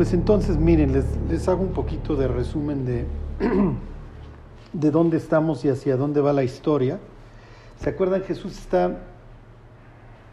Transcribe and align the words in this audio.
Pues 0.00 0.14
entonces, 0.14 0.56
miren, 0.56 0.94
les, 0.94 1.04
les 1.28 1.46
hago 1.46 1.60
un 1.60 1.74
poquito 1.74 2.16
de 2.16 2.26
resumen 2.26 2.86
de, 2.86 3.04
de 4.72 4.90
dónde 4.90 5.18
estamos 5.18 5.62
y 5.66 5.68
hacia 5.68 5.98
dónde 5.98 6.22
va 6.22 6.32
la 6.32 6.42
historia. 6.42 6.98
¿Se 7.76 7.90
acuerdan? 7.90 8.22
Jesús 8.22 8.56
está 8.56 8.98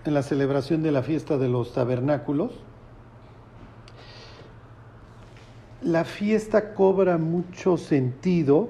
en 0.05 0.13
la 0.13 0.23
celebración 0.23 0.83
de 0.83 0.93
la 0.93 1.03
fiesta 1.03 1.37
de 1.37 1.49
los 1.49 1.73
tabernáculos. 1.73 2.53
La 5.81 6.05
fiesta 6.05 6.73
cobra 6.73 7.17
mucho 7.17 7.75
sentido, 7.75 8.69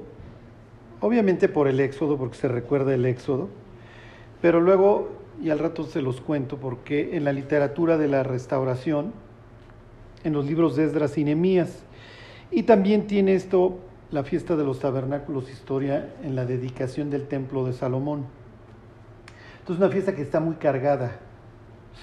obviamente 0.99 1.47
por 1.47 1.67
el 1.67 1.79
éxodo, 1.79 2.17
porque 2.17 2.37
se 2.37 2.47
recuerda 2.47 2.95
el 2.95 3.05
éxodo, 3.05 3.49
pero 4.41 4.61
luego, 4.61 5.09
y 5.39 5.51
al 5.51 5.59
rato 5.59 5.83
se 5.83 6.01
los 6.01 6.21
cuento, 6.21 6.57
porque 6.57 7.15
en 7.15 7.23
la 7.23 7.33
literatura 7.33 7.99
de 7.99 8.07
la 8.07 8.23
restauración, 8.23 9.13
en 10.27 10.33
los 10.33 10.45
libros 10.45 10.75
de 10.75 10.83
Esdras 10.83 11.17
y 11.17 11.23
Nehemías, 11.23 11.83
y 12.51 12.63
también 12.63 13.07
tiene 13.07 13.33
esto 13.33 13.79
la 14.11 14.23
fiesta 14.23 14.55
de 14.55 14.63
los 14.63 14.79
tabernáculos, 14.79 15.49
historia 15.49 16.13
en 16.23 16.35
la 16.35 16.45
dedicación 16.45 17.09
del 17.09 17.27
templo 17.27 17.65
de 17.65 17.73
Salomón. 17.73 18.25
Entonces, 19.59 19.83
una 19.83 19.91
fiesta 19.91 20.15
que 20.15 20.21
está 20.21 20.39
muy 20.39 20.55
cargada, 20.55 21.17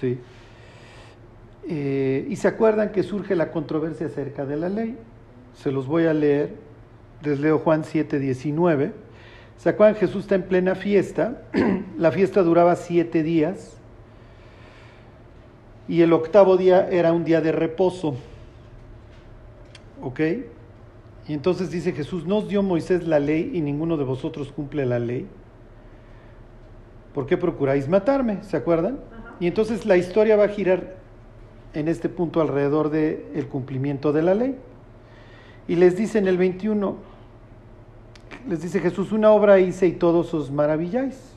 ¿sí? 0.00 0.18
Eh, 1.66 2.26
y 2.28 2.36
se 2.36 2.48
acuerdan 2.48 2.92
que 2.92 3.02
surge 3.02 3.34
la 3.34 3.50
controversia 3.50 4.06
acerca 4.06 4.44
de 4.44 4.56
la 4.56 4.68
ley. 4.68 4.98
Se 5.54 5.70
los 5.70 5.86
voy 5.86 6.04
a 6.04 6.12
leer. 6.12 6.50
Les 7.22 7.40
leo 7.40 7.58
Juan 7.58 7.84
7, 7.84 8.18
19. 8.18 8.92
¿Se 9.56 9.68
acuerdan? 9.70 9.96
Jesús 9.96 10.24
está 10.24 10.34
en 10.34 10.42
plena 10.42 10.74
fiesta. 10.74 11.42
la 11.96 12.12
fiesta 12.12 12.42
duraba 12.42 12.76
siete 12.76 13.22
días. 13.22 13.78
Y 15.88 16.02
el 16.02 16.12
octavo 16.12 16.56
día 16.56 16.88
era 16.88 17.12
un 17.12 17.24
día 17.24 17.40
de 17.40 17.52
reposo. 17.52 18.16
¿Ok? 20.02 20.20
Y 21.28 21.32
entonces 21.32 21.70
dice 21.70 21.92
Jesús, 21.92 22.26
¿no 22.26 22.38
os 22.38 22.48
dio 22.48 22.62
Moisés 22.62 23.06
la 23.06 23.18
ley 23.18 23.50
y 23.54 23.60
ninguno 23.60 23.96
de 23.96 24.04
vosotros 24.04 24.52
cumple 24.52 24.84
la 24.84 24.98
ley? 24.98 25.26
¿Por 27.14 27.26
qué 27.26 27.36
procuráis 27.36 27.88
matarme? 27.88 28.42
¿Se 28.42 28.56
acuerdan? 28.56 28.98
Y 29.40 29.46
entonces 29.46 29.86
la 29.86 29.96
historia 29.96 30.36
va 30.36 30.44
a 30.44 30.48
girar 30.48 30.96
en 31.72 31.88
este 31.88 32.08
punto 32.08 32.40
alrededor 32.40 32.90
del 32.90 33.24
el 33.34 33.48
cumplimiento 33.48 34.12
de 34.12 34.22
la 34.22 34.34
ley. 34.34 34.56
Y 35.66 35.76
les 35.76 35.96
dice 35.96 36.18
en 36.18 36.28
el 36.28 36.36
21, 36.36 36.96
les 38.48 38.62
dice 38.62 38.80
Jesús, 38.80 39.12
una 39.12 39.30
obra 39.30 39.58
hice 39.58 39.86
y 39.86 39.92
todos 39.92 40.34
os 40.34 40.50
maravilláis. 40.50 41.33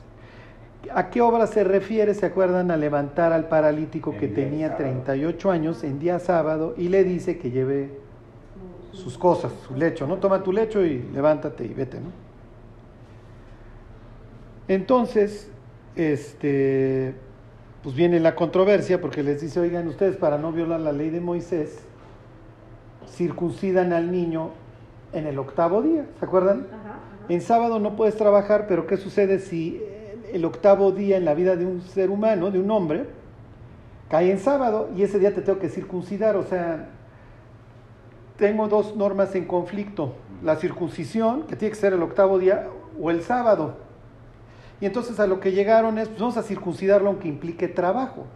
¿A 0.94 1.10
qué 1.10 1.20
obra 1.20 1.46
se 1.46 1.64
refiere? 1.64 2.14
¿Se 2.14 2.26
acuerdan? 2.26 2.70
A 2.70 2.76
levantar 2.76 3.32
al 3.32 3.48
paralítico 3.48 4.16
que 4.16 4.28
tenía 4.28 4.76
38 4.76 5.50
años 5.50 5.82
en 5.84 5.98
día 5.98 6.18
sábado 6.18 6.74
y 6.76 6.88
le 6.88 7.04
dice 7.04 7.38
que 7.38 7.50
lleve 7.50 7.90
sus 8.92 9.18
cosas, 9.18 9.52
su 9.66 9.74
lecho, 9.74 10.06
¿no? 10.06 10.18
Toma 10.18 10.42
tu 10.42 10.52
lecho 10.52 10.84
y 10.84 11.02
levántate 11.12 11.64
y 11.64 11.74
vete, 11.74 12.00
¿no? 12.00 12.10
Entonces, 14.68 15.50
este, 15.96 17.14
pues 17.82 17.94
viene 17.94 18.20
la 18.20 18.34
controversia 18.34 19.00
porque 19.00 19.22
les 19.22 19.40
dice, 19.40 19.60
oigan, 19.60 19.88
ustedes 19.88 20.16
para 20.16 20.38
no 20.38 20.52
violar 20.52 20.80
la 20.80 20.92
ley 20.92 21.10
de 21.10 21.20
Moisés, 21.20 21.80
circuncidan 23.08 23.92
al 23.92 24.12
niño 24.12 24.50
en 25.12 25.26
el 25.26 25.38
octavo 25.38 25.82
día, 25.82 26.06
¿se 26.18 26.24
acuerdan? 26.24 26.66
En 27.28 27.40
sábado 27.40 27.78
no 27.78 27.96
puedes 27.96 28.16
trabajar, 28.16 28.66
pero 28.68 28.86
¿qué 28.86 28.96
sucede 28.96 29.38
si 29.38 29.82
el 30.32 30.44
octavo 30.44 30.92
día 30.92 31.16
en 31.16 31.24
la 31.24 31.34
vida 31.34 31.56
de 31.56 31.66
un 31.66 31.82
ser 31.82 32.10
humano, 32.10 32.50
de 32.50 32.58
un 32.58 32.70
hombre, 32.70 33.06
cae 34.08 34.30
en 34.30 34.38
sábado 34.38 34.88
y 34.96 35.02
ese 35.02 35.18
día 35.18 35.34
te 35.34 35.42
tengo 35.42 35.58
que 35.58 35.68
circuncidar? 35.68 36.36
O 36.36 36.44
sea, 36.44 36.88
tengo 38.36 38.68
dos 38.68 38.96
normas 38.96 39.34
en 39.34 39.46
conflicto, 39.46 40.14
la 40.42 40.56
circuncisión, 40.56 41.42
que 41.42 41.56
tiene 41.56 41.74
que 41.74 41.80
ser 41.80 41.92
el 41.92 42.02
octavo 42.02 42.38
día, 42.38 42.68
o 43.00 43.10
el 43.10 43.22
sábado. 43.22 43.76
Y 44.80 44.86
entonces 44.86 45.18
a 45.18 45.26
lo 45.26 45.40
que 45.40 45.52
llegaron 45.52 45.98
es, 45.98 46.08
pues 46.08 46.20
vamos 46.20 46.36
a 46.36 46.42
circuncidarlo 46.42 47.08
aunque 47.08 47.28
implique 47.28 47.68
trabajo. 47.68 48.26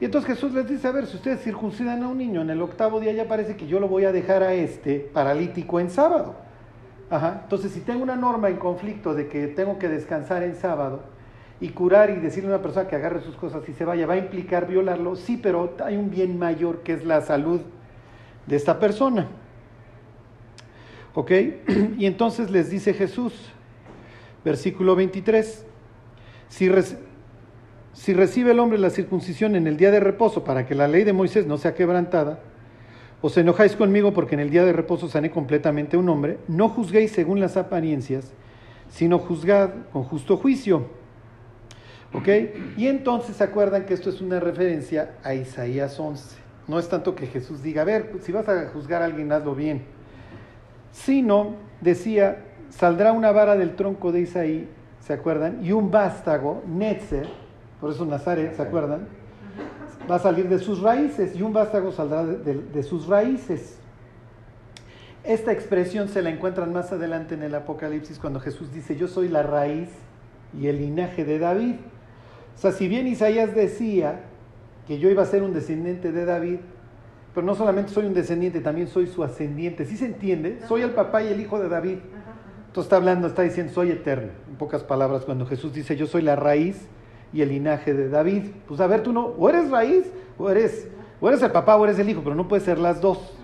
Y 0.00 0.04
entonces 0.04 0.34
Jesús 0.34 0.52
les 0.52 0.68
dice, 0.68 0.88
a 0.88 0.92
ver, 0.92 1.06
si 1.06 1.16
ustedes 1.16 1.42
circuncidan 1.42 2.02
a 2.02 2.08
un 2.08 2.18
niño 2.18 2.42
en 2.42 2.50
el 2.50 2.60
octavo 2.60 3.00
día, 3.00 3.12
ya 3.12 3.26
parece 3.26 3.56
que 3.56 3.66
yo 3.66 3.80
lo 3.80 3.88
voy 3.88 4.04
a 4.04 4.12
dejar 4.12 4.42
a 4.42 4.52
este 4.52 4.98
paralítico 5.00 5.80
en 5.80 5.88
sábado. 5.88 6.34
Entonces, 7.14 7.72
si 7.72 7.80
tengo 7.80 8.02
una 8.02 8.16
norma 8.16 8.48
en 8.48 8.56
conflicto 8.56 9.14
de 9.14 9.28
que 9.28 9.46
tengo 9.46 9.78
que 9.78 9.88
descansar 9.88 10.42
en 10.42 10.56
sábado 10.56 11.02
y 11.60 11.68
curar 11.68 12.10
y 12.10 12.16
decirle 12.16 12.50
a 12.50 12.54
una 12.54 12.62
persona 12.62 12.88
que 12.88 12.96
agarre 12.96 13.20
sus 13.20 13.36
cosas 13.36 13.68
y 13.68 13.72
se 13.72 13.84
vaya, 13.84 14.06
va 14.06 14.14
a 14.14 14.18
implicar 14.18 14.66
violarlo, 14.66 15.14
sí, 15.14 15.38
pero 15.40 15.76
hay 15.84 15.96
un 15.96 16.10
bien 16.10 16.38
mayor 16.38 16.80
que 16.80 16.92
es 16.92 17.04
la 17.04 17.20
salud 17.20 17.60
de 18.46 18.56
esta 18.56 18.80
persona. 18.80 19.28
¿Ok? 21.14 21.30
Y 21.98 22.06
entonces 22.06 22.50
les 22.50 22.70
dice 22.70 22.92
Jesús, 22.92 23.32
versículo 24.44 24.96
23, 24.96 25.64
si, 26.48 26.68
si 27.92 28.12
recibe 28.12 28.50
el 28.50 28.58
hombre 28.58 28.78
la 28.78 28.90
circuncisión 28.90 29.54
en 29.54 29.68
el 29.68 29.76
día 29.76 29.92
de 29.92 30.00
reposo 30.00 30.42
para 30.42 30.66
que 30.66 30.74
la 30.74 30.88
ley 30.88 31.04
de 31.04 31.12
Moisés 31.12 31.46
no 31.46 31.58
sea 31.58 31.74
quebrantada, 31.74 32.40
os 33.24 33.38
enojáis 33.38 33.74
conmigo 33.74 34.12
porque 34.12 34.34
en 34.34 34.40
el 34.40 34.50
día 34.50 34.66
de 34.66 34.74
reposo 34.74 35.08
sané 35.08 35.30
completamente 35.30 35.96
un 35.96 36.10
hombre, 36.10 36.36
no 36.46 36.68
juzguéis 36.68 37.10
según 37.10 37.40
las 37.40 37.56
apariencias, 37.56 38.34
sino 38.90 39.18
juzgad 39.18 39.70
con 39.94 40.02
justo 40.02 40.36
juicio. 40.36 40.88
¿Ok? 42.12 42.28
Y 42.76 42.86
entonces 42.86 43.36
se 43.36 43.44
acuerdan 43.44 43.86
que 43.86 43.94
esto 43.94 44.10
es 44.10 44.20
una 44.20 44.40
referencia 44.40 45.14
a 45.22 45.32
Isaías 45.32 45.98
11. 45.98 46.36
No 46.68 46.78
es 46.78 46.86
tanto 46.90 47.14
que 47.14 47.26
Jesús 47.26 47.62
diga, 47.62 47.80
a 47.80 47.86
ver, 47.86 48.12
si 48.20 48.30
vas 48.30 48.46
a 48.46 48.68
juzgar 48.68 49.00
a 49.00 49.06
alguien, 49.06 49.32
hazlo 49.32 49.54
bien. 49.54 49.84
Sino, 50.92 51.54
decía, 51.80 52.44
saldrá 52.68 53.12
una 53.12 53.32
vara 53.32 53.56
del 53.56 53.74
tronco 53.74 54.12
de 54.12 54.20
Isaí, 54.20 54.68
¿se 55.00 55.14
acuerdan? 55.14 55.64
Y 55.64 55.72
un 55.72 55.90
vástago, 55.90 56.62
Netzer, 56.66 57.26
por 57.80 57.90
eso 57.90 58.04
Nazaret, 58.04 58.54
¿se 58.54 58.60
acuerdan? 58.60 59.08
Va 60.10 60.16
a 60.16 60.18
salir 60.18 60.48
de 60.48 60.58
sus 60.58 60.80
raíces 60.80 61.34
y 61.34 61.42
un 61.42 61.52
vástago 61.52 61.92
saldrá 61.92 62.24
de, 62.24 62.54
de 62.54 62.82
sus 62.82 63.06
raíces. 63.06 63.78
Esta 65.24 65.52
expresión 65.52 66.08
se 66.08 66.20
la 66.20 66.30
encuentran 66.30 66.72
más 66.72 66.92
adelante 66.92 67.34
en 67.34 67.42
el 67.42 67.54
Apocalipsis 67.54 68.18
cuando 68.18 68.40
Jesús 68.40 68.72
dice, 68.72 68.96
yo 68.96 69.08
soy 69.08 69.28
la 69.28 69.42
raíz 69.42 69.88
y 70.58 70.66
el 70.66 70.78
linaje 70.78 71.24
de 71.24 71.38
David. 71.38 71.76
O 72.54 72.58
sea, 72.58 72.72
si 72.72 72.88
bien 72.88 73.06
Isaías 73.06 73.54
decía 73.54 74.20
que 74.86 74.98
yo 74.98 75.08
iba 75.08 75.22
a 75.22 75.26
ser 75.26 75.42
un 75.42 75.54
descendiente 75.54 76.12
de 76.12 76.24
David, 76.26 76.58
pero 77.34 77.46
no 77.46 77.54
solamente 77.54 77.90
soy 77.90 78.04
un 78.06 78.14
descendiente, 78.14 78.60
también 78.60 78.86
soy 78.86 79.06
su 79.06 79.24
ascendiente. 79.24 79.86
¿Sí 79.86 79.96
se 79.96 80.06
entiende? 80.06 80.60
Soy 80.68 80.82
el 80.82 80.90
papá 80.90 81.22
y 81.22 81.28
el 81.28 81.40
hijo 81.40 81.58
de 81.58 81.68
David. 81.68 81.98
Entonces 82.66 82.84
está 82.84 82.96
hablando, 82.96 83.26
está 83.26 83.42
diciendo, 83.42 83.72
soy 83.72 83.90
eterno. 83.90 84.30
En 84.48 84.56
pocas 84.56 84.84
palabras, 84.84 85.24
cuando 85.24 85.46
Jesús 85.46 85.72
dice, 85.72 85.96
yo 85.96 86.06
soy 86.06 86.22
la 86.22 86.36
raíz 86.36 86.86
y 87.34 87.42
el 87.42 87.50
linaje 87.50 87.92
de 87.92 88.08
David. 88.08 88.44
Pues 88.66 88.80
a 88.80 88.86
ver, 88.86 89.02
tú 89.02 89.12
no, 89.12 89.26
o 89.26 89.48
eres 89.50 89.70
raíz, 89.70 90.10
o 90.38 90.48
eres, 90.48 90.88
o 91.20 91.28
eres 91.28 91.42
el 91.42 91.50
papá, 91.50 91.76
o 91.76 91.84
eres 91.84 91.98
el 91.98 92.08
hijo, 92.08 92.22
pero 92.24 92.34
no 92.34 92.48
puedes 92.48 92.64
ser 92.64 92.78
las 92.78 93.02
dos. 93.02 93.36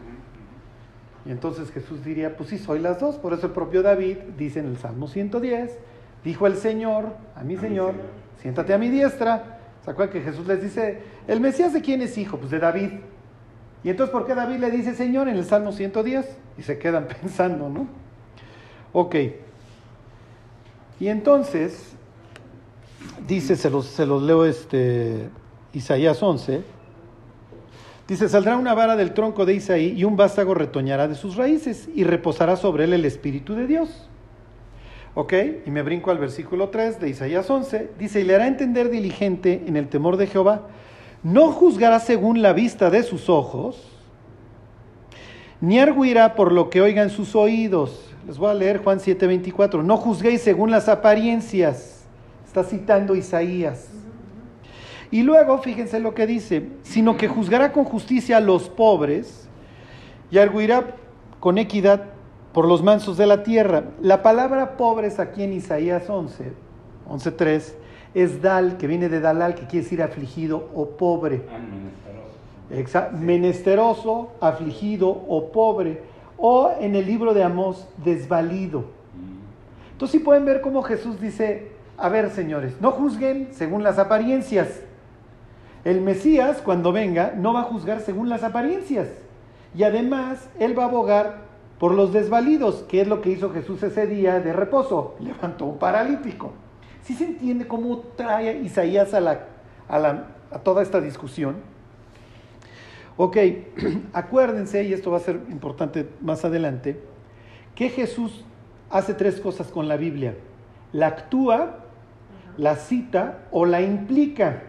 Y 1.27 1.31
entonces 1.31 1.71
Jesús 1.71 2.03
diría, 2.03 2.37
pues 2.37 2.49
sí, 2.49 2.59
soy 2.59 2.79
las 2.79 2.99
dos. 2.99 3.17
Por 3.17 3.35
eso 3.35 3.47
el 3.47 3.53
propio 3.53 3.83
David 3.83 4.17
dice 4.39 4.61
en 4.61 4.67
el 4.67 4.79
Salmo 4.79 5.09
110, 5.09 5.77
dijo 6.25 6.47
el 6.47 6.57
Señor, 6.57 7.09
a 7.37 7.43
mi 7.43 7.59
Señor, 7.59 7.93
siéntate 8.39 8.73
a 8.73 8.79
mi 8.79 8.89
diestra 8.89 9.59
¿Se 9.85 9.91
acuerdan 9.91 10.13
que 10.13 10.21
Jesús 10.21 10.47
les 10.47 10.63
dice, 10.63 11.01
el 11.27 11.41
Mesías 11.41 11.73
de 11.73 11.81
quién 11.81 12.03
es 12.03 12.19
hijo? 12.19 12.37
Pues 12.37 12.51
de 12.51 12.59
David. 12.59 12.91
Y 13.83 13.89
entonces, 13.89 14.13
¿por 14.13 14.27
qué 14.27 14.35
David 14.35 14.59
le 14.59 14.71
dice 14.71 14.95
Señor 14.95 15.29
en 15.29 15.37
el 15.37 15.45
Salmo 15.45 15.73
110? 15.73 16.27
Y 16.59 16.63
se 16.63 16.79
quedan 16.79 17.07
pensando, 17.21 17.69
¿no? 17.69 17.89
Ok. 18.93 19.17
Y 20.99 21.09
entonces, 21.09 21.95
dice, 23.27 23.57
se 23.57 23.71
los, 23.71 23.87
se 23.87 24.07
los 24.07 24.23
leo 24.23 24.45
este, 24.45 25.29
Isaías 25.73 26.23
11, 26.23 26.63
dice, 28.09 28.29
saldrá 28.29 28.57
una 28.57 28.75
vara 28.75 28.97
del 28.97 29.15
tronco 29.15 29.47
de 29.47 29.55
Isaí 29.55 29.95
y 29.97 30.05
un 30.05 30.17
vástago 30.17 30.55
retoñará 30.55 31.09
de 31.09 31.15
sus 31.15 31.37
raíces 31.37 31.89
y 31.95 32.05
reposará 32.05 32.57
sobre 32.57 32.85
él 32.85 32.93
el 32.93 33.05
Espíritu 33.05 33.55
de 33.55 33.67
Dios 33.67 34.11
¿Ok? 35.15 35.33
Y 35.67 35.71
me 35.71 35.83
brinco 35.83 36.11
al 36.11 36.19
versículo 36.19 36.69
3 36.69 37.01
de 37.01 37.09
Isaías 37.09 37.51
11. 37.51 37.91
Dice, 37.99 38.21
y 38.21 38.25
le 38.25 38.37
hará 38.37 38.47
entender 38.47 38.91
diligente 38.91 39.65
en 39.67 39.77
el 39.77 39.89
temor 39.89 40.17
de 40.17 40.27
Jehová, 40.27 40.69
no 41.23 41.51
juzgará 41.51 41.99
según 41.99 42.43
la 42.43 42.53
vista 42.53 42.91
de 42.91 43.03
sus 43.03 43.29
ojos, 43.29 43.89
ni 45.61 45.79
arguirá 45.79 46.35
por 46.35 46.53
lo 46.53 46.71
que 46.71 46.81
oigan 46.81 47.11
sus 47.11 47.35
oídos. 47.35 48.07
Les 48.27 48.39
voy 48.39 48.51
a 48.51 48.55
leer 48.55 48.79
Juan 48.79 49.01
7:24. 49.01 49.83
No 49.83 49.97
juzguéis 49.97 50.43
según 50.43 50.71
las 50.71 50.89
apariencias. 50.89 52.00
Está 52.51 52.65
citando 52.65 53.15
Isaías. 53.15 53.87
Y 55.13 55.23
luego, 55.23 55.59
fíjense 55.59 56.01
lo 56.01 56.15
que 56.15 56.27
dice, 56.27 56.67
sino 56.83 57.17
que 57.17 57.29
juzgará 57.29 57.71
con 57.71 57.85
justicia 57.85 58.39
a 58.39 58.41
los 58.41 58.69
pobres 58.69 59.49
y 60.33 60.39
arguirá 60.39 60.97
con 61.39 61.59
equidad 61.59 62.07
por 62.53 62.67
los 62.67 62.83
mansos 62.83 63.17
de 63.17 63.29
la 63.29 63.45
tierra. 63.45 63.85
La 64.03 64.25
palabra 64.25 64.77
pobres 64.77 65.21
aquí 65.21 65.45
en 65.45 65.53
Isaías 65.53 66.11
11, 66.11 66.53
11.3, 67.09 67.73
es 68.15 68.43
dal, 68.43 68.79
que 68.79 68.89
viene 68.89 69.09
de 69.09 69.21
dalal, 69.21 69.55
que 69.55 69.69
quiere 69.69 69.85
decir 69.85 70.03
afligido 70.03 70.71
o 70.75 70.89
pobre. 70.89 71.43
menesteroso, 73.13 74.33
afligido 74.41 75.09
o 75.09 75.53
pobre, 75.53 76.03
o 76.37 76.73
en 76.81 76.97
el 76.97 77.07
libro 77.07 77.33
de 77.33 77.45
Amós, 77.45 77.87
desvalido. 78.05 78.81
Mm. 78.81 79.93
Entonces 79.93 80.19
sí 80.19 80.25
pueden 80.25 80.45
ver 80.45 80.61
cómo 80.61 80.83
Jesús 80.83 81.21
dice, 81.21 81.79
a 82.01 82.09
ver 82.09 82.31
señores, 82.31 82.81
no 82.81 82.91
juzguen 82.93 83.49
según 83.53 83.83
las 83.83 83.99
apariencias. 83.99 84.81
El 85.85 86.01
Mesías, 86.01 86.61
cuando 86.63 86.93
venga, 86.93 87.33
no 87.37 87.53
va 87.53 87.61
a 87.61 87.65
juzgar 87.65 88.01
según 88.01 88.29
las 88.29 88.43
apariencias. 88.43 89.09
Y 89.75 89.85
además, 89.85 90.49
Él 90.59 90.79
va 90.79 90.85
a 90.85 90.89
abogar 90.89 91.51
por 91.79 91.95
los 91.95 92.13
desvalidos, 92.13 92.85
que 92.89 93.01
es 93.01 93.09
lo 93.09 93.23
que 93.23 93.31
hizo 93.31 93.51
Jesús 93.51 93.83
ese 93.83 94.07
día 94.07 94.41
de 94.41 94.53
reposo. 94.53 95.15
Levantó 95.21 95.65
un 95.65 95.79
paralítico. 95.79 96.53
¿Sí 97.03 97.15
se 97.15 97.25
entiende 97.25 97.67
cómo 97.67 98.01
trae 98.17 98.61
Isaías 98.61 99.15
a, 99.15 99.21
la, 99.21 99.47
a, 99.89 100.59
toda 100.59 100.83
esta 100.83 101.01
discusión? 101.01 101.57
Ok, 103.17 103.37
acuérdense, 104.13 104.85
y 104.85 104.93
esto 104.93 105.11
va 105.11 105.17
a 105.17 105.21
ser 105.21 105.41
importante 105.51 106.09
más 106.21 106.45
adelante, 106.45 107.01
que 107.75 107.89
Jesús 107.89 108.45
hace 108.91 109.15
tres 109.15 109.41
cosas 109.41 109.69
con 109.69 109.89
la 109.89 109.97
Biblia. 109.97 110.35
La 110.93 111.07
actúa, 111.07 111.80
la 112.57 112.77
cita 112.77 113.39
o 113.51 113.67
la 113.67 113.81
implica. 113.81 114.63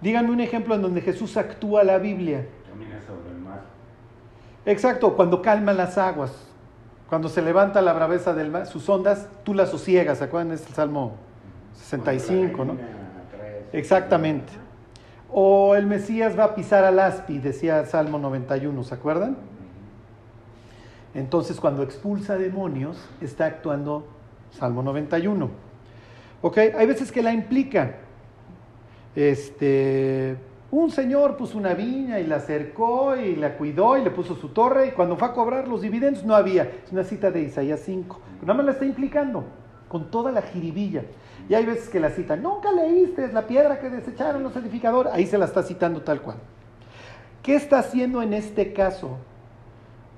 Díganme 0.00 0.30
un 0.30 0.40
ejemplo 0.40 0.74
en 0.74 0.82
donde 0.82 1.00
Jesús 1.00 1.36
actúa 1.36 1.82
la 1.84 1.98
Biblia. 1.98 2.46
Exacto, 4.64 5.16
cuando 5.16 5.40
calma 5.40 5.72
las 5.72 5.96
aguas, 5.96 6.32
cuando 7.08 7.28
se 7.28 7.40
levanta 7.40 7.80
la 7.80 7.94
braveza 7.94 8.34
del 8.34 8.50
mar, 8.50 8.66
sus 8.66 8.88
ondas, 8.88 9.28
tú 9.42 9.54
las 9.54 9.70
sosiegas, 9.70 10.18
¿se 10.18 10.24
acuerdan? 10.24 10.52
Es 10.52 10.66
el 10.66 10.74
Salmo 10.74 11.14
65, 11.74 12.64
¿no? 12.64 12.76
Exactamente. 13.72 14.52
O 15.30 15.74
el 15.74 15.86
Mesías 15.86 16.38
va 16.38 16.44
a 16.44 16.54
pisar 16.54 16.84
al 16.84 16.98
aspi, 16.98 17.38
decía 17.38 17.80
el 17.80 17.86
Salmo 17.86 18.18
91, 18.18 18.84
¿se 18.84 18.94
acuerdan? 18.94 19.36
Entonces, 21.14 21.58
cuando 21.58 21.82
expulsa 21.82 22.36
demonios, 22.36 22.98
está 23.20 23.46
actuando 23.46 24.06
Salmo 24.50 24.82
91. 24.82 25.67
¿Ok? 26.42 26.58
Hay 26.76 26.86
veces 26.86 27.10
que 27.10 27.22
la 27.22 27.32
implica. 27.32 27.96
Este, 29.14 30.36
un 30.70 30.90
señor 30.90 31.36
puso 31.36 31.58
una 31.58 31.74
viña 31.74 32.20
y 32.20 32.26
la 32.26 32.36
acercó 32.36 33.16
y 33.16 33.36
la 33.36 33.56
cuidó 33.56 33.96
y 33.96 34.02
le 34.02 34.10
puso 34.10 34.34
su 34.36 34.48
torre 34.48 34.88
y 34.88 34.90
cuando 34.90 35.16
fue 35.16 35.28
a 35.28 35.32
cobrar 35.32 35.66
los 35.66 35.80
dividendos 35.80 36.24
no 36.24 36.34
había. 36.34 36.64
Es 36.84 36.92
una 36.92 37.04
cita 37.04 37.30
de 37.30 37.42
Isaías 37.42 37.80
5. 37.84 38.20
Pero 38.40 38.46
nada 38.46 38.56
más 38.58 38.66
la 38.66 38.72
está 38.72 38.84
implicando 38.84 39.44
con 39.88 40.10
toda 40.10 40.30
la 40.30 40.42
jiribilla. 40.42 41.02
Y 41.48 41.54
hay 41.54 41.64
veces 41.64 41.88
que 41.88 41.98
la 41.98 42.10
cita, 42.10 42.36
nunca 42.36 42.70
leíste, 42.70 43.24
es 43.24 43.32
la 43.32 43.46
piedra 43.46 43.80
que 43.80 43.88
desecharon 43.88 44.42
los 44.42 44.54
edificadores. 44.56 45.12
Ahí 45.12 45.26
se 45.26 45.38
la 45.38 45.46
está 45.46 45.62
citando 45.62 46.02
tal 46.02 46.20
cual. 46.20 46.36
¿Qué 47.42 47.56
está 47.56 47.78
haciendo 47.78 48.20
en 48.20 48.34
este 48.34 48.74
caso? 48.74 49.16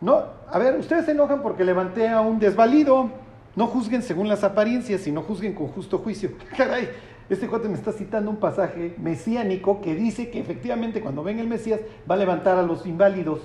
No, 0.00 0.24
a 0.50 0.58
ver, 0.58 0.76
ustedes 0.78 1.04
se 1.04 1.12
enojan 1.12 1.42
porque 1.42 1.62
levanté 1.62 2.08
a 2.08 2.20
un 2.20 2.40
desvalido. 2.40 3.10
No 3.56 3.66
juzguen 3.66 4.02
según 4.02 4.28
las 4.28 4.44
apariencias, 4.44 5.00
sino 5.02 5.22
juzguen 5.22 5.54
con 5.54 5.68
justo 5.68 5.98
juicio. 5.98 6.30
Caray, 6.56 6.88
este 7.28 7.48
cuate 7.48 7.68
me 7.68 7.74
está 7.74 7.92
citando 7.92 8.30
un 8.30 8.38
pasaje 8.38 8.94
mesiánico 8.98 9.80
que 9.80 9.94
dice 9.94 10.30
que 10.30 10.40
efectivamente 10.40 11.00
cuando 11.00 11.22
venga 11.22 11.42
el 11.42 11.48
Mesías 11.48 11.80
va 12.08 12.14
a 12.14 12.18
levantar 12.18 12.58
a 12.58 12.62
los 12.62 12.86
inválidos. 12.86 13.40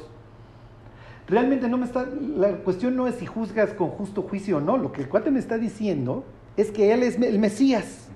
Realmente 1.28 1.68
no 1.68 1.78
me 1.78 1.86
está, 1.86 2.06
la 2.06 2.50
cuestión 2.58 2.96
no 2.96 3.08
es 3.08 3.16
si 3.16 3.26
juzgas 3.26 3.74
con 3.74 3.90
justo 3.90 4.22
juicio 4.22 4.58
o 4.58 4.62
no, 4.62 4.78
lo 4.78 4.92
que 4.92 5.02
el 5.02 5.10
cuate 5.10 5.32
me 5.32 5.40
está 5.40 5.58
diciendo 5.58 6.24
es 6.56 6.72
que 6.72 6.94
él 6.94 7.02
es 7.02 7.20
el 7.20 7.40
Mesías. 7.40 8.10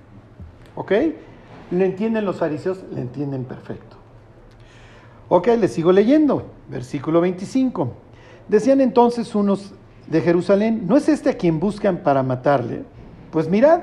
¿Ok? 0.76 0.92
¿Lo 1.72 1.84
entienden 1.84 2.24
los 2.24 2.38
fariseos? 2.38 2.84
Le 2.92 3.00
entienden 3.00 3.44
perfecto. 3.44 3.96
Ok, 5.28 5.48
les 5.58 5.72
sigo 5.72 5.92
leyendo. 5.92 6.46
Versículo 6.68 7.20
25. 7.20 7.92
Decían 8.48 8.80
entonces 8.80 9.34
unos 9.34 9.74
de 10.10 10.20
Jerusalén, 10.20 10.86
¿no 10.86 10.96
es 10.96 11.08
este 11.08 11.30
a 11.30 11.34
quien 11.34 11.60
buscan 11.60 11.98
para 11.98 12.22
matarle? 12.22 12.82
Pues 13.30 13.48
mirad, 13.48 13.80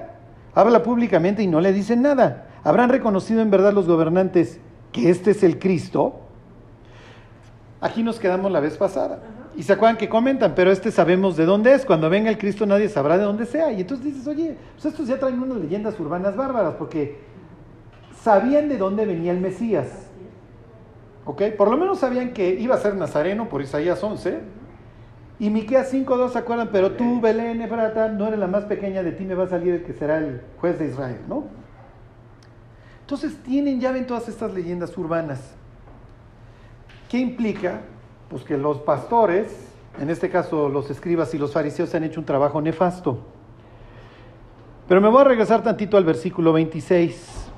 habla 0.53 0.83
públicamente 0.83 1.41
y 1.41 1.47
no 1.47 1.61
le 1.61 1.73
dicen 1.73 2.01
nada. 2.01 2.47
¿Habrán 2.63 2.89
reconocido 2.89 3.41
en 3.41 3.49
verdad 3.49 3.73
los 3.73 3.87
gobernantes 3.87 4.59
que 4.91 5.09
este 5.09 5.31
es 5.31 5.41
el 5.41 5.57
Cristo? 5.57 6.19
Aquí 7.79 8.03
nos 8.03 8.19
quedamos 8.19 8.51
la 8.51 8.59
vez 8.59 8.77
pasada. 8.77 9.23
Y 9.55 9.63
se 9.63 9.73
acuerdan 9.73 9.97
que 9.97 10.09
comentan, 10.09 10.53
pero 10.53 10.69
este 10.71 10.91
sabemos 10.91 11.37
de 11.37 11.45
dónde 11.45 11.73
es. 11.73 11.85
Cuando 11.85 12.09
venga 12.09 12.29
el 12.29 12.37
Cristo 12.37 12.65
nadie 12.65 12.89
sabrá 12.89 13.17
de 13.17 13.23
dónde 13.23 13.45
sea. 13.45 13.71
Y 13.71 13.81
entonces 13.81 14.05
dices, 14.05 14.27
oye, 14.27 14.57
pues 14.73 14.85
estos 14.85 15.07
ya 15.07 15.17
traen 15.17 15.41
unas 15.41 15.57
leyendas 15.57 15.97
urbanas 15.99 16.35
bárbaras, 16.35 16.75
porque 16.75 17.19
sabían 18.21 18.67
de 18.67 18.77
dónde 18.77 19.05
venía 19.05 19.31
el 19.31 19.39
Mesías. 19.39 19.87
¿Ok? 21.23 21.43
Por 21.57 21.71
lo 21.71 21.77
menos 21.77 21.99
sabían 21.99 22.33
que 22.33 22.49
iba 22.49 22.75
a 22.75 22.79
ser 22.79 22.95
Nazareno 22.95 23.47
por 23.47 23.61
Isaías 23.61 24.03
11 24.03 24.66
y 25.39 25.49
Miqueas 25.49 25.93
5.2, 25.93 26.29
¿se 26.29 26.39
acuerdan? 26.39 26.69
Pero 26.71 26.93
tú, 26.93 27.21
Belén, 27.21 27.61
Efrata, 27.61 28.09
no 28.09 28.27
eres 28.27 28.39
la 28.39 28.47
más 28.47 28.65
pequeña, 28.65 29.03
de 29.03 29.11
ti 29.11 29.23
me 29.23 29.35
va 29.35 29.43
a 29.43 29.47
salir 29.47 29.73
el 29.73 29.83
que 29.83 29.93
será 29.93 30.17
el 30.17 30.41
juez 30.59 30.79
de 30.79 30.87
Israel, 30.87 31.19
¿no? 31.27 31.45
Entonces 33.01 33.37
tienen, 33.43 33.79
ya 33.79 33.91
ven 33.91 34.07
todas 34.07 34.27
estas 34.27 34.53
leyendas 34.53 34.97
urbanas. 34.97 35.53
¿Qué 37.07 37.19
implica? 37.19 37.81
Pues 38.29 38.43
que 38.43 38.57
los 38.57 38.79
pastores, 38.79 39.71
en 39.99 40.09
este 40.09 40.29
caso 40.29 40.69
los 40.69 40.89
escribas 40.89 41.33
y 41.33 41.37
los 41.37 41.53
fariseos, 41.53 41.93
han 41.93 42.03
hecho 42.03 42.19
un 42.19 42.25
trabajo 42.25 42.59
nefasto. 42.59 43.19
Pero 44.87 45.01
me 45.01 45.09
voy 45.09 45.21
a 45.21 45.25
regresar 45.25 45.63
tantito 45.63 45.97
al 45.97 46.03
versículo 46.03 46.51
26. 46.51 47.49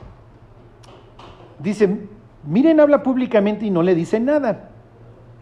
Dice, 1.59 1.97
miren, 2.45 2.79
habla 2.79 3.03
públicamente 3.03 3.65
y 3.65 3.71
no 3.71 3.83
le 3.83 3.95
dicen 3.95 4.25
nada. 4.25 4.69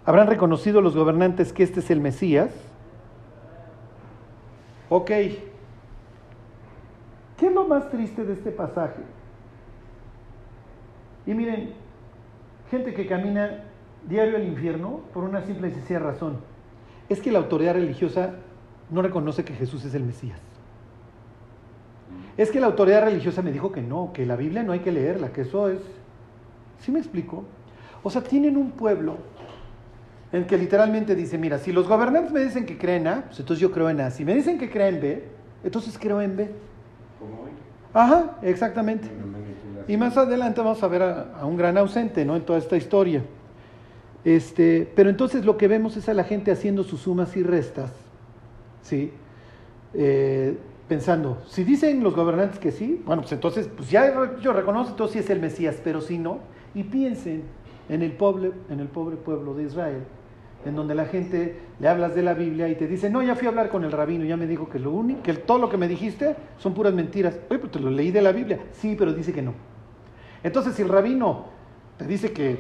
¿Habrán 0.08 0.28
reconocido 0.28 0.80
los 0.80 0.96
gobernantes 0.96 1.52
que 1.52 1.64
este 1.64 1.82
es 1.82 1.92
el 1.92 2.00
Mesías? 2.00 2.50
Ok. 4.88 5.08
¿Qué 5.08 5.42
es 7.42 7.54
lo 7.54 7.68
más 7.68 7.90
triste 7.90 8.24
de 8.24 8.32
este 8.32 8.52
pasaje? 8.52 9.02
Y 11.26 11.34
miren, 11.34 11.74
gente 12.72 12.94
que 12.94 13.06
camina 13.06 13.66
diario 14.08 14.38
al 14.38 14.48
infierno 14.48 15.02
por 15.14 15.26
una 15.26 15.42
simple 15.42 15.68
y 15.68 15.72
sencilla 15.72 16.00
razón. 16.00 16.38
Es 17.10 17.20
que 17.20 17.30
la 17.30 17.40
autoridad 17.40 17.74
religiosa 17.74 18.36
no 18.90 19.02
reconoce 19.02 19.44
que 19.44 19.56
Jesús 19.56 19.84
es 19.84 19.94
el 19.94 20.06
Mesías. 20.06 20.40
Es 22.38 22.50
que 22.50 22.62
la 22.62 22.68
autoridad 22.68 23.04
religiosa 23.04 23.42
me 23.42 23.52
dijo 23.52 23.74
que 23.74 23.82
no, 23.82 24.14
que 24.14 24.26
la 24.26 24.38
Biblia 24.38 24.64
no 24.64 24.72
hay 24.72 24.80
que 24.80 24.94
leerla, 24.94 25.34
que 25.34 25.42
eso 25.42 25.68
es... 25.68 25.82
¿Sí 26.80 26.94
me 26.94 27.00
explico? 27.00 27.44
O 28.04 28.10
sea, 28.10 28.22
tienen 28.22 28.56
un 28.56 28.72
pueblo 28.72 29.18
en 30.32 30.46
que 30.46 30.58
literalmente 30.58 31.16
dice, 31.16 31.38
mira, 31.38 31.58
si 31.58 31.72
los 31.72 31.88
gobernantes 31.88 32.32
me 32.32 32.44
dicen 32.44 32.66
que 32.66 32.78
creen 32.78 33.08
A, 33.08 33.24
pues 33.28 33.40
entonces 33.40 33.62
yo 33.62 33.72
creo 33.72 33.90
en 33.90 34.02
A. 34.02 34.12
Si 34.12 34.26
me 34.26 34.36
dicen 34.36 34.58
que 34.58 34.70
creen 34.70 35.00
B, 35.00 35.24
entonces 35.64 35.98
creo 35.98 36.22
en 36.22 36.36
B. 36.36 36.50
¿Cómo 37.20 37.44
hoy? 37.44 37.52
Ajá, 37.94 38.38
exactamente. 38.42 39.08
Y 39.88 39.96
más 39.96 40.18
adelante 40.18 40.60
vamos 40.60 40.84
a 40.84 40.88
ver 40.88 41.02
a, 41.02 41.46
un 41.46 41.56
gran 41.56 41.78
ausente, 41.78 42.26
¿no? 42.26 42.36
En 42.36 42.42
toda 42.44 42.60
esta 42.60 42.76
historia. 42.76 43.24
Este, 44.26 44.92
pero 44.96 45.10
entonces 45.10 45.46
lo 45.46 45.56
que 45.56 45.70
vemos 45.70 45.96
es 45.96 46.10
a 46.10 46.14
la 46.14 46.26
gente 46.26 46.52
haciendo 46.52 46.84
sus 46.84 47.02
sumas 47.02 47.38
y 47.38 47.44
restas, 47.44 47.92
¿sí? 48.82 49.14
Eh, 49.94 50.58
pensando, 50.90 51.42
si 51.48 51.64
dicen 51.64 52.04
los 52.04 52.14
gobernantes 52.14 52.60
que 52.60 52.72
sí, 52.72 53.02
bueno, 53.06 53.22
pues 53.22 53.32
entonces, 53.32 53.70
pues 53.76 53.90
ya 53.90 54.38
yo 54.42 54.54
reconozco, 54.54 54.92
entonces 54.92 55.14
sí 55.14 55.20
es 55.20 55.30
el 55.30 55.40
Mesías, 55.40 55.78
pero 55.82 56.02
si 56.02 56.18
no, 56.18 56.40
y 56.74 56.84
piensen 56.84 57.44
en 57.90 58.02
el 58.02 58.12
pobre, 58.12 58.52
en 58.70 58.80
el 58.80 58.88
pobre 58.88 59.16
pueblo 59.16 59.54
de 59.54 59.64
Israel, 59.64 60.04
en 60.66 60.76
donde 60.76 60.96
la 60.96 61.06
gente 61.06 61.60
le 61.80 61.88
hablas 61.88 62.16
de 62.16 62.24
la 62.24 62.34
Biblia 62.34 62.68
y 62.68 62.76
te 62.76 62.88
dice, 62.88 63.10
no, 63.10 63.22
ya 63.24 63.36
fui 63.36 63.48
a 63.48 63.50
hablar 63.50 63.70
con 63.70 63.84
el 63.84 63.92
rabino, 63.92 64.26
ya 64.26 64.38
me 64.38 64.48
dijo 64.48 64.70
que, 64.70 64.80
lo 64.80 64.92
único, 64.92 65.24
que 65.24 65.34
todo 65.34 65.60
lo 65.60 65.70
que 65.70 65.78
me 65.78 65.88
dijiste 65.88 66.36
son 66.58 66.74
puras 66.74 66.94
mentiras. 66.94 67.40
Oye, 67.50 67.60
pues 67.60 67.72
te 67.72 67.80
lo 67.80 67.90
leí 67.90 68.12
de 68.12 68.22
la 68.22 68.32
Biblia. 68.32 68.60
Sí, 68.74 68.96
pero 68.98 69.14
dice 69.14 69.34
que 69.34 69.42
no. 69.42 69.54
Entonces, 70.44 70.76
si 70.76 70.82
el 70.82 70.90
rabino 70.90 71.46
te 71.98 72.06
dice 72.06 72.32
que 72.32 72.58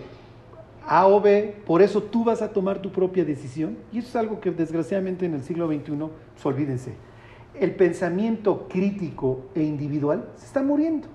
A 0.85 1.07
o 1.07 1.21
B, 1.21 1.55
por 1.65 1.81
eso 1.81 2.03
tú 2.03 2.23
vas 2.23 2.41
a 2.41 2.51
tomar 2.51 2.81
tu 2.81 2.91
propia 2.91 3.25
decisión, 3.25 3.77
y 3.91 3.99
eso 3.99 4.07
es 4.07 4.15
algo 4.15 4.39
que 4.39 4.51
desgraciadamente 4.51 5.25
en 5.25 5.33
el 5.33 5.43
siglo 5.43 5.67
XXI, 5.67 5.91
pues 6.33 6.45
olvídense, 6.45 6.93
el 7.59 7.75
pensamiento 7.75 8.67
crítico 8.69 9.45
e 9.55 9.63
individual 9.63 10.29
se 10.35 10.45
está 10.45 10.61
muriendo. 10.63 11.07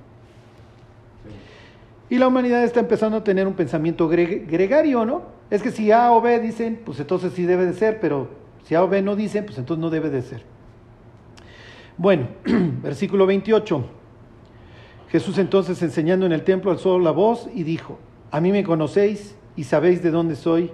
Y 2.13 2.19
la 2.19 2.29
humanidad 2.29 2.63
está 2.63 2.81
empezando 2.81 3.17
a 3.17 3.25
tener 3.25 3.47
un 3.47 3.55
pensamiento 3.55 4.07
gregario, 4.07 5.07
¿no? 5.07 5.23
Es 5.49 5.63
que 5.63 5.71
si 5.71 5.93
A 5.93 6.13
o 6.13 6.21
B 6.21 6.41
dicen, 6.41 6.83
pues 6.85 7.01
entonces 7.01 7.33
sí 7.33 7.45
debe 7.45 7.65
de 7.65 7.73
ser, 7.73 8.01
pero 8.01 8.29
si 8.65 8.75
A 8.75 8.85
o 8.85 8.89
B 8.89 9.01
no 9.01 9.17
dicen, 9.17 9.47
pues 9.47 9.57
entonces 9.57 9.81
no 9.81 9.89
debe 9.89 10.11
de 10.11 10.21
ser. 10.21 10.43
Bueno, 11.97 12.29
versículo 12.83 13.25
28. 13.25 13.83
Jesús 15.09 15.39
entonces 15.39 15.83
enseñando 15.83 16.27
en 16.27 16.33
el 16.33 16.45
templo 16.45 16.71
alzó 16.71 16.99
la 16.99 17.13
voz 17.13 17.49
y 17.55 17.63
dijo, 17.63 17.99
a 18.31 18.43
mí 18.43 18.53
me 18.53 18.63
conocéis 18.63 19.35
y 19.57 19.65
sabéis 19.65 20.03
de 20.03 20.11
dónde 20.11 20.37
soy, 20.37 20.71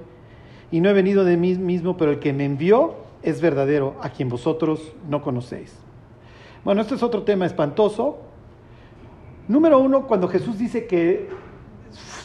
y 0.73 0.80
no 0.80 0.88
he 0.90 0.92
venido 0.92 1.25
de 1.25 1.37
mí 1.37 1.54
mismo, 1.54 1.97
pero 1.97 2.11
el 2.11 2.18
que 2.18 2.33
me 2.33 2.47
envió 2.47 2.97
es 3.23 3.40
verdadero, 3.40 3.95
a 4.02 4.11
quien 4.11 4.28
vosotros 4.28 4.92
no 5.09 5.23
conocéis. 5.23 5.73
Bueno, 6.64 6.80
este 6.80 6.97
es 6.97 7.02
otro 7.04 7.23
tema 7.23 7.47
espantoso, 7.47 8.27
Número 9.49 9.78
uno, 9.78 10.07
cuando 10.07 10.28
Jesús 10.28 10.59
dice 10.59 10.87
que 10.87 11.28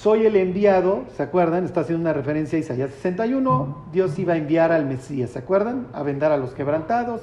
soy 0.02 0.26
el 0.26 0.36
enviado, 0.36 1.06
¿se 1.16 1.24
acuerdan? 1.24 1.64
Está 1.64 1.80
haciendo 1.80 2.02
una 2.02 2.12
referencia 2.12 2.58
a 2.58 2.60
Isaías 2.60 2.92
61, 2.92 3.86
Dios 3.94 4.20
iba 4.20 4.34
a 4.34 4.38
enviar 4.38 4.74
al 4.74 4.86
Mesías, 4.86 5.30
¿se 5.30 5.40
acuerdan? 5.40 5.88
A 5.94 6.04
vendar 6.04 6.34
a 6.34 6.38
los 6.38 6.54
quebrantados, 6.54 7.22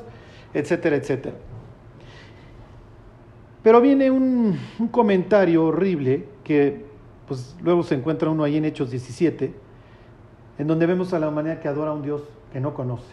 etcétera, 0.55 0.97
etcétera. 0.97 1.37
Pero 3.63 3.83
viene 3.83 4.11
un, 4.11 4.59
comentario 4.91 5.67
horrible 5.67 6.25
que 6.43 6.87
pues 7.29 7.55
luego 7.61 7.83
se 7.83 7.95
encuentra 7.95 8.31
uno 8.31 8.43
ahí 8.43 8.57
en 8.57 8.65
Hechos 8.65 8.91
17, 8.91 9.53
en 10.59 10.67
donde 10.67 10.87
vemos 10.87 11.13
a 11.13 11.19
la 11.19 11.29
humanidad 11.29 11.61
que 11.61 11.69
adora 11.69 11.91
a 11.91 11.95
un 11.95 12.03
Dios 12.03 12.23
que 12.55 12.61
no 12.61 12.73
conoce. 12.73 13.13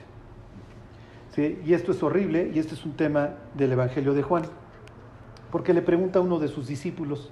¿Sí? 1.35 1.59
Y 1.65 1.73
esto 1.73 1.91
es 1.91 2.01
horrible 2.01 2.49
y 2.53 2.59
este 2.59 2.73
es 2.73 2.85
un 2.85 2.93
tema 2.93 3.31
del 3.53 3.73
Evangelio 3.73 4.13
de 4.13 4.23
Juan, 4.23 4.43
porque 5.51 5.73
le 5.73 5.81
pregunta 5.81 6.19
a 6.19 6.21
uno 6.21 6.39
de 6.39 6.47
sus 6.47 6.67
discípulos, 6.67 7.31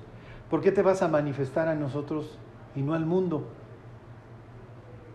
¿por 0.49 0.61
qué 0.61 0.71
te 0.71 0.81
vas 0.81 1.01
a 1.01 1.07
manifestar 1.07 1.67
a 1.67 1.75
nosotros 1.75 2.37
y 2.75 2.81
no 2.81 2.93
al 2.93 3.05
mundo? 3.05 3.47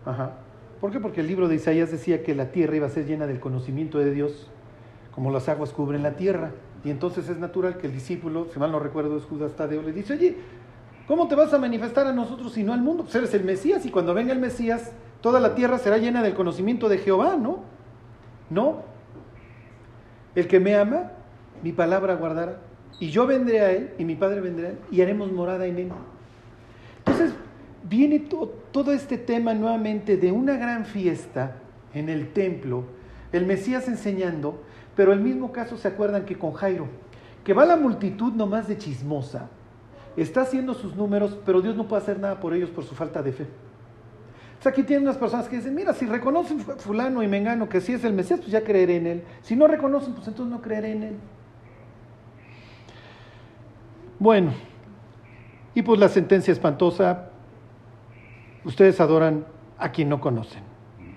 Ajá. 0.05 0.33
¿Por 0.79 0.91
qué? 0.91 0.99
Porque 0.99 1.21
el 1.21 1.27
libro 1.27 1.47
de 1.47 1.55
Isaías 1.55 1.91
decía 1.91 2.23
que 2.23 2.33
la 2.33 2.51
tierra 2.51 2.75
iba 2.75 2.87
a 2.87 2.89
ser 2.89 3.05
llena 3.05 3.27
del 3.27 3.39
conocimiento 3.39 3.99
de 3.99 4.11
Dios, 4.11 4.49
como 5.13 5.31
las 5.31 5.47
aguas 5.47 5.71
cubren 5.71 6.01
la 6.01 6.13
tierra. 6.13 6.51
Y 6.83 6.89
entonces 6.89 7.29
es 7.29 7.37
natural 7.37 7.77
que 7.77 7.87
el 7.87 7.93
discípulo, 7.93 8.47
si 8.51 8.59
mal 8.59 8.71
no 8.71 8.79
recuerdo 8.79 9.17
es 9.17 9.23
Judas 9.25 9.55
Tadeo, 9.55 9.83
le 9.83 9.91
dice, 9.91 10.13
oye, 10.13 10.37
¿cómo 11.07 11.27
te 11.27 11.35
vas 11.35 11.53
a 11.53 11.59
manifestar 11.59 12.07
a 12.07 12.13
nosotros 12.13 12.57
y 12.57 12.63
no 12.63 12.73
al 12.73 12.81
mundo? 12.81 13.03
Pues 13.03 13.13
eres 13.15 13.33
el 13.35 13.43
Mesías 13.43 13.85
y 13.85 13.91
cuando 13.91 14.15
venga 14.15 14.33
el 14.33 14.39
Mesías, 14.39 14.91
toda 15.21 15.39
la 15.39 15.53
tierra 15.53 15.77
será 15.77 15.99
llena 15.99 16.23
del 16.23 16.33
conocimiento 16.33 16.89
de 16.89 16.97
Jehová, 16.97 17.35
¿no? 17.35 17.59
No. 18.49 18.83
El 20.33 20.47
que 20.47 20.59
me 20.59 20.75
ama, 20.75 21.11
mi 21.61 21.71
palabra 21.71 22.15
guardará. 22.15 22.57
Y 22.99 23.09
yo 23.09 23.25
vendré 23.25 23.61
a 23.61 23.71
él 23.71 23.91
y 23.97 24.05
mi 24.05 24.15
Padre 24.15 24.41
vendrá 24.41 24.67
a 24.67 24.71
él 24.71 24.77
y 24.91 25.01
haremos 25.01 25.31
morada 25.31 25.65
en 25.65 25.79
él. 25.79 25.91
Entonces, 26.99 27.33
viene 27.83 28.19
todo 28.71 28.93
este 28.93 29.17
tema 29.17 29.53
nuevamente 29.53 30.17
de 30.17 30.31
una 30.31 30.55
gran 30.57 30.85
fiesta 30.85 31.55
en 31.93 32.09
el 32.09 32.31
templo, 32.31 32.85
el 33.31 33.45
Mesías 33.45 33.87
enseñando, 33.87 34.61
pero 34.95 35.13
el 35.13 35.19
mismo 35.19 35.51
caso 35.51 35.77
se 35.77 35.87
acuerdan 35.87 36.25
que 36.25 36.37
con 36.37 36.53
Jairo, 36.53 36.87
que 37.43 37.53
va 37.53 37.65
la 37.65 37.75
multitud 37.75 38.33
nomás 38.33 38.67
de 38.67 38.77
chismosa, 38.77 39.49
está 40.15 40.41
haciendo 40.41 40.73
sus 40.73 40.95
números, 40.95 41.37
pero 41.45 41.61
Dios 41.61 41.75
no 41.75 41.87
puede 41.87 42.03
hacer 42.03 42.19
nada 42.19 42.39
por 42.39 42.53
ellos 42.53 42.69
por 42.69 42.83
su 42.83 42.95
falta 42.95 43.23
de 43.23 43.31
fe. 43.31 43.47
O 44.59 44.63
sea, 44.63 44.71
aquí 44.71 44.83
tienen 44.83 45.07
unas 45.07 45.17
personas 45.17 45.47
que 45.49 45.55
dicen, 45.55 45.73
mira, 45.73 45.91
si 45.93 46.05
reconocen 46.05 46.59
fulano 46.59 47.23
y 47.23 47.27
mengano 47.27 47.67
que 47.67 47.81
sí 47.81 47.93
es 47.93 48.03
el 48.03 48.13
Mesías, 48.13 48.41
pues 48.41 48.51
ya 48.51 48.63
creeré 48.63 48.97
en 48.97 49.07
él. 49.07 49.23
Si 49.41 49.55
no 49.55 49.65
reconocen, 49.65 50.13
pues 50.13 50.27
entonces 50.27 50.53
no 50.53 50.61
creeré 50.61 50.91
en 50.91 51.03
él. 51.03 51.15
Bueno, 54.21 54.51
y 55.73 55.81
pues 55.81 55.99
la 55.99 56.07
sentencia 56.07 56.51
espantosa, 56.51 57.29
ustedes 58.63 59.01
adoran 59.01 59.47
a 59.79 59.91
quien 59.91 60.09
no 60.09 60.21
conocen. 60.21 60.61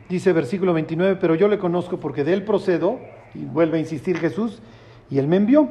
Dice 0.08 0.32
versículo 0.32 0.72
29, 0.72 1.18
pero 1.20 1.34
yo 1.34 1.48
le 1.48 1.58
conozco 1.58 2.00
porque 2.00 2.24
de 2.24 2.32
él 2.32 2.44
procedo, 2.44 2.98
y 3.34 3.44
vuelve 3.44 3.76
a 3.76 3.80
insistir 3.80 4.16
Jesús, 4.16 4.62
y 5.10 5.18
él 5.18 5.28
me 5.28 5.36
envió. 5.36 5.68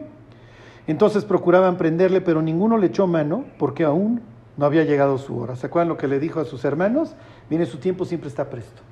Entonces 0.85 1.25
procuraban 1.25 1.75
prenderle, 1.75 2.21
pero 2.21 2.43
ninguno 2.43 2.77
le 2.77 2.85
echó 2.85 3.07
mano 3.07 3.45
porque 3.57 3.83
aún 3.83 4.21
no 4.55 4.67
había 4.67 4.83
llegado 4.83 5.17
su 5.17 5.35
hora. 5.35 5.55
¿Se 5.55 5.65
acuerdan 5.65 5.89
lo 5.89 5.97
que 5.97 6.07
le 6.07 6.19
dijo 6.19 6.39
a 6.39 6.45
sus 6.45 6.63
hermanos? 6.65 7.15
Viene 7.49 7.65
su 7.65 7.79
tiempo, 7.79 8.05
siempre 8.05 8.29
está 8.29 8.47
presto. 8.47 8.83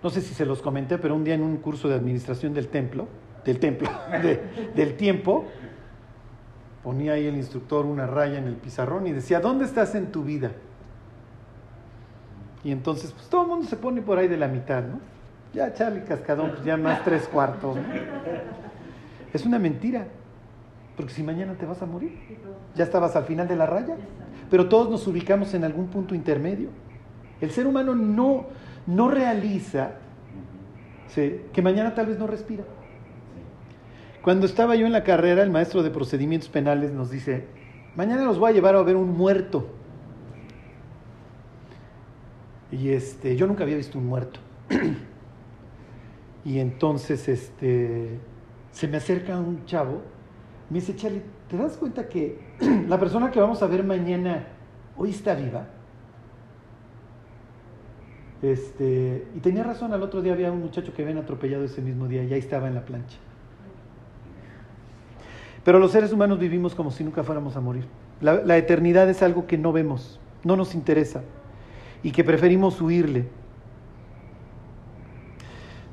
No 0.00 0.10
sé 0.10 0.20
si 0.20 0.32
se 0.32 0.46
los 0.46 0.62
comenté, 0.62 0.96
pero 0.96 1.16
un 1.16 1.24
día 1.24 1.34
en 1.34 1.42
un 1.42 1.56
curso 1.56 1.88
de 1.88 1.96
administración 1.96 2.54
del 2.54 2.68
templo, 2.68 3.08
del 3.44 3.58
templo, 3.58 3.90
del 4.76 4.96
tiempo, 4.96 5.46
ponía 6.86 7.14
ahí 7.14 7.26
el 7.26 7.34
instructor 7.34 7.84
una 7.84 8.06
raya 8.06 8.38
en 8.38 8.46
el 8.46 8.54
pizarrón 8.54 9.08
y 9.08 9.12
decía, 9.12 9.40
¿dónde 9.40 9.64
estás 9.64 9.96
en 9.96 10.12
tu 10.12 10.22
vida? 10.22 10.52
Y 12.62 12.70
entonces, 12.70 13.10
pues 13.10 13.26
todo 13.26 13.42
el 13.42 13.48
mundo 13.48 13.66
se 13.66 13.76
pone 13.76 14.02
por 14.02 14.18
ahí 14.18 14.28
de 14.28 14.36
la 14.36 14.46
mitad, 14.46 14.84
¿no? 14.84 15.00
Ya 15.52 15.74
Charlie 15.74 16.04
Cascadón, 16.04 16.50
pues 16.52 16.64
ya 16.64 16.76
más 16.76 17.02
tres 17.02 17.26
cuartos. 17.26 17.76
Es 19.32 19.44
una 19.44 19.58
mentira. 19.58 20.06
Porque 20.96 21.12
si 21.12 21.24
mañana 21.24 21.54
te 21.54 21.66
vas 21.66 21.82
a 21.82 21.86
morir, 21.86 22.20
ya 22.76 22.84
estabas 22.84 23.16
al 23.16 23.24
final 23.24 23.48
de 23.48 23.56
la 23.56 23.66
raya. 23.66 23.96
Pero 24.48 24.68
todos 24.68 24.88
nos 24.88 25.08
ubicamos 25.08 25.54
en 25.54 25.64
algún 25.64 25.88
punto 25.88 26.14
intermedio. 26.14 26.68
El 27.40 27.50
ser 27.50 27.66
humano 27.66 27.96
no, 27.96 28.46
no 28.86 29.10
realiza 29.10 29.90
que 31.16 31.62
mañana 31.62 31.96
tal 31.96 32.06
vez 32.06 32.16
no 32.16 32.28
respira. 32.28 32.62
Cuando 34.26 34.46
estaba 34.46 34.74
yo 34.74 34.86
en 34.86 34.92
la 34.92 35.04
carrera, 35.04 35.44
el 35.44 35.52
maestro 35.52 35.84
de 35.84 35.90
procedimientos 35.90 36.48
penales 36.48 36.90
nos 36.90 37.12
dice, 37.12 37.44
mañana 37.94 38.24
los 38.24 38.40
voy 38.40 38.50
a 38.50 38.54
llevar 38.54 38.74
a 38.74 38.82
ver 38.82 38.96
un 38.96 39.16
muerto. 39.16 39.68
Y 42.72 42.88
este, 42.88 43.36
yo 43.36 43.46
nunca 43.46 43.62
había 43.62 43.76
visto 43.76 43.98
un 43.98 44.06
muerto. 44.06 44.40
Y 46.44 46.58
entonces 46.58 47.28
este, 47.28 48.18
se 48.72 48.88
me 48.88 48.96
acerca 48.96 49.38
un 49.38 49.64
chavo, 49.64 50.02
me 50.70 50.80
dice, 50.80 50.96
Charlie, 50.96 51.22
¿te 51.48 51.56
das 51.56 51.76
cuenta 51.76 52.08
que 52.08 52.40
la 52.88 52.98
persona 52.98 53.30
que 53.30 53.38
vamos 53.38 53.62
a 53.62 53.68
ver 53.68 53.84
mañana 53.84 54.44
hoy 54.96 55.10
está 55.10 55.36
viva? 55.36 55.68
Este, 58.42 59.28
y 59.36 59.38
tenía 59.38 59.62
razón, 59.62 59.92
al 59.92 60.02
otro 60.02 60.20
día 60.20 60.32
había 60.32 60.50
un 60.50 60.62
muchacho 60.62 60.92
que 60.92 61.02
habían 61.02 61.18
atropellado 61.18 61.62
ese 61.62 61.80
mismo 61.80 62.08
día 62.08 62.24
y 62.24 62.32
ahí 62.32 62.40
estaba 62.40 62.66
en 62.66 62.74
la 62.74 62.84
plancha. 62.84 63.18
Pero 65.66 65.80
los 65.80 65.90
seres 65.90 66.12
humanos 66.12 66.38
vivimos 66.38 66.76
como 66.76 66.92
si 66.92 67.02
nunca 67.02 67.24
fuéramos 67.24 67.56
a 67.56 67.60
morir. 67.60 67.86
La, 68.20 68.56
eternidad 68.56 69.10
es 69.10 69.20
algo 69.20 69.48
que 69.48 69.58
no 69.58 69.72
vemos, 69.72 70.20
no 70.44 70.54
nos 70.54 70.76
interesa 70.76 71.22
y 72.04 72.12
que 72.12 72.22
preferimos 72.22 72.80
huirle. 72.80 73.24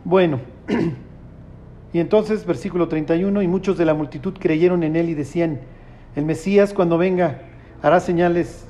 Bueno, 0.06 0.42
y 1.92 2.00
entonces 2.00 2.46
versículo 2.46 2.88
31, 2.88 3.42
y 3.42 3.48
muchos 3.48 3.76
de 3.76 3.86
la 3.86 3.96
multitud 3.96 4.36
creyeron 4.40 4.84
en 4.84 4.96
él 4.96 5.10
y 5.10 5.16
decían, 5.16 5.62
el 6.16 6.24
Mesías 6.24 6.72
cuando 6.72 7.00
venga 7.00 7.42
hará 7.82 8.00
señales, 8.00 8.68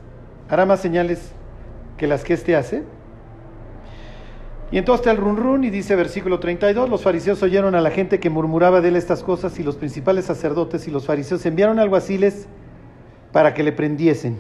hará 0.48 0.66
más 0.66 0.80
señales 0.80 1.34
que 1.98 2.08
las 2.08 2.24
que 2.24 2.34
éste 2.34 2.56
hace. 2.56 2.84
Y 4.74 4.80
entonces 4.80 5.02
está 5.02 5.12
el 5.12 5.18
run 5.18 5.38
run 5.38 5.64
y 5.64 5.70
dice 5.70 5.96
versículo 5.96 6.40
32, 6.40 6.90
los 6.90 7.04
fariseos 7.04 7.44
oyeron 7.44 7.76
a 7.76 7.82
la 7.82 7.92
gente 7.92 8.20
que 8.20 8.32
murmuraba 8.32 8.82
de 8.82 8.88
él 8.88 8.96
estas 8.96 9.22
cosas 9.22 9.60
y 9.60 9.64
los 9.64 9.76
principales 9.76 10.26
sacerdotes 10.26 10.88
y 10.88 10.92
los 10.92 11.06
fariseos 11.06 11.46
enviaron 11.46 11.78
alguaciles 11.78 12.48
para 13.32 13.54
que 13.54 13.62
le 13.62 13.72
prendiesen. 13.72 14.40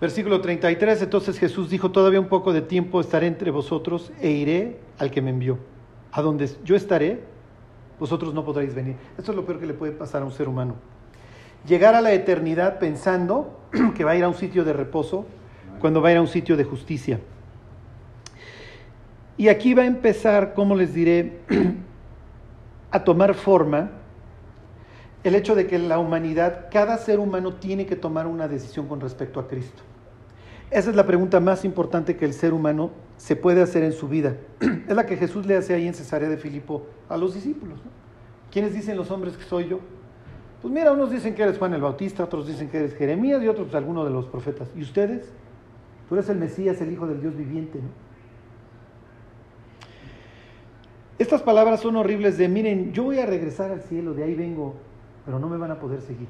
Versículo 0.00 0.40
33, 0.40 1.02
entonces 1.02 1.38
Jesús 1.38 1.68
dijo, 1.68 1.90
todavía 1.90 2.20
un 2.20 2.28
poco 2.28 2.54
de 2.54 2.62
tiempo 2.62 3.02
estaré 3.02 3.26
entre 3.26 3.50
vosotros 3.50 4.10
e 4.22 4.30
iré 4.30 4.78
al 4.96 5.10
que 5.10 5.20
me 5.20 5.28
envió. 5.28 5.58
A 6.10 6.22
donde 6.22 6.48
yo 6.64 6.74
estaré, 6.74 7.20
vosotros 8.00 8.32
no 8.32 8.46
podréis 8.46 8.74
venir. 8.74 8.96
Esto 9.18 9.32
es 9.32 9.36
lo 9.36 9.44
peor 9.44 9.60
que 9.60 9.66
le 9.66 9.74
puede 9.74 9.92
pasar 9.92 10.22
a 10.22 10.24
un 10.24 10.32
ser 10.32 10.48
humano. 10.48 10.76
Llegar 11.66 11.94
a 11.94 12.00
la 12.00 12.14
eternidad 12.14 12.78
pensando 12.78 13.60
que 13.94 14.04
va 14.04 14.12
a 14.12 14.16
ir 14.16 14.24
a 14.24 14.28
un 14.28 14.34
sitio 14.36 14.64
de 14.64 14.72
reposo 14.72 15.26
cuando 15.78 16.00
va 16.02 16.08
a 16.08 16.12
ir 16.12 16.18
a 16.18 16.20
un 16.20 16.28
sitio 16.28 16.56
de 16.56 16.64
justicia. 16.64 17.20
Y 19.36 19.48
aquí 19.48 19.74
va 19.74 19.82
a 19.82 19.86
empezar, 19.86 20.54
como 20.54 20.74
les 20.74 20.92
diré, 20.92 21.40
a 22.90 23.04
tomar 23.04 23.34
forma 23.34 23.90
el 25.24 25.34
hecho 25.34 25.54
de 25.54 25.66
que 25.66 25.78
la 25.78 25.98
humanidad, 25.98 26.66
cada 26.70 26.96
ser 26.96 27.18
humano 27.18 27.54
tiene 27.54 27.86
que 27.86 27.96
tomar 27.96 28.26
una 28.26 28.48
decisión 28.48 28.86
con 28.86 29.00
respecto 29.00 29.40
a 29.40 29.48
Cristo. 29.48 29.82
Esa 30.70 30.90
es 30.90 30.96
la 30.96 31.06
pregunta 31.06 31.40
más 31.40 31.64
importante 31.64 32.16
que 32.16 32.24
el 32.24 32.34
ser 32.34 32.52
humano 32.52 32.90
se 33.16 33.36
puede 33.36 33.62
hacer 33.62 33.82
en 33.84 33.92
su 33.92 34.08
vida. 34.08 34.36
Es 34.88 34.94
la 34.94 35.06
que 35.06 35.16
Jesús 35.16 35.46
le 35.46 35.56
hace 35.56 35.74
ahí 35.74 35.86
en 35.86 35.94
Cesarea 35.94 36.28
de 36.28 36.36
Filipo 36.36 36.86
a 37.08 37.16
los 37.16 37.34
discípulos. 37.34 37.78
¿Quiénes 38.50 38.74
dicen 38.74 38.96
los 38.96 39.10
hombres 39.10 39.36
que 39.36 39.44
soy 39.44 39.68
yo? 39.68 39.80
Pues 40.60 40.72
mira, 40.72 40.92
unos 40.92 41.10
dicen 41.10 41.34
que 41.34 41.42
eres 41.42 41.58
Juan 41.58 41.74
el 41.74 41.80
Bautista, 41.80 42.24
otros 42.24 42.46
dicen 42.46 42.68
que 42.68 42.78
eres 42.78 42.94
Jeremías 42.94 43.42
y 43.42 43.48
otros 43.48 43.68
pues, 43.68 43.76
alguno 43.76 44.04
de 44.04 44.10
los 44.10 44.26
profetas. 44.26 44.68
¿Y 44.74 44.82
ustedes? 44.82 45.30
Tú 46.08 46.14
eres 46.14 46.28
el 46.28 46.38
Mesías, 46.38 46.80
el 46.80 46.92
Hijo 46.92 47.06
del 47.06 47.20
Dios 47.20 47.36
viviente. 47.36 47.80
Estas 51.18 51.42
palabras 51.42 51.80
son 51.80 51.96
horribles 51.96 52.38
de, 52.38 52.48
miren, 52.48 52.92
yo 52.92 53.04
voy 53.04 53.18
a 53.18 53.26
regresar 53.26 53.70
al 53.72 53.82
cielo, 53.82 54.14
de 54.14 54.22
ahí 54.22 54.34
vengo, 54.34 54.76
pero 55.24 55.38
no 55.38 55.48
me 55.48 55.56
van 55.56 55.72
a 55.72 55.80
poder 55.80 56.00
seguir. 56.00 56.28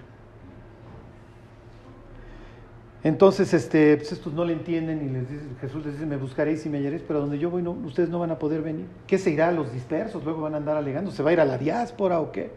Entonces, 3.05 3.55
este, 3.55 3.97
pues 3.97 4.11
estos 4.11 4.33
no 4.33 4.45
le 4.45 4.55
entienden 4.55 5.07
y 5.07 5.13
les 5.13 5.29
dice, 5.31 5.45
Jesús 5.61 5.85
les 5.85 5.95
dice, 5.95 6.07
me 6.07 6.17
buscaréis 6.17 6.67
y 6.67 6.69
me 6.69 6.79
hallaréis, 6.79 7.03
pero 7.07 7.21
donde 7.21 7.39
yo 7.39 7.49
voy 7.49 7.63
no, 7.63 7.71
ustedes 7.71 8.09
no 8.09 8.19
van 8.19 8.33
a 8.33 8.39
poder 8.39 8.63
venir. 8.63 8.87
¿Qué 9.07 9.19
se 9.19 9.31
irá 9.31 9.49
a 9.49 9.53
los 9.53 9.73
dispersos? 9.73 10.25
Luego 10.25 10.43
van 10.43 10.55
a 10.55 10.57
andar 10.57 10.77
alegando, 10.77 11.11
¿se 11.13 11.23
va 11.23 11.31
a 11.31 11.33
ir 11.35 11.41
a 11.41 11.45
la 11.45 11.59
diáspora 11.59 12.21
o 12.21 12.33
qué? 12.33 12.51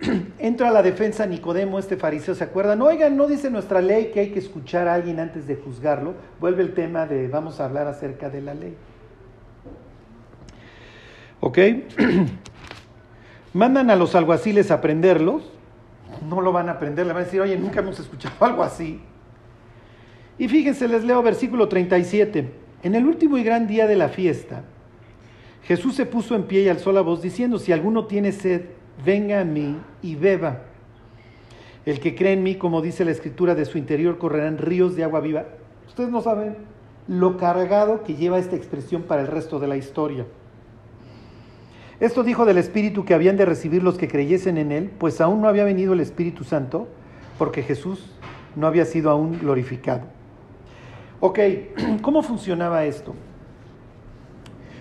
Entra 0.38 0.68
a 0.68 0.72
la 0.72 0.82
defensa 0.82 1.26
Nicodemo, 1.26 1.78
este 1.78 1.96
fariseo, 1.96 2.34
¿se 2.34 2.44
acuerdan? 2.44 2.80
Oigan, 2.82 3.16
no 3.16 3.26
dice 3.26 3.50
nuestra 3.50 3.80
ley 3.80 4.10
que 4.12 4.20
hay 4.20 4.30
que 4.30 4.38
escuchar 4.38 4.88
a 4.88 4.94
alguien 4.94 5.20
antes 5.20 5.46
de 5.46 5.56
juzgarlo. 5.56 6.14
Vuelve 6.40 6.62
el 6.62 6.74
tema 6.74 7.06
de 7.06 7.28
vamos 7.28 7.60
a 7.60 7.64
hablar 7.64 7.86
acerca 7.86 8.30
de 8.30 8.42
la 8.42 8.54
ley. 8.54 8.76
¿Ok? 11.40 11.58
Mandan 13.52 13.90
a 13.90 13.96
los 13.96 14.14
alguaciles 14.14 14.70
a 14.70 14.80
prenderlos 14.80 15.58
no 16.28 16.40
lo 16.40 16.52
van 16.52 16.68
a 16.68 16.72
aprender, 16.72 17.06
le 17.06 17.12
van 17.12 17.22
a 17.22 17.24
decir, 17.24 17.40
oye, 17.40 17.56
nunca 17.56 17.80
hemos 17.80 17.98
escuchado 17.98 18.34
algo 18.40 18.62
así. 18.62 19.00
Y 20.38 20.48
fíjense, 20.48 20.88
les 20.88 21.04
leo 21.04 21.22
versículo 21.22 21.68
37. 21.68 22.50
En 22.82 22.94
el 22.94 23.06
último 23.06 23.38
y 23.38 23.42
gran 23.42 23.66
día 23.66 23.86
de 23.86 23.96
la 23.96 24.08
fiesta, 24.08 24.62
Jesús 25.64 25.94
se 25.96 26.06
puso 26.06 26.34
en 26.34 26.44
pie 26.44 26.62
y 26.62 26.68
alzó 26.68 26.92
la 26.92 27.00
voz 27.00 27.22
diciendo, 27.22 27.58
si 27.58 27.72
alguno 27.72 28.06
tiene 28.06 28.32
sed, 28.32 28.62
venga 29.04 29.40
a 29.40 29.44
mí 29.44 29.76
y 30.02 30.14
beba. 30.14 30.62
El 31.86 32.00
que 32.00 32.14
cree 32.14 32.34
en 32.34 32.42
mí, 32.42 32.56
como 32.56 32.82
dice 32.82 33.04
la 33.04 33.10
escritura, 33.12 33.54
de 33.54 33.64
su 33.64 33.78
interior 33.78 34.18
correrán 34.18 34.58
ríos 34.58 34.94
de 34.96 35.04
agua 35.04 35.20
viva. 35.20 35.46
Ustedes 35.86 36.10
no 36.10 36.20
saben 36.20 36.56
lo 37.08 37.38
cargado 37.38 38.04
que 38.04 38.14
lleva 38.14 38.38
esta 38.38 38.56
expresión 38.56 39.02
para 39.02 39.22
el 39.22 39.28
resto 39.28 39.58
de 39.58 39.68
la 39.68 39.76
historia. 39.76 40.26
Esto 42.00 42.22
dijo 42.22 42.44
del 42.44 42.58
Espíritu 42.58 43.04
que 43.04 43.14
habían 43.14 43.36
de 43.36 43.44
recibir 43.44 43.82
los 43.82 43.98
que 43.98 44.06
creyesen 44.06 44.58
en 44.58 44.70
Él, 44.70 44.90
pues 44.98 45.20
aún 45.20 45.40
no 45.40 45.48
había 45.48 45.64
venido 45.64 45.94
el 45.94 46.00
Espíritu 46.00 46.44
Santo, 46.44 46.86
porque 47.38 47.62
Jesús 47.62 48.12
no 48.54 48.66
había 48.66 48.84
sido 48.84 49.10
aún 49.10 49.38
glorificado. 49.38 50.02
Ok, 51.20 51.38
¿cómo 52.02 52.22
funcionaba 52.22 52.84
esto? 52.84 53.14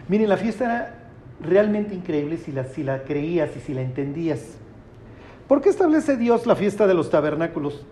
Miren, 0.08 0.30
la 0.30 0.38
fiesta 0.38 0.66
era 0.66 0.97
realmente 1.40 1.94
increíble 1.94 2.38
si 2.38 2.52
la, 2.52 3.04
creías 3.04 3.56
y 3.56 3.60
si 3.60 3.74
la 3.74 3.82
entendías. 3.82 4.58
¿Por 5.48 5.62
qué 5.62 5.70
establece 5.70 6.18
Dios 6.18 6.46
la 6.46 6.56
fiesta 6.56 6.88
de 6.88 6.94
los 6.94 7.10
tabernáculos? 7.10 7.86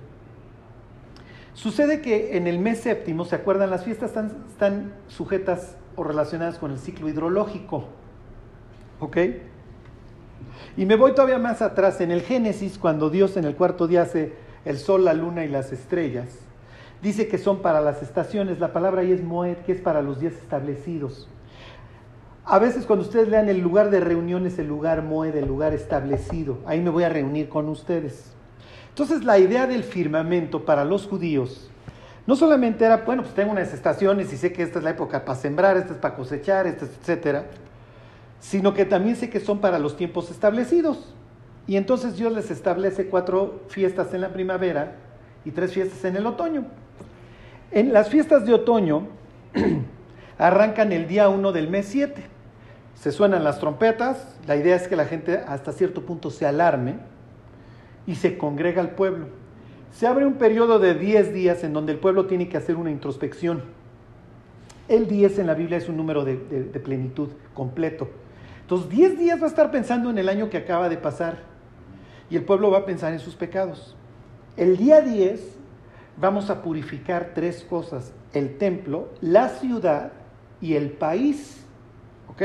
Sucede 1.54 2.02
que 2.02 2.36
en 2.38 2.48
el 2.48 2.60
mes 2.60 2.80
séptimo, 2.82 3.24
¿se 3.24 3.36
acuerdan? 3.36 3.70
Las 3.70 3.86
fiestas 3.86 4.10
están, 4.10 4.44
están 4.50 4.94
sujetas 5.08 5.78
o 5.96 6.04
relacionadas 6.04 6.58
con 6.58 6.72
el 6.72 6.80
ciclo 6.80 7.08
hidrológico. 7.08 7.86
¿Ok? 9.00 9.18
Y 10.78 10.86
me 10.86 10.96
voy 10.96 11.14
todavía 11.14 11.40
más 11.40 11.62
atrás, 11.62 12.02
en 12.02 12.12
el 12.12 12.22
Génesis, 12.22 12.78
cuando 12.78 13.10
Dios 13.10 13.38
en 13.38 13.46
el 13.46 13.56
cuarto 13.56 13.88
día 13.88 14.02
hace 14.02 14.34
el 14.66 14.78
sol, 14.78 15.06
la 15.06 15.14
luna 15.14 15.46
y 15.46 15.48
las 15.48 15.72
estrellas, 15.72 16.28
dice 17.02 17.28
que 17.28 17.38
son 17.38 17.62
para 17.62 17.80
las 17.80 18.02
estaciones, 18.02 18.60
la 18.60 18.74
palabra 18.74 19.02
ahí 19.02 19.12
es 19.12 19.24
moed, 19.24 19.58
que 19.60 19.72
es 19.72 19.80
para 19.80 20.02
los 20.02 20.20
días 20.20 20.34
establecidos. 20.34 21.30
A 22.48 22.60
veces 22.60 22.86
cuando 22.86 23.04
ustedes 23.04 23.28
lean 23.28 23.50
el 23.50 23.60
lugar 23.60 23.90
de 23.90 24.00
reunión 24.00 24.46
es 24.46 24.60
el 24.60 24.68
lugar 24.68 25.02
moed, 25.02 25.36
el 25.36 25.48
lugar 25.48 25.74
establecido, 25.74 26.60
ahí 26.68 26.80
me 26.80 26.92
voy 26.92 27.04
a 27.04 27.10
reunir 27.10 27.50
con 27.50 27.68
ustedes. 27.70 28.34
Entonces 28.90 29.24
la 29.24 29.40
idea 29.40 29.66
del 29.66 29.84
firmamento 29.84 30.64
para 30.64 30.86
los 30.86 31.08
judíos 31.08 31.72
no 32.28 32.36
solamente 32.36 32.86
era, 32.86 32.98
bueno, 32.98 33.24
pues 33.24 33.34
tengo 33.34 33.52
unas 33.52 33.74
estaciones 33.74 34.32
y 34.32 34.38
sé 34.38 34.54
que 34.54 34.62
esta 34.62 34.78
es 34.78 34.84
la 34.84 34.92
época 34.92 35.26
para 35.26 35.40
sembrar, 35.40 35.76
esta 35.76 35.94
es 35.94 36.00
para 36.00 36.16
cosechar, 36.16 36.68
esta 36.68 36.86
es, 36.86 36.92
etcétera, 37.02 37.46
sino 38.40 38.76
que 38.76 38.86
también 38.86 39.16
sé 39.16 39.32
que 39.32 39.40
son 39.40 39.60
para 39.60 39.80
los 39.80 39.98
tiempos 39.98 40.30
establecidos. 40.30 41.16
Y 41.66 41.78
entonces 41.78 42.16
Dios 42.16 42.32
les 42.32 42.52
establece 42.52 43.08
cuatro 43.08 43.62
fiestas 43.70 44.14
en 44.14 44.22
la 44.22 44.30
primavera 44.30 44.98
y 45.46 45.52
tres 45.52 45.74
fiestas 45.74 46.06
en 46.06 46.16
el 46.16 46.28
otoño. 46.28 46.66
En 47.72 47.92
las 47.92 48.10
fiestas 48.10 48.46
de 48.46 48.54
otoño 48.54 49.08
arrancan 50.38 50.92
el 50.92 51.08
día 51.08 51.28
1 51.28 51.52
del 51.52 51.70
mes 51.70 51.88
7. 51.88 52.35
Se 52.96 53.12
suenan 53.12 53.44
las 53.44 53.60
trompetas, 53.60 54.36
la 54.48 54.56
idea 54.56 54.76
es 54.76 54.88
que 54.88 54.96
la 54.96 55.06
gente 55.06 55.38
hasta 55.48 55.72
cierto 55.72 56.06
punto 56.06 56.32
se 56.32 56.46
alarme 56.46 56.96
y 58.08 58.16
se 58.16 58.38
congrega 58.38 58.82
al 58.82 58.92
pueblo. 58.92 59.28
Se 59.92 60.08
abre 60.08 60.26
un 60.26 60.34
periodo 60.34 60.80
de 60.80 60.96
10 60.96 61.34
días 61.34 61.64
en 61.64 61.74
donde 61.74 61.94
el 61.94 62.00
pueblo 62.00 62.26
tiene 62.26 62.50
que 62.50 62.58
hacer 62.58 62.76
una 62.76 62.92
introspección. 62.92 63.64
El 64.88 65.08
10 65.08 65.40
en 65.40 65.48
la 65.48 65.54
Biblia 65.54 65.78
es 65.78 65.90
un 65.90 65.98
número 65.98 66.26
de, 66.26 66.38
de 66.38 66.80
plenitud 66.80 67.30
completo. 67.54 68.10
Entonces, 68.62 68.90
10 68.90 69.20
días 69.20 69.40
va 69.40 69.46
a 69.46 69.50
estar 69.50 69.72
pensando 69.72 70.10
en 70.10 70.18
el 70.18 70.28
año 70.28 70.50
que 70.50 70.58
acaba 70.58 70.90
de 70.90 70.98
pasar 70.98 71.38
y 72.30 72.36
el 72.36 72.44
pueblo 72.44 72.72
va 72.72 72.80
a 72.80 72.86
pensar 72.86 73.14
en 73.14 73.20
sus 73.20 73.36
pecados. 73.36 73.96
El 74.58 74.78
día 74.78 75.02
10 75.02 75.56
vamos 76.18 76.50
a 76.50 76.62
purificar 76.62 77.32
tres 77.36 77.64
cosas, 77.64 78.14
el 78.34 78.58
templo, 78.58 79.10
la 79.22 79.50
ciudad 79.50 80.12
y 80.62 80.76
el 80.76 80.92
país. 80.92 81.64
¿Ok? 82.30 82.42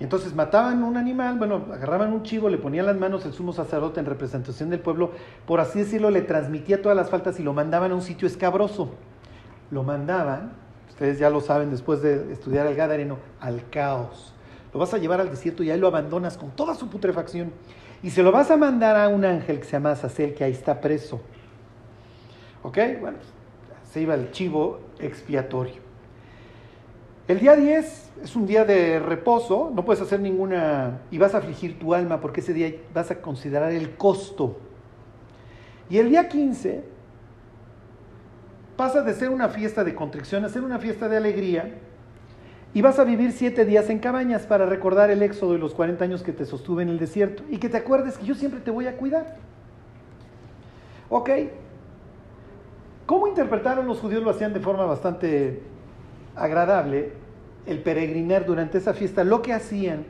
Y 0.00 0.04
entonces 0.04 0.34
mataban 0.34 0.82
un 0.84 0.96
animal, 0.96 1.38
bueno, 1.38 1.66
agarraban 1.72 2.12
un 2.12 2.22
chivo, 2.22 2.48
le 2.48 2.58
ponían 2.58 2.86
las 2.86 2.96
manos 2.96 3.24
el 3.26 3.32
sumo 3.32 3.52
sacerdote 3.52 3.98
en 3.98 4.06
representación 4.06 4.70
del 4.70 4.80
pueblo, 4.80 5.10
por 5.46 5.60
así 5.60 5.80
decirlo, 5.80 6.10
le 6.10 6.22
transmitía 6.22 6.80
todas 6.80 6.96
las 6.96 7.10
faltas 7.10 7.40
y 7.40 7.42
lo 7.42 7.52
mandaban 7.52 7.90
a 7.90 7.94
un 7.94 8.02
sitio 8.02 8.28
escabroso. 8.28 8.90
Lo 9.70 9.82
mandaban, 9.82 10.52
ustedes 10.88 11.18
ya 11.18 11.30
lo 11.30 11.40
saben 11.40 11.70
después 11.70 12.00
de 12.00 12.32
estudiar 12.32 12.66
el 12.66 12.76
Gadareno, 12.76 13.18
al 13.40 13.68
caos 13.70 14.34
lo 14.72 14.80
vas 14.80 14.92
a 14.94 14.98
llevar 14.98 15.20
al 15.20 15.30
desierto 15.30 15.62
y 15.62 15.70
ahí 15.70 15.78
lo 15.78 15.86
abandonas 15.86 16.36
con 16.36 16.50
toda 16.50 16.74
su 16.74 16.88
putrefacción. 16.88 17.52
Y 18.02 18.10
se 18.10 18.22
lo 18.22 18.30
vas 18.30 18.50
a 18.50 18.56
mandar 18.56 18.96
a 18.96 19.08
un 19.08 19.24
ángel 19.24 19.58
que 19.58 19.64
se 19.64 19.72
llama 19.72 19.96
Sacel, 19.96 20.34
que 20.34 20.44
ahí 20.44 20.52
está 20.52 20.80
preso. 20.80 21.20
¿Ok? 22.62 22.78
Bueno, 23.00 23.18
se 23.90 24.02
iba 24.02 24.14
el 24.14 24.30
chivo 24.30 24.80
expiatorio. 24.98 25.87
El 27.28 27.40
día 27.40 27.54
10 27.54 28.12
es 28.24 28.36
un 28.36 28.46
día 28.46 28.64
de 28.64 28.98
reposo, 28.98 29.70
no 29.74 29.84
puedes 29.84 30.00
hacer 30.00 30.18
ninguna... 30.18 31.02
y 31.10 31.18
vas 31.18 31.34
a 31.34 31.38
afligir 31.38 31.78
tu 31.78 31.92
alma 31.92 32.22
porque 32.22 32.40
ese 32.40 32.54
día 32.54 32.74
vas 32.94 33.10
a 33.10 33.20
considerar 33.20 33.70
el 33.70 33.96
costo. 33.96 34.58
Y 35.90 35.98
el 35.98 36.08
día 36.08 36.26
15 36.26 36.82
pasa 38.78 39.02
de 39.02 39.12
ser 39.12 39.28
una 39.28 39.50
fiesta 39.50 39.84
de 39.84 39.94
contrición 39.94 40.46
a 40.46 40.48
ser 40.48 40.62
una 40.62 40.78
fiesta 40.78 41.06
de 41.06 41.18
alegría 41.18 41.74
y 42.72 42.80
vas 42.80 42.98
a 42.98 43.04
vivir 43.04 43.32
siete 43.32 43.66
días 43.66 43.90
en 43.90 43.98
cabañas 43.98 44.46
para 44.46 44.64
recordar 44.64 45.10
el 45.10 45.22
éxodo 45.22 45.54
y 45.54 45.58
los 45.58 45.74
40 45.74 46.02
años 46.04 46.22
que 46.22 46.32
te 46.32 46.46
sostuve 46.46 46.82
en 46.82 46.88
el 46.88 46.98
desierto. 46.98 47.42
Y 47.50 47.58
que 47.58 47.68
te 47.68 47.76
acuerdes 47.76 48.16
que 48.16 48.24
yo 48.24 48.34
siempre 48.34 48.60
te 48.60 48.70
voy 48.70 48.86
a 48.86 48.96
cuidar. 48.96 49.36
Ok. 51.10 51.30
¿Cómo 53.04 53.26
interpretaron 53.26 53.86
los 53.86 53.98
judíos? 53.98 54.22
Lo 54.22 54.30
hacían 54.30 54.54
de 54.54 54.60
forma 54.60 54.86
bastante 54.86 55.62
agradable. 56.38 57.12
El 57.66 57.80
peregrinar 57.82 58.46
durante 58.46 58.78
esa 58.78 58.94
fiesta. 58.94 59.24
Lo 59.24 59.42
que 59.42 59.52
hacían 59.52 60.04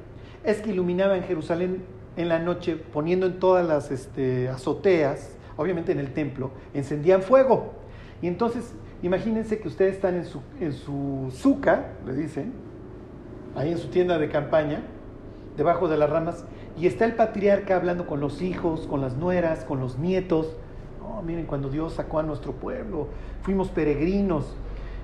es 0.45 0.61
que 0.61 0.71
iluminaban 0.71 1.23
Jerusalén 1.23 1.83
en 2.17 2.29
la 2.29 2.39
noche, 2.39 2.77
poniendo 2.77 3.27
en 3.27 3.39
todas 3.39 3.67
las 3.67 3.91
este, 3.91 4.49
azoteas, 4.49 5.37
obviamente 5.57 5.93
en 5.93 5.99
el 5.99 6.13
templo, 6.13 6.53
encendían 6.73 7.23
fuego. 7.23 7.73
Y 8.23 8.29
entonces 8.29 8.75
Imagínense 9.03 9.61
que 9.61 9.69
ustedes 9.69 9.95
están 9.95 10.17
en 10.17 10.25
su, 10.25 10.41
en 10.61 10.73
su 10.73 11.33
suca, 11.33 11.93
le 12.05 12.15
dicen, 12.15 12.53
ahí 13.55 13.71
en 13.71 13.79
su 13.79 13.89
tienda 13.89 14.19
de 14.19 14.29
campaña, 14.29 14.83
debajo 15.57 15.87
de 15.89 15.97
las 15.97 16.11
ramas, 16.11 16.45
y 16.77 16.87
está 16.89 17.05
el 17.05 17.15
patriarca 17.15 17.77
hablando 17.77 18.07
con 18.07 18.19
los 18.19 18.43
hijos, 18.43 18.89
con 18.89 19.01
las 19.01 19.17
nueras, 19.17 19.65
con 19.65 19.79
los 19.79 19.99
nietos. 19.99 20.57
Oh, 21.01 21.23
miren, 21.23 21.47
cuando 21.47 21.69
Dios 21.69 21.95
sacó 21.95 22.19
a 22.19 22.25
nuestro 22.25 22.53
pueblo, 22.55 23.09
fuimos 23.43 23.69
peregrinos. 23.69 24.57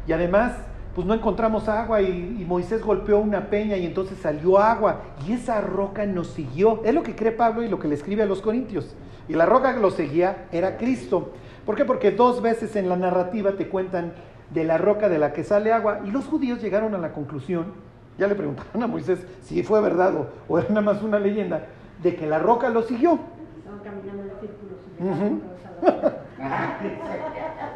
Y 0.08 0.12
además, 0.12 0.56
pues 0.94 1.06
no 1.06 1.14
encontramos 1.14 1.68
agua 1.68 2.02
y, 2.02 2.38
y, 2.40 2.44
Moisés 2.44 2.82
golpeó 2.82 3.18
una 3.18 3.50
peña 3.50 3.76
y 3.76 3.84
entonces 3.84 4.18
salió 4.18 4.58
agua. 4.58 5.02
Y 5.26 5.32
esa 5.32 5.60
roca 5.60 6.06
nos 6.06 6.28
siguió. 6.28 6.82
Es 6.84 6.94
lo 6.94 7.02
que 7.02 7.16
cree 7.16 7.32
Pablo 7.32 7.62
y 7.62 7.68
lo 7.68 7.78
que 7.78 7.88
le 7.88 7.94
escribe 7.94 8.22
a 8.22 8.26
los 8.26 8.40
Corintios. 8.40 8.94
Y 9.28 9.34
la 9.34 9.46
roca 9.46 9.74
que 9.74 9.80
lo 9.80 9.90
seguía 9.90 10.46
era 10.52 10.76
Cristo. 10.76 11.32
¿Por 11.64 11.76
qué? 11.76 11.84
Porque 11.84 12.10
dos 12.10 12.42
veces 12.42 12.76
en 12.76 12.88
la 12.88 12.96
narrativa 12.96 13.52
te 13.52 13.68
cuentan 13.68 14.12
de 14.50 14.64
la 14.64 14.78
roca 14.78 15.08
de 15.08 15.18
la 15.18 15.32
que 15.32 15.44
sale 15.44 15.72
agua 15.72 16.00
y 16.04 16.10
los 16.10 16.26
judíos 16.26 16.60
llegaron 16.62 16.94
a 16.94 16.98
la 16.98 17.12
conclusión, 17.12 17.72
ya 18.18 18.26
le 18.26 18.34
preguntaron 18.34 18.82
a 18.82 18.86
Moisés 18.86 19.26
si 19.42 19.62
fue 19.62 19.80
verdad 19.80 20.14
o, 20.48 20.58
era 20.58 20.68
nada 20.68 20.82
más 20.82 21.02
una 21.02 21.18
leyenda, 21.18 21.66
de 22.02 22.14
que 22.14 22.26
la 22.26 22.38
roca 22.38 22.68
lo 22.68 22.82
siguió. 22.82 23.18
Estaban 23.58 23.80
caminando 23.80 24.22
en 24.22 24.30
círculos. 24.40 24.78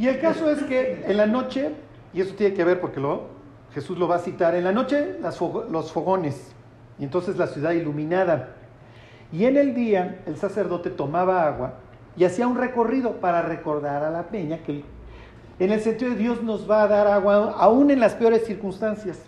y 0.00 0.08
el 0.08 0.18
caso 0.18 0.50
es 0.50 0.62
que 0.62 1.04
en 1.06 1.18
la 1.18 1.26
noche, 1.26 1.72
y 2.14 2.22
eso 2.22 2.34
tiene 2.34 2.54
que 2.54 2.64
ver 2.64 2.80
porque 2.80 2.98
lo, 2.98 3.24
Jesús 3.74 3.98
lo 3.98 4.08
va 4.08 4.16
a 4.16 4.20
citar, 4.20 4.54
en 4.54 4.64
la 4.64 4.72
noche 4.72 5.18
los 5.70 5.92
fogones, 5.92 6.52
y 6.98 7.04
entonces 7.04 7.36
la 7.36 7.46
ciudad 7.46 7.72
iluminada. 7.72 8.54
Y 9.30 9.44
en 9.44 9.58
el 9.58 9.74
día 9.74 10.22
el 10.24 10.38
sacerdote 10.38 10.88
tomaba 10.88 11.46
agua 11.46 11.74
y 12.16 12.24
hacía 12.24 12.48
un 12.48 12.56
recorrido 12.56 13.16
para 13.20 13.42
recordar 13.42 14.02
a 14.02 14.10
la 14.10 14.28
peña 14.28 14.62
que 14.62 14.84
en 15.58 15.70
el 15.70 15.82
sentido 15.82 16.12
de 16.12 16.16
Dios 16.16 16.42
nos 16.42 16.68
va 16.68 16.84
a 16.84 16.88
dar 16.88 17.06
agua 17.06 17.54
aún 17.58 17.90
en 17.90 18.00
las 18.00 18.14
peores 18.14 18.46
circunstancias. 18.46 19.18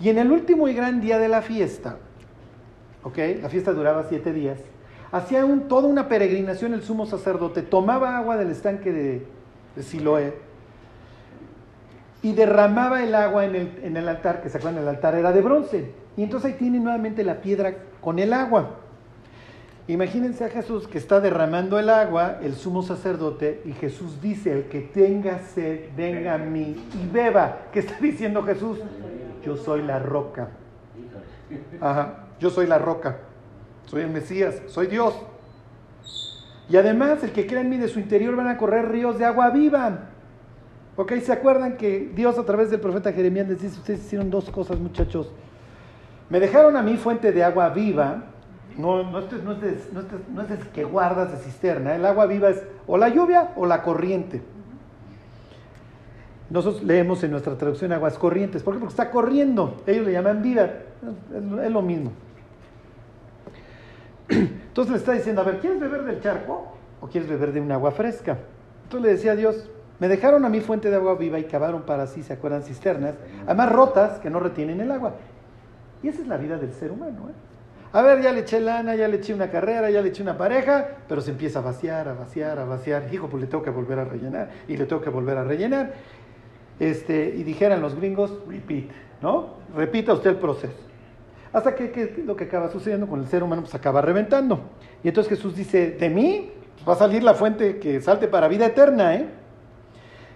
Y 0.00 0.08
en 0.08 0.18
el 0.18 0.32
último 0.32 0.66
y 0.66 0.74
gran 0.74 1.00
día 1.00 1.20
de 1.20 1.28
la 1.28 1.42
fiesta, 1.42 1.98
¿ok? 3.04 3.18
La 3.40 3.48
fiesta 3.48 3.72
duraba 3.72 4.06
siete 4.08 4.32
días. 4.32 4.58
Hacía 5.12 5.44
un, 5.44 5.68
toda 5.68 5.86
una 5.86 6.08
peregrinación 6.08 6.74
el 6.74 6.82
sumo 6.82 7.06
sacerdote, 7.06 7.62
tomaba 7.62 8.18
agua 8.18 8.36
del 8.36 8.50
estanque 8.50 8.90
de, 8.90 9.41
Siloé 9.80 10.34
y 12.22 12.32
derramaba 12.34 13.02
el 13.02 13.14
agua 13.14 13.44
en 13.44 13.56
el, 13.56 13.80
en 13.82 13.96
el 13.96 14.08
altar, 14.08 14.42
que 14.42 14.48
se 14.48 14.58
acuerdan, 14.58 14.82
el 14.82 14.88
altar 14.88 15.16
era 15.16 15.32
de 15.32 15.40
bronce. 15.40 15.90
Y 16.16 16.22
entonces 16.22 16.52
ahí 16.52 16.58
tiene 16.58 16.78
nuevamente 16.78 17.24
la 17.24 17.40
piedra 17.40 17.74
con 18.00 18.18
el 18.18 18.32
agua. 18.32 18.76
Imagínense 19.88 20.44
a 20.44 20.48
Jesús 20.48 20.86
que 20.86 20.98
está 20.98 21.20
derramando 21.20 21.78
el 21.80 21.90
agua, 21.90 22.38
el 22.40 22.54
sumo 22.54 22.82
sacerdote, 22.82 23.62
y 23.64 23.72
Jesús 23.72 24.22
dice, 24.22 24.52
el 24.52 24.64
que 24.66 24.80
tenga 24.80 25.40
sed, 25.40 25.88
venga 25.96 26.34
a 26.34 26.38
mí 26.38 26.76
y 26.94 27.12
beba. 27.12 27.62
¿Qué 27.72 27.80
está 27.80 27.98
diciendo 28.00 28.44
Jesús? 28.44 28.78
Yo 29.44 29.56
soy 29.56 29.82
la 29.82 29.98
roca. 29.98 30.50
Ajá, 31.80 32.26
yo 32.38 32.50
soy 32.50 32.68
la 32.68 32.78
roca. 32.78 33.18
Soy 33.86 34.02
el 34.02 34.10
Mesías, 34.10 34.62
soy 34.68 34.86
Dios. 34.86 35.20
Y 36.72 36.76
además, 36.78 37.22
el 37.22 37.32
que 37.32 37.46
crea 37.46 37.60
en 37.60 37.68
mí 37.68 37.76
de 37.76 37.86
su 37.86 38.00
interior 38.00 38.34
van 38.34 38.48
a 38.48 38.56
correr 38.56 38.88
ríos 38.88 39.18
de 39.18 39.26
agua 39.26 39.50
viva. 39.50 40.08
Ok, 40.96 41.12
¿se 41.18 41.30
acuerdan 41.30 41.76
que 41.76 42.10
Dios 42.14 42.38
a 42.38 42.44
través 42.44 42.70
del 42.70 42.80
profeta 42.80 43.12
Jeremías 43.12 43.46
les 43.46 43.60
dice, 43.60 43.76
ustedes 43.78 44.00
hicieron 44.00 44.30
dos 44.30 44.48
cosas 44.48 44.78
muchachos? 44.78 45.30
Me 46.30 46.40
dejaron 46.40 46.74
a 46.78 46.82
mí 46.82 46.96
fuente 46.96 47.30
de 47.30 47.44
agua 47.44 47.68
viva, 47.68 48.24
no, 48.78 49.02
no, 49.02 49.18
es, 49.18 49.30
no, 49.44 49.54
no, 50.32 50.42
es, 50.44 50.64
que 50.72 50.84
guardas 50.84 51.32
de 51.32 51.44
cisterna, 51.44 51.94
el 51.94 52.06
agua 52.06 52.24
viva 52.24 52.48
es 52.48 52.62
o 52.86 52.96
la 52.96 53.10
lluvia 53.10 53.50
o 53.56 53.66
la 53.66 53.82
corriente. 53.82 54.40
Nosotros 56.48 56.82
leemos 56.82 57.22
en 57.22 57.32
nuestra 57.32 57.54
traducción 57.58 57.92
aguas 57.92 58.16
corrientes, 58.16 58.62
¿por 58.62 58.72
qué? 58.72 58.80
Porque 58.80 58.92
está 58.92 59.10
corriendo, 59.10 59.82
ellos 59.86 60.06
le 60.06 60.12
llaman 60.12 60.40
vida, 60.40 60.84
es, 61.34 61.64
es 61.64 61.70
lo 61.70 61.82
mismo. 61.82 62.12
Entonces 64.72 64.92
le 64.92 64.98
está 65.00 65.12
diciendo, 65.12 65.42
a 65.42 65.44
ver, 65.44 65.58
¿quieres 65.58 65.78
beber 65.78 66.02
del 66.02 66.22
charco 66.22 66.72
o 67.02 67.06
quieres 67.06 67.28
beber 67.28 67.52
de 67.52 67.60
un 67.60 67.70
agua 67.72 67.90
fresca? 67.90 68.38
Entonces 68.84 69.06
le 69.06 69.12
decía 69.16 69.32
a 69.32 69.36
Dios, 69.36 69.68
me 70.00 70.08
dejaron 70.08 70.46
a 70.46 70.48
mí 70.48 70.60
fuente 70.60 70.88
de 70.88 70.96
agua 70.96 71.14
viva 71.14 71.38
y 71.38 71.44
cavaron 71.44 71.82
para 71.82 72.06
sí, 72.06 72.22
¿se 72.22 72.32
acuerdan? 72.32 72.62
Cisternas, 72.62 73.16
además 73.44 73.70
rotas 73.70 74.18
que 74.18 74.30
no 74.30 74.40
retienen 74.40 74.80
el 74.80 74.90
agua. 74.90 75.12
Y 76.02 76.08
esa 76.08 76.22
es 76.22 76.26
la 76.26 76.38
vida 76.38 76.56
del 76.56 76.72
ser 76.72 76.90
humano. 76.90 77.28
¿eh? 77.28 77.34
A 77.92 78.00
ver, 78.00 78.22
ya 78.22 78.32
le 78.32 78.40
eché 78.40 78.60
lana, 78.60 78.96
ya 78.96 79.08
le 79.08 79.18
eché 79.18 79.34
una 79.34 79.50
carrera, 79.50 79.90
ya 79.90 80.00
le 80.00 80.08
eché 80.08 80.22
una 80.22 80.38
pareja, 80.38 80.88
pero 81.06 81.20
se 81.20 81.32
empieza 81.32 81.58
a 81.58 81.62
vaciar, 81.62 82.08
a 82.08 82.14
vaciar, 82.14 82.58
a 82.58 82.64
vaciar. 82.64 83.12
Hijo, 83.12 83.28
pues 83.28 83.42
le 83.42 83.46
tengo 83.46 83.62
que 83.62 83.68
volver 83.68 83.98
a 83.98 84.04
rellenar 84.06 84.48
y 84.68 84.78
le 84.78 84.86
tengo 84.86 85.02
que 85.02 85.10
volver 85.10 85.36
a 85.36 85.44
rellenar. 85.44 85.92
Este, 86.80 87.28
y 87.36 87.42
dijeran 87.42 87.82
los 87.82 87.94
gringos, 87.94 88.38
repeat, 88.48 88.86
¿no? 89.20 89.56
Repita 89.76 90.14
usted 90.14 90.30
el 90.30 90.36
proceso. 90.36 90.91
Hasta 91.52 91.74
que, 91.74 92.22
lo 92.24 92.34
que 92.34 92.44
acaba 92.44 92.70
sucediendo 92.70 93.06
con 93.06 93.20
el 93.20 93.26
ser 93.26 93.42
humano, 93.42 93.62
pues 93.62 93.74
acaba 93.74 94.00
reventando. 94.00 94.60
Y 95.04 95.08
entonces 95.08 95.36
Jesús 95.36 95.54
dice, 95.54 95.90
de 95.92 96.08
mí 96.08 96.50
pues, 96.76 96.88
va 96.88 96.94
a 96.94 96.96
salir 96.96 97.22
la 97.22 97.34
fuente 97.34 97.78
que 97.78 98.00
salte 98.00 98.28
para 98.28 98.48
vida 98.48 98.66
eterna, 98.66 99.14
¿eh? 99.16 99.28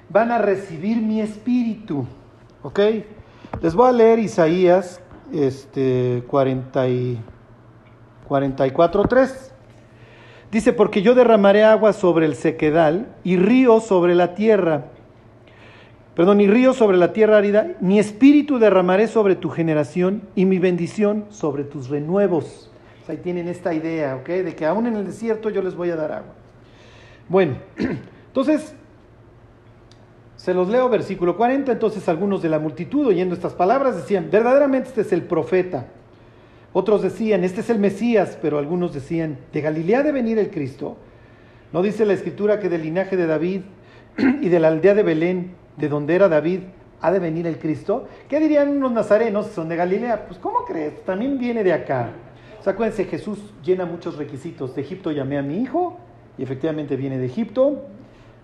van 0.08 0.30
a 0.30 0.38
recibir 0.38 0.98
mi 0.98 1.20
espíritu. 1.20 2.06
¿Ok? 2.62 2.80
Les 3.62 3.74
voy 3.74 3.88
a 3.88 3.92
leer 3.92 4.18
Isaías 4.18 5.00
este, 5.32 6.22
40 6.26 6.88
y 6.88 7.20
44.3. 8.28 9.52
Dice, 10.50 10.72
porque 10.72 11.02
yo 11.02 11.14
derramaré 11.14 11.64
agua 11.64 11.92
sobre 11.92 12.26
el 12.26 12.34
sequedal 12.34 13.08
y 13.24 13.36
río 13.36 13.80
sobre 13.80 14.14
la 14.14 14.34
tierra. 14.34 14.90
Perdón, 16.16 16.40
y 16.40 16.46
río 16.46 16.72
sobre 16.72 16.96
la 16.96 17.12
tierra 17.12 17.36
árida. 17.36 17.74
Mi 17.80 17.98
espíritu 17.98 18.58
derramaré 18.58 19.06
sobre 19.06 19.36
tu 19.36 19.50
generación 19.50 20.22
y 20.34 20.46
mi 20.46 20.58
bendición 20.58 21.26
sobre 21.28 21.62
tus 21.62 21.90
renuevos. 21.90 22.70
ahí 23.06 23.18
tienen 23.18 23.48
esta 23.48 23.74
idea, 23.74 24.16
¿ok? 24.16 24.26
De 24.26 24.56
que 24.56 24.64
aún 24.64 24.86
en 24.86 24.96
el 24.96 25.04
desierto 25.04 25.50
yo 25.50 25.60
les 25.60 25.74
voy 25.74 25.90
a 25.90 25.96
dar 25.96 26.12
agua. 26.12 26.32
Bueno, 27.28 27.56
entonces 28.28 28.74
se 30.36 30.54
los 30.54 30.68
leo, 30.70 30.88
versículo 30.88 31.36
40. 31.36 31.72
Entonces 31.72 32.08
algunos 32.08 32.40
de 32.40 32.48
la 32.48 32.58
multitud, 32.58 33.06
oyendo 33.06 33.34
estas 33.34 33.52
palabras, 33.52 33.94
decían, 33.94 34.30
verdaderamente 34.32 34.88
este 34.88 35.02
es 35.02 35.12
el 35.12 35.20
profeta. 35.20 35.88
Otros 36.72 37.02
decían, 37.02 37.44
este 37.44 37.60
es 37.60 37.68
el 37.68 37.78
Mesías, 37.78 38.38
pero 38.40 38.58
algunos 38.58 38.94
decían, 38.94 39.36
¿de 39.52 39.60
Galilea 39.60 40.02
de 40.02 40.12
venir 40.12 40.38
el 40.38 40.48
Cristo? 40.48 40.96
¿No 41.74 41.82
dice 41.82 42.06
la 42.06 42.14
escritura 42.14 42.58
que 42.58 42.70
del 42.70 42.84
linaje 42.84 43.18
de 43.18 43.26
David 43.26 43.60
y 44.40 44.48
de 44.48 44.60
la 44.60 44.68
aldea 44.68 44.94
de 44.94 45.02
Belén, 45.02 45.65
de 45.76 45.88
donde 45.88 46.14
era 46.14 46.28
David, 46.28 46.60
ha 47.00 47.12
de 47.12 47.18
venir 47.18 47.46
el 47.46 47.58
Cristo? 47.58 48.08
¿Qué 48.28 48.40
dirían 48.40 48.68
unos 48.70 48.92
nazarenos 48.92 49.48
son 49.48 49.68
de 49.68 49.76
Galilea? 49.76 50.26
Pues 50.26 50.38
¿cómo 50.38 50.64
crees? 50.64 51.04
También 51.04 51.38
viene 51.38 51.62
de 51.62 51.72
acá. 51.72 52.10
O 52.64 52.68
acuérdense, 52.68 53.04
Jesús 53.04 53.38
llena 53.62 53.86
muchos 53.86 54.16
requisitos. 54.16 54.74
De 54.74 54.82
Egipto 54.82 55.12
llamé 55.12 55.38
a 55.38 55.42
mi 55.42 55.58
hijo, 55.58 55.98
y 56.38 56.42
efectivamente 56.42 56.96
viene 56.96 57.18
de 57.18 57.26
Egipto. 57.26 57.84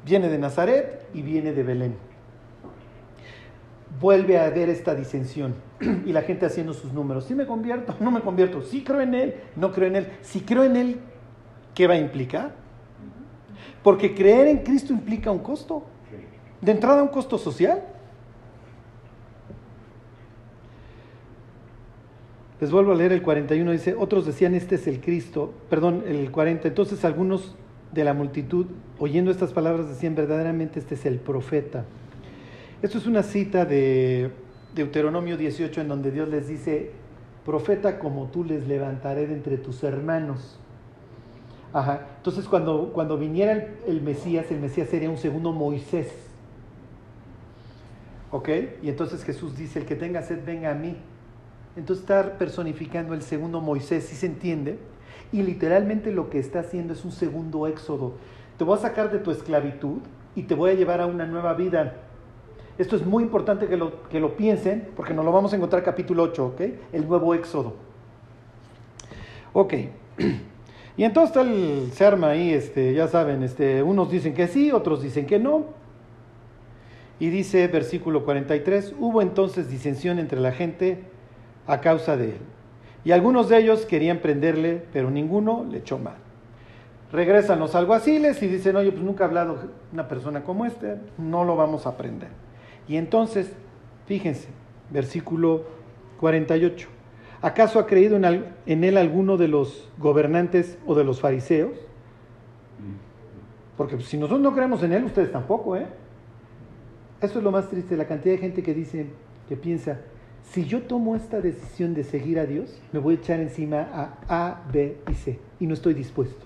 Viene 0.05 0.29
de 0.29 0.39
Nazaret 0.39 1.07
y 1.15 1.23
viene 1.23 1.53
de 1.53 1.63
Belén. 1.63 1.97
Vuelve 4.01 4.39
a 4.39 4.47
haber 4.47 4.69
esta 4.69 4.95
disensión 4.95 5.55
y 6.07 6.13
la 6.13 6.23
gente 6.23 6.47
haciendo 6.47 6.73
sus 6.73 6.93
números. 6.93 7.25
Si 7.25 7.35
me 7.35 7.47
convierto, 7.47 7.95
no 8.01 8.11
me 8.11 8.21
convierto. 8.21 8.63
Si 8.63 8.83
creo 8.83 9.01
en 9.01 9.15
Él, 9.15 9.35
no 9.57 9.73
creo 9.73 9.89
en 9.89 9.97
Él. 9.97 10.09
Si 10.23 10.41
creo 10.41 10.65
en 10.65 10.77
Él, 10.77 11.01
¿qué 11.75 11.87
va 11.87 11.95
a 11.95 11.99
implicar? 11.99 12.55
Porque 13.83 14.15
creer 14.15 14.49
en 14.49 14.59
Cristo 14.59 14.93
implica 14.93 15.31
un 15.31 15.41
costo. 15.41 15.85
De 16.63 16.71
entrada, 16.71 17.03
un 17.03 17.09
costo 17.09 17.39
social. 17.39 17.83
Les 22.61 22.71
vuelvo 22.71 22.93
a 22.93 22.95
leer 22.95 23.11
el 23.11 23.23
41, 23.23 23.73
dice, 23.73 23.97
otros 23.99 24.25
decían, 24.25 24.55
este 24.55 24.77
es 24.77 24.87
el 24.87 25.01
Cristo, 25.01 25.53
perdón, 25.69 26.05
el 26.07 26.31
40, 26.31 26.69
entonces 26.69 27.05
algunos 27.05 27.57
de 27.91 28.05
la 28.05 28.15
multitud, 28.15 28.67
oyendo 29.01 29.33
estas 29.33 29.53
palabras, 29.53 29.89
decían 29.89 30.15
verdaderamente 30.15 30.79
este 30.79 30.95
es 30.95 31.05
el 31.05 31.19
profeta. 31.19 31.85
Esto 32.81 32.99
es 32.99 33.07
una 33.09 33.25
cita 33.25 33.65
de 33.65 34.31
Deuteronomio 34.77 35.37
18 35.37 35.81
en 35.81 35.89
donde 35.89 36.13
Dios 36.13 36.29
les 36.29 36.47
dice, 36.47 36.93
profeta 37.45 37.99
como 37.99 38.27
tú 38.27 38.45
les 38.45 38.69
levantaré 38.69 39.27
de 39.27 39.35
entre 39.35 39.59
tus 39.59 39.83
hermanos. 39.83 40.61
Ajá. 41.73 42.07
Entonces 42.19 42.47
cuando, 42.47 42.93
cuando 42.93 43.19
viniera 43.19 43.53
el, 43.53 43.67
el, 43.89 44.03
Mesías, 44.03 44.53
el 44.53 44.61
Mesías 44.61 44.89
sería 44.89 45.11
un 45.11 45.19
segundo 45.19 45.51
Moisés. 45.51 46.32
¿Ok? 48.33 48.49
Y 48.83 48.89
entonces 48.89 49.23
Jesús 49.23 49.57
dice, 49.57 49.79
el 49.79 49.87
que 49.87 49.95
tenga 49.95 50.23
sed, 50.23 50.45
venga 50.45 50.73
a 50.73 50.75
mí. 50.75 50.97
Entonces 51.77 52.03
está 52.03 52.37
personificando 52.37 53.15
el 53.15 53.23
segundo 53.23 53.61
Moisés, 53.61 54.05
¿sí 54.05 54.17
se 54.17 54.27
entiende? 54.27 54.79
y 55.33 55.43
literalmente 55.43 56.13
lo 56.13 56.29
que 56.31 56.39
está 56.39 56.61
haciendo 56.61 56.93
es 56.93 57.05
un 57.05 57.11
segundo 57.11 57.67
éxodo. 57.67 58.13
Te 58.59 58.65
voy 58.65 58.77
a 58.77 58.81
sacar 58.81 59.11
de 59.11 59.19
tu 59.19 59.31
esclavitud 59.31 59.99
y 60.37 60.43
te 60.43 60.55
voy 60.55 60.71
a 60.71 60.75
llevar 60.75 61.01
a 61.01 61.07
una 61.07 61.27
nueva 61.27 61.55
vida. 61.55 61.97
Esto 62.79 62.97
es 62.97 63.05
muy 63.05 63.25
importante 63.25 63.67
que 63.67 63.77
lo, 63.77 64.09
que 64.09 64.21
lo 64.21 64.37
piensen 64.37 64.89
porque 64.95 65.15
nos 65.15 65.25
lo 65.25 65.33
vamos 65.33 65.53
a 65.53 65.57
encontrar 65.57 65.83
capítulo 65.83 66.25
8, 66.25 66.47
¿ok? 66.47 66.61
El 66.93 67.09
nuevo 67.09 67.35
éxodo. 67.35 67.75
Ok. 69.53 69.75
Y 70.95 71.05
entonces 71.05 71.35
el, 71.39 71.91
se 71.95 72.05
arma 72.05 72.29
ahí, 72.29 72.53
este, 72.53 72.93
ya 72.93 73.09
saben, 73.09 73.43
este, 73.43 73.83
unos 73.83 74.11
dicen 74.11 74.35
que 74.35 74.47
sí, 74.47 74.71
otros 74.73 75.03
dicen 75.03 75.25
que 75.25 75.39
no. 75.39 75.65
Y 77.23 77.31
dice 77.31 77.69
versículo 77.69 78.25
43, 78.25 78.97
hubo 78.99 79.23
entonces 79.23 79.71
disensión 79.71 80.19
entre 80.19 80.41
la 80.41 80.51
gente 80.51 81.05
a 81.69 81.81
causa 81.81 82.17
de 82.17 82.31
él. 82.31 82.39
Y 83.05 83.13
algunos 83.13 83.49
de 83.49 83.59
ellos 83.59 83.87
querían 83.87 84.19
prenderle, 84.19 84.83
pero 84.93 85.09
ninguno 85.09 85.65
le 85.71 85.79
echó 85.79 86.01
mal. 86.01 86.17
Regresan 87.13 87.61
los 87.61 87.77
alguaciles 87.77 88.43
y 88.43 88.49
dicen, 88.49 88.75
oye, 88.75 88.91
pues 88.91 89.05
nunca 89.05 89.23
ha 89.23 89.29
hablado 89.29 89.57
una 89.93 90.09
persona 90.09 90.43
como 90.43 90.67
este, 90.67 90.97
no 91.17 91.45
lo 91.45 91.55
vamos 91.55 91.87
a 91.87 91.97
prender. 91.97 92.31
Y 92.89 92.97
entonces, 92.97 93.53
fíjense, 94.07 94.49
versículo 94.91 95.63
48. 96.19 96.89
¿Acaso 97.41 97.79
ha 97.79 97.87
creído 97.87 98.17
en, 98.17 98.47
en 98.67 98.83
él 98.83 98.99
alguno 98.99 99.37
de 99.37 99.47
los 99.47 99.89
gobernantes 99.97 100.77
o 100.87 100.97
de 100.97 101.05
los 101.05 101.21
fariseos? 101.21 101.79
Porque 103.77 104.01
si 104.01 104.17
nosotros 104.17 104.41
no 104.41 104.53
creemos 104.53 104.83
en 104.83 104.93
él, 104.93 105.05
ustedes 105.05 105.31
tampoco, 105.31 105.77
¿eh? 105.77 105.87
Eso 107.23 107.39
es 107.39 107.45
lo 107.45 107.53
más 107.53 107.69
triste, 107.69 107.97
la 107.97 108.09
cantidad 108.09 108.35
de 108.35 108.41
gente 108.41 108.65
que 108.65 108.75
dice, 108.75 109.07
que 109.49 109.57
piensa, 109.57 110.01
si 110.51 110.65
yo 110.65 110.83
tomo 110.83 111.15
esta 111.15 111.41
decisión 111.41 111.95
de 111.95 112.03
seguir 112.03 112.41
a 112.41 112.47
Dios, 112.47 112.83
me 112.93 112.99
voy 112.99 113.15
a 113.15 113.19
echar 113.19 113.39
encima 113.39 113.89
a 113.93 114.19
A, 114.29 114.63
B 114.73 114.99
y 115.09 115.15
C 115.15 115.39
y 115.61 115.69
no 115.69 115.75
estoy 115.75 115.95
dispuesto. 115.95 116.45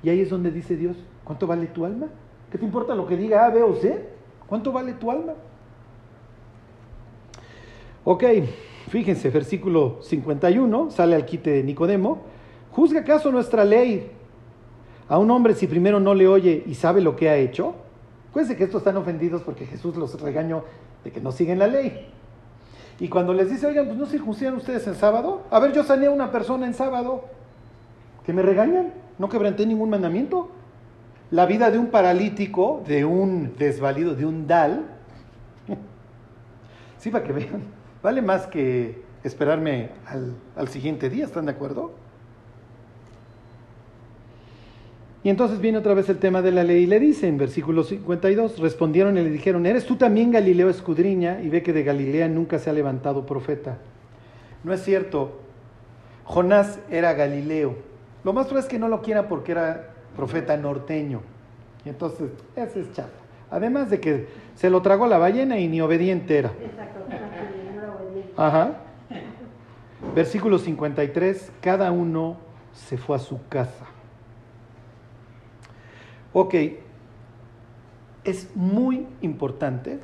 Y 0.00 0.10
ahí 0.10 0.20
es 0.20 0.30
donde 0.30 0.52
dice 0.52 0.76
Dios, 0.76 0.96
¿cuánto 1.24 1.48
vale 1.48 1.66
tu 1.66 1.84
alma? 1.84 2.06
¿Qué 2.52 2.58
te 2.58 2.64
importa 2.64 2.94
lo 2.94 3.06
que 3.06 3.16
diga 3.16 3.46
A, 3.46 3.50
B 3.50 3.64
o 3.64 3.74
C? 3.74 3.98
¿Cuánto 4.46 4.70
vale 4.70 4.92
tu 4.92 5.10
alma? 5.10 5.34
Ok, 8.04 8.24
fíjense, 8.90 9.28
versículo 9.30 9.98
51, 10.02 10.90
sale 10.92 11.16
al 11.16 11.24
quite 11.24 11.50
de 11.50 11.62
Nicodemo. 11.64 12.22
¿Juzga 12.70 13.00
acaso 13.00 13.32
nuestra 13.32 13.64
ley 13.64 14.10
a 15.08 15.18
un 15.18 15.30
hombre 15.32 15.54
si 15.54 15.66
primero 15.66 15.98
no 15.98 16.14
le 16.14 16.28
oye 16.28 16.62
y 16.64 16.74
sabe 16.74 17.00
lo 17.00 17.16
que 17.16 17.28
ha 17.28 17.36
hecho? 17.36 17.74
Acuérdense 18.32 18.56
que 18.56 18.64
estos 18.64 18.80
están 18.80 18.96
ofendidos 18.96 19.42
porque 19.42 19.66
Jesús 19.66 19.94
los 19.94 20.18
regañó 20.18 20.64
de 21.04 21.12
que 21.12 21.20
no 21.20 21.32
siguen 21.32 21.58
la 21.58 21.66
ley. 21.66 22.08
Y 22.98 23.10
cuando 23.10 23.34
les 23.34 23.50
dice, 23.50 23.66
oigan, 23.66 23.84
pues 23.84 23.98
no 23.98 24.06
circuncidan 24.06 24.54
ustedes 24.54 24.86
en 24.86 24.94
sábado. 24.94 25.42
A 25.50 25.60
ver, 25.60 25.74
yo 25.74 25.84
sané 25.84 26.06
a 26.06 26.10
una 26.10 26.32
persona 26.32 26.66
en 26.66 26.72
sábado. 26.72 27.26
Que 28.24 28.32
me 28.32 28.40
regañan. 28.40 28.94
No 29.18 29.28
quebranté 29.28 29.66
ningún 29.66 29.90
mandamiento. 29.90 30.48
La 31.30 31.44
vida 31.44 31.70
de 31.70 31.76
un 31.76 31.88
paralítico, 31.88 32.82
de 32.86 33.04
un 33.04 33.54
desvalido, 33.58 34.14
de 34.14 34.24
un 34.24 34.46
dal. 34.46 34.86
sí, 37.00 37.10
para 37.10 37.24
que 37.24 37.34
vean. 37.34 37.64
Vale 38.02 38.22
más 38.22 38.46
que 38.46 39.02
esperarme 39.24 39.90
al, 40.06 40.36
al 40.56 40.68
siguiente 40.68 41.10
día, 41.10 41.26
¿están 41.26 41.44
de 41.44 41.52
acuerdo? 41.52 41.92
Y 45.24 45.28
entonces 45.28 45.60
viene 45.60 45.78
otra 45.78 45.94
vez 45.94 46.08
el 46.08 46.18
tema 46.18 46.42
de 46.42 46.50
la 46.50 46.64
ley 46.64 46.82
y 46.82 46.86
le 46.86 46.98
dice 46.98 47.28
en 47.28 47.38
versículo 47.38 47.84
52, 47.84 48.58
respondieron 48.58 49.16
y 49.16 49.22
le 49.22 49.30
dijeron, 49.30 49.66
¿eres 49.66 49.86
tú 49.86 49.96
también 49.96 50.32
Galileo 50.32 50.68
escudriña? 50.68 51.40
Y 51.42 51.48
ve 51.48 51.62
que 51.62 51.72
de 51.72 51.84
Galilea 51.84 52.28
nunca 52.28 52.58
se 52.58 52.70
ha 52.70 52.72
levantado 52.72 53.24
profeta. 53.24 53.78
No 54.64 54.72
es 54.72 54.82
cierto, 54.82 55.38
Jonás 56.24 56.80
era 56.90 57.12
Galileo. 57.12 57.76
Lo 58.24 58.32
más 58.32 58.46
probable 58.46 58.66
es 58.66 58.70
que 58.70 58.78
no 58.80 58.88
lo 58.88 59.00
quiera 59.00 59.28
porque 59.28 59.52
era 59.52 59.90
profeta 60.16 60.56
norteño. 60.56 61.20
Y 61.84 61.88
entonces, 61.88 62.30
ese 62.56 62.80
es 62.80 62.92
chafa. 62.92 63.08
Además 63.50 63.90
de 63.90 64.00
que 64.00 64.28
se 64.56 64.70
lo 64.70 64.82
tragó 64.82 65.06
la 65.06 65.18
ballena 65.18 65.58
y 65.58 65.68
ni 65.68 65.80
obediente 65.80 66.38
era. 66.38 66.52
Exacto, 66.60 67.00
Ajá. 68.36 68.78
Versículo 70.14 70.58
53, 70.58 71.52
cada 71.60 71.92
uno 71.92 72.38
se 72.72 72.96
fue 72.96 73.16
a 73.16 73.18
su 73.18 73.38
casa. 73.48 73.91
Ok, 76.32 76.54
es 78.24 78.54
muy 78.54 79.06
importante 79.20 80.00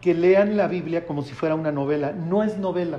que 0.00 0.14
lean 0.14 0.56
la 0.56 0.68
Biblia 0.68 1.06
como 1.06 1.22
si 1.22 1.34
fuera 1.34 1.54
una 1.54 1.72
novela. 1.72 2.12
No 2.12 2.42
es 2.42 2.58
novela, 2.58 2.98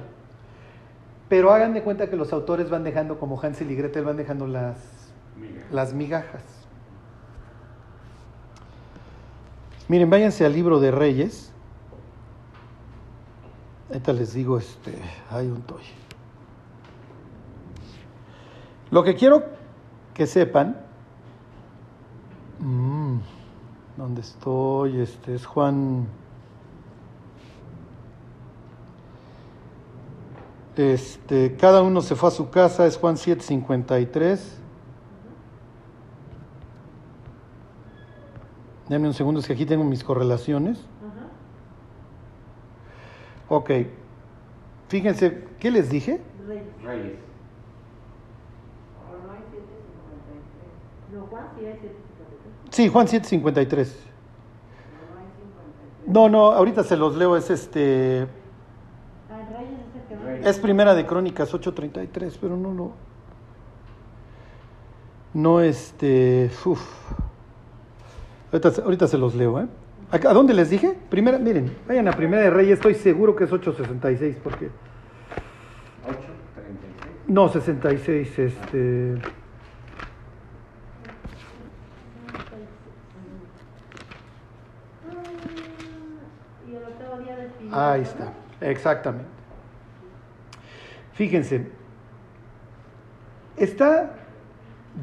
pero 1.29 1.51
hagan 1.51 1.73
de 1.73 1.83
cuenta 1.83 2.09
que 2.09 2.15
los 2.15 2.33
autores 2.33 2.69
van 2.69 2.83
dejando, 2.83 3.19
como 3.19 3.39
Hansel 3.39 3.71
y 3.71 3.75
Gretel, 3.75 4.03
van 4.03 4.17
dejando 4.17 4.47
las, 4.47 4.77
las 5.71 5.93
migajas. 5.93 6.43
Miren, 9.87 10.09
váyanse 10.09 10.45
al 10.45 10.53
libro 10.53 10.79
de 10.79 10.91
Reyes. 10.91 11.51
Ahorita 13.89 14.13
les 14.13 14.33
digo, 14.33 14.57
este, 14.57 14.93
hay 15.29 15.47
un 15.47 15.61
toy. 15.61 15.83
Lo 18.89 19.03
que 19.03 19.15
quiero 19.15 19.54
que 20.15 20.25
sepan, 20.25 20.77
mmm, 22.59 23.17
¿dónde 23.97 24.21
estoy? 24.21 25.01
Este 25.01 25.35
es 25.35 25.45
Juan. 25.45 26.07
Este, 30.77 31.55
cada 31.57 31.81
uno 31.81 32.01
se 32.01 32.15
fue 32.15 32.29
a 32.29 32.31
su 32.31 32.49
casa, 32.49 32.87
es 32.87 32.97
Juan 32.97 33.17
7:53. 33.17 34.39
Dame 38.87 39.07
un 39.07 39.13
segundo, 39.13 39.41
es 39.41 39.47
que 39.47 39.53
aquí 39.53 39.65
tengo 39.65 39.83
mis 39.83 40.03
correlaciones. 40.03 40.79
Ok. 43.49 43.69
Fíjense, 44.87 45.45
¿qué 45.59 45.71
les 45.71 45.89
dije? 45.89 46.21
Reyes. 46.83 47.34
Sí, 52.69 52.89
Juan 52.89 53.07
7:53. 53.07 53.87
No, 56.07 56.29
no, 56.29 56.51
ahorita 56.51 56.83
se 56.83 56.97
los 56.97 57.15
leo, 57.15 57.35
es 57.35 57.49
este... 57.49 58.27
Es 60.43 60.59
primera 60.59 60.93
de 60.93 61.05
Crónicas 61.05 61.53
8:33, 61.53 62.37
pero 62.39 62.55
no 62.57 62.73
lo... 62.73 62.91
No, 65.33 65.61
este... 65.61 66.51
Uf. 66.65 66.81
Ahorita, 68.51 69.07
se 69.07 69.17
los 69.17 69.35
leo, 69.35 69.59
¿eh? 69.59 69.67
¿A, 70.11 70.17
dónde 70.33 70.53
les 70.53 70.69
dije? 70.69 70.95
Primera, 71.09 71.37
miren, 71.39 71.75
vayan 71.87 72.07
a 72.07 72.11
Primera 72.11 72.43
de 72.43 72.49
Reyes, 72.51 72.73
estoy 72.73 72.95
seguro 72.95 73.35
que 73.35 73.45
es 73.45 73.51
8.66, 73.51 74.35
porque... 74.43 74.67
8.36. 74.67 74.71
No, 77.27 77.49
66, 77.49 78.39
este... 78.39 79.15
Ahí 87.71 88.01
está, 88.01 88.33
exactamente. 88.61 89.29
Fíjense, 91.13 91.71
está 93.57 94.11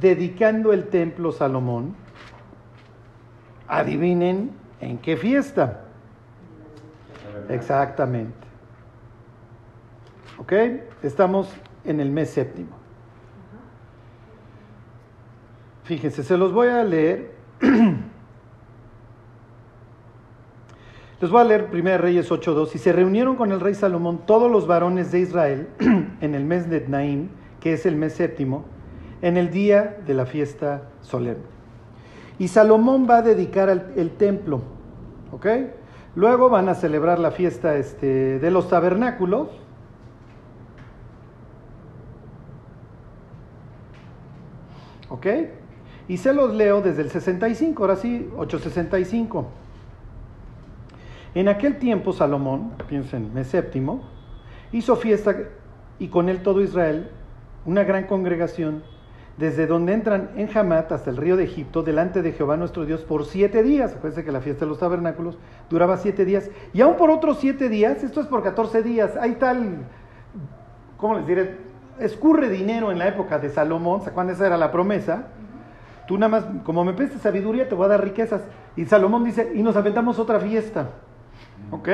dedicando 0.01 0.73
el 0.73 0.89
templo 0.89 1.33
Salomón, 1.33 1.95
adivinen 3.67 4.51
en 4.81 4.99
qué 4.99 5.17
fiesta. 5.17 5.85
Exactamente. 7.49 8.47
¿Ok? 10.39 10.53
Estamos 11.03 11.53
en 11.85 12.01
el 12.01 12.11
mes 12.11 12.31
séptimo. 12.31 12.77
Fíjense, 15.85 16.23
se 16.23 16.37
los 16.37 16.53
voy 16.53 16.69
a 16.69 16.85
leer. 16.85 17.33
Les 21.23 21.31
voy 21.31 21.41
a 21.41 21.45
leer 21.45 21.69
1 21.73 21.99
Reyes 21.99 22.33
8.2. 22.33 22.75
Y 22.75 22.79
se 22.79 22.93
reunieron 22.93 23.37
con 23.37 23.53
el 23.53 23.61
rey 23.61 23.77
Salomón 23.77 24.23
todos 24.27 24.51
los 24.51 24.67
varones 24.67 25.13
de 25.13 25.21
Israel 25.21 25.69
en 26.21 26.35
el 26.35 26.45
mes 26.45 26.69
de 26.69 26.85
Naim, 26.89 27.29
que 27.61 27.75
es 27.75 27.87
el 27.87 27.95
mes 27.95 28.15
séptimo, 28.15 28.65
en 29.23 29.37
el 29.37 29.51
día 29.51 29.99
de 30.05 30.15
la 30.15 30.27
fiesta 30.27 30.83
solemne. 31.01 31.45
Y 32.41 32.49
Salomón 32.49 33.07
va 33.09 33.19
a 33.19 33.23
dedicar 33.23 33.69
el, 33.69 34.11
templo, 34.17 34.63
¿ok? 35.31 35.47
Luego 36.17 36.51
van 36.51 36.69
a 36.69 36.75
celebrar 36.75 37.21
la 37.21 37.31
fiesta 37.31 37.77
este, 37.77 38.41
de 38.41 38.51
los 38.51 38.69
tabernáculos. 38.69 39.49
¿Ok? 45.09 45.27
Y 46.09 46.17
se 46.17 46.35
los 46.35 46.53
leo 46.53 46.83
desde 46.83 47.03
el 47.03 47.11
65, 47.13 47.81
ahora 47.81 47.95
sí, 47.95 48.29
865. 48.37 49.62
En 51.35 51.49
aquel 51.49 51.79
tiempo 51.79 52.13
Salomón, 52.13 52.73
piensen, 52.89 53.33
mes 53.33 53.47
séptimo, 53.47 54.03
hizo 54.71 54.97
fiesta 54.97 55.35
y 55.99 56.09
con 56.09 56.29
él 56.29 56.43
todo 56.43 56.61
Israel, 56.61 57.11
una 57.65 57.85
gran 57.85 58.07
congregación, 58.07 58.83
desde 59.39 59.67
donde 59.67 59.95
entran 59.95 60.31
en 60.37 60.55
Hamat 60.55 60.93
hasta 60.93 61.09
el 61.09 61.17
río 61.17 61.39
de 61.39 61.45
Egipto, 61.45 61.83
delante 61.83 62.21
de 62.21 62.33
Jehová 62.33 62.59
nuestro 62.59 62.85
Dios, 62.85 63.01
por 63.03 63.25
siete 63.25 63.63
días. 63.63 63.95
Acuérdense 63.95 64.25
que 64.25 64.33
la 64.33 64.43
fiesta 64.43 64.67
de 64.67 64.69
los 64.69 64.79
tabernáculos 64.79 65.39
duraba 65.71 65.97
siete 65.97 66.27
días. 66.27 66.51
Y 66.75 66.83
aún 66.83 66.97
por 66.97 67.11
otros 67.11 67.39
siete 67.39 67.71
días, 67.71 68.05
esto 68.05 68.21
es 68.21 68.27
por 68.27 68.43
catorce 68.43 68.83
días, 68.83 69.17
hay 69.17 69.37
tal, 69.37 69.87
¿cómo 70.99 71.15
les 71.15 71.27
diré? 71.27 71.57
Escurre 71.99 72.51
dinero 72.51 72.93
en 72.93 72.99
la 72.99 73.09
época 73.09 73.39
de 73.39 73.49
Salomón, 73.49 74.03
cuando 74.13 74.35
esa 74.35 74.47
era 74.47 74.59
la 74.59 74.71
promesa? 74.71 75.29
Tú 76.07 76.19
nada 76.19 76.29
más, 76.29 76.45
como 76.65 76.85
me 76.85 76.93
prestes 76.93 77.23
sabiduría, 77.23 77.69
te 77.69 77.75
voy 77.75 77.87
a 77.87 77.89
dar 77.89 78.05
riquezas. 78.05 78.43
Y 78.77 78.85
Salomón 78.85 79.25
dice, 79.25 79.53
y 79.55 79.63
nos 79.63 79.77
aventamos 79.77 80.19
otra 80.19 80.41
fiesta. 80.41 80.91
¿Ok? 81.73 81.89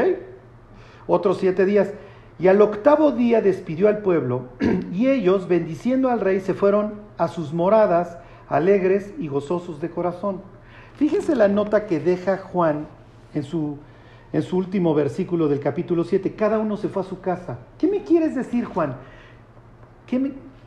Otros 1.07 1.39
siete 1.39 1.65
días. 1.65 1.95
Y 2.39 2.49
al 2.49 2.61
octavo 2.61 3.13
día 3.13 3.41
despidió 3.41 3.89
al 3.89 3.99
pueblo, 3.99 4.51
y 4.93 5.09
ellos, 5.09 5.49
bendiciendo 5.49 6.11
al 6.11 6.21
rey, 6.21 6.41
se 6.41 6.53
fueron 6.53 7.01
a 7.17 7.29
sus 7.29 7.53
moradas, 7.55 8.19
alegres 8.49 9.15
y 9.19 9.29
gozosos 9.29 9.81
de 9.81 9.91
corazón. 9.91 10.43
Fíjense 10.97 11.35
la 11.35 11.49
nota 11.49 11.87
que 11.87 11.99
deja 11.99 12.37
Juan 12.39 12.87
en 13.35 13.43
su, 13.43 13.79
en 14.33 14.43
su 14.43 14.57
último 14.57 14.95
versículo 14.95 15.49
del 15.49 15.61
capítulo 15.61 16.05
7. 16.05 16.35
Cada 16.35 16.59
uno 16.59 16.77
se 16.77 16.89
fue 16.89 17.03
a 17.03 17.07
su 17.07 17.21
casa. 17.21 17.59
¿Qué 17.79 17.89
me 17.89 18.03
quieres 18.03 18.35
decir, 18.35 18.65
Juan? 18.65 18.97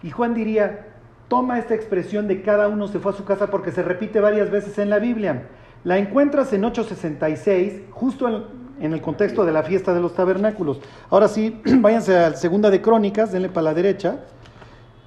Y 0.04 0.10
Juan 0.10 0.34
diría, 0.34 0.88
toma 1.28 1.60
esta 1.60 1.74
expresión 1.74 2.28
de 2.28 2.42
cada 2.42 2.68
uno 2.68 2.88
se 2.88 3.00
fue 3.00 3.12
a 3.12 3.16
su 3.16 3.24
casa 3.24 3.48
porque 3.48 3.72
se 3.72 3.84
repite 3.84 4.20
varias 4.20 4.52
veces 4.52 4.78
en 4.78 4.90
la 4.90 5.00
Biblia. 5.00 5.48
La 5.84 5.98
encuentras 5.98 6.54
en 6.54 6.64
866, 6.64 7.84
justo 7.92 8.28
en, 8.28 8.61
en 8.82 8.94
el 8.94 9.02
contexto 9.02 9.46
de 9.46 9.52
la 9.52 9.64
fiesta 9.64 9.94
de 9.94 10.02
los 10.02 10.16
tabernáculos. 10.16 10.80
Ahora 11.10 11.28
sí, 11.28 11.62
váyanse 11.80 12.18
a 12.18 12.34
Segunda 12.34 12.70
de 12.70 12.82
Crónicas, 12.82 13.32
denle 13.32 13.50
para 13.50 13.66
la 13.66 13.74
derecha. 13.74 14.20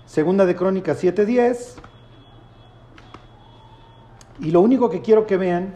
Segunda 0.07 0.47
de 0.47 0.55
Crónicas 0.55 1.03
7.10. 1.03 1.75
Y 4.41 4.51
lo 4.51 4.61
único 4.61 4.91
que 4.91 5.03
quiero 5.03 5.27
que 5.27 5.37
vean 5.37 5.75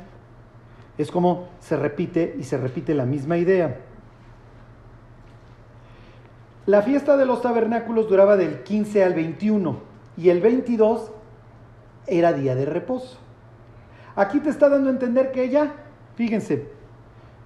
es 0.97 1.11
cómo 1.11 1.49
se 1.61 1.77
repite 1.77 2.37
y 2.39 2.45
se 2.45 2.57
repite 2.57 2.95
la 2.95 3.05
misma 3.05 3.37
idea. 3.37 3.81
La 6.67 6.83
fiesta 6.83 7.17
de 7.17 7.25
los 7.25 7.43
tabernáculos 7.43 8.09
duraba 8.09 8.37
del 8.37 8.63
15 8.63 9.03
al 9.03 9.15
21 9.15 9.81
y 10.17 10.29
el 10.29 10.41
22 10.41 11.11
era 12.07 12.33
día 12.33 12.55
de 12.55 12.65
reposo. 12.65 13.19
Aquí 14.15 14.41
te 14.41 14.51
está 14.51 14.69
dando 14.69 14.89
a 14.89 14.93
entender 14.93 15.33
que 15.33 15.49
ya, 15.49 15.73
fíjense, 16.17 16.78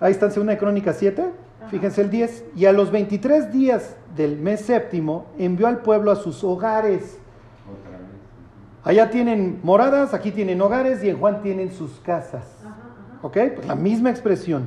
Ahí 0.03 0.11
está 0.11 0.27
en 0.27 0.33
Segunda 0.33 0.59
Crónica 0.59 0.93
7, 0.93 1.31
fíjense 1.71 2.01
el 2.01 2.11
10. 2.11 2.45
Y 2.57 2.67
a 2.67 2.73
los 2.73 2.91
23 2.91 3.53
días 3.53 3.95
del 4.17 4.37
mes 4.37 4.63
séptimo 4.63 5.27
envió 5.39 5.69
al 5.69 5.79
pueblo 5.79 6.11
a 6.11 6.17
sus 6.17 6.43
hogares. 6.43 7.19
Allá 8.83 9.11
tienen 9.11 9.61
moradas, 9.63 10.13
aquí 10.13 10.33
tienen 10.33 10.61
hogares 10.61 11.05
y 11.05 11.09
en 11.09 11.21
Juan 11.21 11.41
tienen 11.41 11.71
sus 11.71 12.01
casas. 12.01 12.43
¿Ok? 13.23 13.39
Pues 13.55 13.69
la 13.69 13.77
misma 13.77 14.11
expresión. 14.11 14.67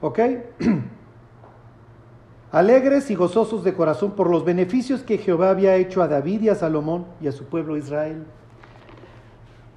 ¿Ok? 0.00 0.20
Alegres 2.50 3.10
y 3.10 3.16
gozosos 3.16 3.64
de 3.64 3.74
corazón 3.74 4.12
por 4.12 4.30
los 4.30 4.46
beneficios 4.46 5.02
que 5.02 5.18
Jehová 5.18 5.50
había 5.50 5.76
hecho 5.76 6.02
a 6.02 6.08
David 6.08 6.40
y 6.40 6.48
a 6.48 6.54
Salomón 6.54 7.04
y 7.20 7.28
a 7.28 7.32
su 7.32 7.44
pueblo 7.44 7.76
Israel. 7.76 8.24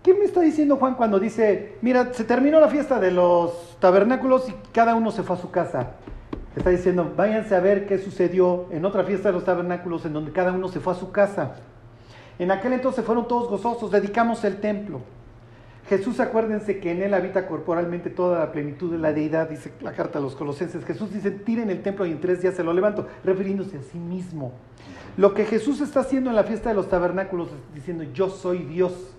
¿Qué 0.08 0.14
me 0.14 0.24
está 0.24 0.40
diciendo 0.40 0.78
Juan 0.78 0.96
cuando 0.96 1.20
dice, 1.20 1.74
mira, 1.82 2.14
se 2.14 2.24
terminó 2.24 2.62
la 2.62 2.70
fiesta 2.70 2.98
de 2.98 3.12
los 3.12 3.76
tabernáculos 3.82 4.48
y 4.48 4.54
cada 4.72 4.96
uno 4.96 5.12
se 5.12 5.22
fue 5.22 5.36
a 5.36 5.40
su 5.40 5.52
casa? 5.52 5.96
Está 6.56 6.70
diciendo, 6.70 7.12
váyanse 7.18 7.54
a 7.54 7.60
ver 7.60 7.86
qué 7.86 7.98
sucedió 7.98 8.68
en 8.72 8.86
otra 8.86 9.04
fiesta 9.04 9.28
de 9.28 9.34
los 9.34 9.44
tabernáculos 9.44 10.06
en 10.06 10.14
donde 10.14 10.32
cada 10.32 10.54
uno 10.54 10.70
se 10.70 10.80
fue 10.80 10.94
a 10.94 10.96
su 10.96 11.12
casa. 11.12 11.56
En 12.40 12.52
aquel 12.52 12.72
entonces 12.72 13.04
fueron 13.04 13.28
todos 13.28 13.50
gozosos, 13.50 13.92
dedicamos 13.92 14.46
el 14.46 14.62
templo. 14.62 15.02
Jesús, 15.90 16.22
acuérdense 16.22 16.80
que 16.80 16.92
en 16.92 17.02
él 17.02 17.14
habita 17.14 17.46
corporalmente 17.46 18.10
toda 18.10 18.40
la 18.40 18.54
plenitud 18.54 18.90
de 18.90 19.00
la 19.00 19.12
deidad, 19.12 19.50
dice 19.50 19.74
la 19.82 19.92
carta 19.92 20.20
a 20.20 20.22
los 20.22 20.38
colosenses. 20.38 20.86
Jesús 20.86 21.14
dice, 21.14 21.32
tiren 21.32 21.70
el 21.70 21.82
templo 21.82 22.06
y 22.06 22.12
en 22.12 22.22
tres 22.22 22.42
días 22.42 22.54
se 22.54 22.64
lo 22.64 22.72
levanto, 22.72 23.08
refiriéndose 23.26 23.76
a 23.76 23.82
sí 23.82 23.98
mismo. 24.00 24.54
Lo 25.18 25.34
que 25.34 25.44
Jesús 25.44 25.82
está 25.82 26.00
haciendo 26.00 26.30
en 26.30 26.38
la 26.38 26.46
fiesta 26.46 26.70
de 26.70 26.76
los 26.76 26.88
tabernáculos, 26.88 27.50
diciendo, 27.76 28.06
yo 28.14 28.30
soy 28.30 28.60
Dios, 28.60 29.17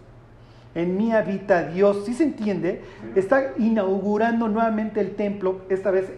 en 0.75 0.97
mí 0.97 1.13
habita 1.13 1.65
Dios, 1.69 2.05
¿sí 2.05 2.15
se 2.15 2.25
entiende? 2.25 2.83
Está 3.15 3.53
inaugurando 3.59 4.49
nuevamente 4.49 5.01
el 5.01 5.17
templo, 5.17 5.63
esta 5.69 5.91
vez, 5.91 6.13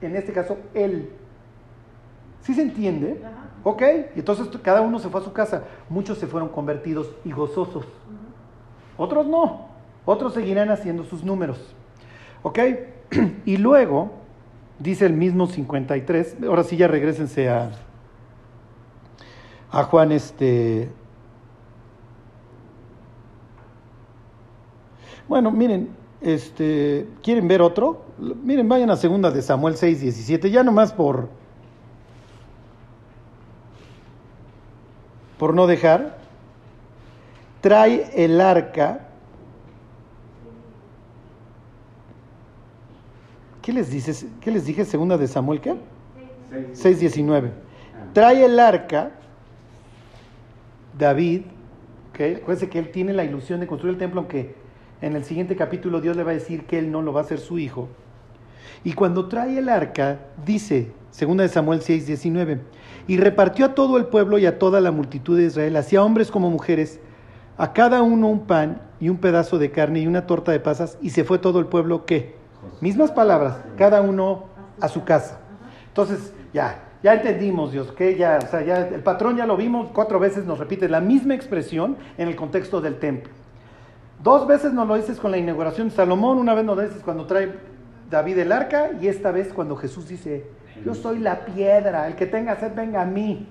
en 0.00 0.16
este 0.16 0.32
caso, 0.32 0.58
Él. 0.74 1.10
¿Sí 2.42 2.54
se 2.54 2.62
entiende? 2.62 3.20
¿Ok? 3.64 3.82
Y 4.14 4.20
entonces 4.20 4.48
cada 4.62 4.80
uno 4.80 5.00
se 5.00 5.08
fue 5.08 5.20
a 5.20 5.24
su 5.24 5.32
casa. 5.32 5.64
Muchos 5.88 6.18
se 6.18 6.28
fueron 6.28 6.48
convertidos 6.48 7.10
y 7.24 7.32
gozosos. 7.32 7.84
Otros 8.96 9.26
no. 9.26 9.66
Otros 10.04 10.34
seguirán 10.34 10.70
haciendo 10.70 11.04
sus 11.04 11.24
números. 11.24 11.74
¿Ok? 12.42 12.58
Y 13.44 13.56
luego, 13.56 14.12
dice 14.78 15.06
el 15.06 15.12
mismo 15.12 15.46
53, 15.46 16.36
ahora 16.46 16.62
sí 16.62 16.76
ya 16.76 16.88
regresense 16.88 17.48
a, 17.48 17.70
a 19.70 19.82
Juan 19.84 20.12
este... 20.12 20.88
Bueno, 25.28 25.50
miren, 25.50 25.88
este, 26.20 27.08
¿quieren 27.22 27.48
ver 27.48 27.62
otro? 27.62 28.04
Miren, 28.18 28.68
vayan 28.68 28.90
a 28.90 28.96
segunda 28.96 29.30
de 29.30 29.42
Samuel 29.42 29.76
6, 29.76 30.00
17, 30.00 30.50
ya 30.50 30.62
nomás 30.62 30.92
por, 30.92 31.28
por 35.38 35.54
no 35.54 35.66
dejar. 35.66 36.18
Trae 37.60 38.10
el 38.14 38.40
arca 38.40 39.06
¿Qué 43.66 43.72
les 43.72 43.90
dices? 43.90 44.24
¿Qué 44.40 44.52
les 44.52 44.64
dije? 44.64 44.84
Segunda 44.84 45.18
de 45.18 45.26
Samuel, 45.26 45.60
¿qué? 45.60 45.74
6.19. 46.52 47.50
Trae 48.12 48.44
el 48.44 48.60
arca, 48.60 49.10
David, 50.96 51.42
¿okay? 52.10 52.36
acuérdense 52.36 52.68
que 52.70 52.78
él 52.78 52.92
tiene 52.92 53.12
la 53.12 53.24
ilusión 53.24 53.58
de 53.58 53.66
construir 53.66 53.94
el 53.94 53.98
templo, 53.98 54.20
aunque 54.20 54.54
en 55.00 55.16
el 55.16 55.24
siguiente 55.24 55.56
capítulo 55.56 56.00
Dios 56.00 56.16
le 56.16 56.24
va 56.24 56.30
a 56.30 56.34
decir 56.34 56.64
que 56.64 56.78
él 56.78 56.90
no 56.90 57.02
lo 57.02 57.12
va 57.12 57.20
a 57.20 57.24
hacer 57.24 57.38
su 57.38 57.58
hijo. 57.58 57.88
Y 58.84 58.92
cuando 58.92 59.28
trae 59.28 59.58
el 59.58 59.68
arca, 59.68 60.20
dice, 60.44 60.92
segunda 61.10 61.42
de 61.42 61.48
Samuel 61.48 61.80
6.19, 61.80 62.60
y 63.08 63.16
repartió 63.16 63.66
a 63.66 63.74
todo 63.74 63.96
el 63.96 64.06
pueblo 64.06 64.38
y 64.38 64.46
a 64.46 64.58
toda 64.58 64.80
la 64.80 64.90
multitud 64.92 65.36
de 65.36 65.46
Israel, 65.46 65.76
hacia 65.76 66.02
hombres 66.02 66.30
como 66.30 66.50
mujeres, 66.50 67.00
a 67.58 67.72
cada 67.72 68.02
uno 68.02 68.28
un 68.28 68.46
pan 68.46 68.82
y 69.00 69.08
un 69.08 69.16
pedazo 69.16 69.58
de 69.58 69.70
carne 69.70 70.00
y 70.00 70.06
una 70.06 70.26
torta 70.26 70.52
de 70.52 70.60
pasas, 70.60 70.98
y 71.00 71.10
se 71.10 71.24
fue 71.24 71.38
todo 71.38 71.58
el 71.58 71.66
pueblo, 71.66 72.06
¿qué? 72.06 72.36
Mismas 72.80 73.10
palabras, 73.10 73.58
cada 73.76 74.00
uno 74.02 74.44
a 74.80 74.88
su 74.88 75.04
casa. 75.04 75.40
Entonces, 75.88 76.32
ya, 76.52 76.84
ya 77.02 77.14
entendimos, 77.14 77.72
Dios, 77.72 77.92
que 77.92 78.16
ya, 78.16 78.38
o 78.42 78.46
sea, 78.46 78.62
ya 78.64 78.86
el 78.88 79.02
patrón 79.02 79.36
ya 79.36 79.46
lo 79.46 79.56
vimos, 79.56 79.88
cuatro 79.92 80.18
veces 80.18 80.44
nos 80.44 80.58
repite 80.58 80.88
la 80.88 81.00
misma 81.00 81.34
expresión 81.34 81.96
en 82.18 82.28
el 82.28 82.36
contexto 82.36 82.80
del 82.80 82.98
templo. 82.98 83.32
Dos 84.22 84.46
veces 84.46 84.72
nos 84.72 84.88
lo 84.88 84.96
dices 84.96 85.18
con 85.18 85.30
la 85.30 85.38
inauguración 85.38 85.88
de 85.88 85.94
Salomón, 85.94 86.38
una 86.38 86.54
vez 86.54 86.64
nos 86.64 86.76
lo 86.76 86.82
dices 86.82 87.02
cuando 87.02 87.26
trae 87.26 87.54
David 88.10 88.38
el 88.38 88.52
arca 88.52 88.90
y 89.00 89.08
esta 89.08 89.30
vez 89.30 89.52
cuando 89.52 89.76
Jesús 89.76 90.08
dice, 90.08 90.46
yo 90.84 90.94
soy 90.94 91.18
la 91.18 91.44
piedra, 91.44 92.06
el 92.06 92.16
que 92.16 92.26
tenga 92.26 92.56
sed 92.56 92.72
venga 92.74 93.02
a 93.02 93.06
mí. 93.06 93.48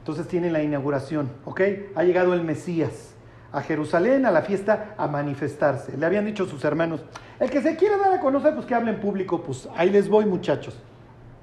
Entonces 0.00 0.28
tiene 0.28 0.50
la 0.50 0.62
inauguración, 0.62 1.30
¿ok? 1.44 1.60
Ha 1.94 2.02
llegado 2.02 2.34
el 2.34 2.44
Mesías 2.44 3.14
a 3.54 3.62
Jerusalén 3.62 4.26
a 4.26 4.32
la 4.32 4.42
fiesta 4.42 4.94
a 4.98 5.06
manifestarse. 5.06 5.96
Le 5.96 6.04
habían 6.04 6.26
dicho 6.26 6.44
sus 6.44 6.64
hermanos, 6.64 7.04
el 7.38 7.50
que 7.50 7.62
se 7.62 7.76
quiera 7.76 7.96
dar 7.96 8.12
a 8.12 8.20
conocer, 8.20 8.52
pues 8.54 8.66
que 8.66 8.74
hable 8.74 8.90
en 8.90 9.00
público, 9.00 9.42
pues 9.42 9.68
ahí 9.76 9.90
les 9.90 10.08
voy 10.08 10.26
muchachos. 10.26 10.76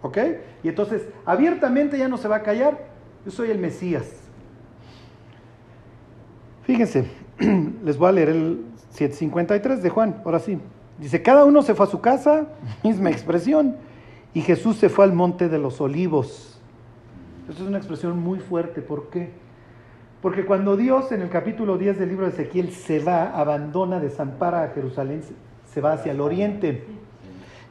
¿Ok? 0.01 0.17
Y 0.61 0.67
entonces, 0.67 1.07
abiertamente 1.25 1.97
ya 1.97 2.07
no 2.07 2.17
se 2.17 2.27
va 2.27 2.37
a 2.37 2.43
callar, 2.43 2.77
yo 3.23 3.31
soy 3.31 3.49
el 3.49 3.59
Mesías. 3.59 4.11
Fíjense, 6.63 7.09
les 7.83 7.97
voy 7.97 8.09
a 8.09 8.11
leer 8.11 8.29
el 8.29 8.65
753 8.91 9.81
de 9.81 9.89
Juan, 9.89 10.21
ahora 10.25 10.39
sí. 10.39 10.59
Dice, 10.99 11.21
cada 11.21 11.45
uno 11.45 11.61
se 11.61 11.73
fue 11.73 11.85
a 11.85 11.89
su 11.89 12.01
casa, 12.01 12.47
misma 12.83 13.09
expresión, 13.09 13.75
y 14.33 14.41
Jesús 14.41 14.77
se 14.77 14.89
fue 14.89 15.05
al 15.05 15.13
monte 15.13 15.49
de 15.49 15.57
los 15.57 15.81
olivos. 15.81 16.59
Esto 17.49 17.63
es 17.63 17.67
una 17.67 17.77
expresión 17.77 18.19
muy 18.19 18.39
fuerte, 18.39 18.81
¿por 18.81 19.09
qué? 19.09 19.31
Porque 20.21 20.45
cuando 20.45 20.77
Dios 20.77 21.11
en 21.11 21.21
el 21.21 21.29
capítulo 21.29 21.77
10 21.77 21.97
del 21.97 22.09
libro 22.09 22.25
de 22.25 22.31
Ezequiel 22.31 22.71
se 22.71 22.99
va, 22.99 23.31
abandona, 23.31 23.99
desampara 23.99 24.63
a 24.63 24.67
Jerusalén, 24.69 25.23
se 25.65 25.81
va 25.81 25.93
hacia 25.93 26.11
el 26.11 26.21
oriente. 26.21 26.85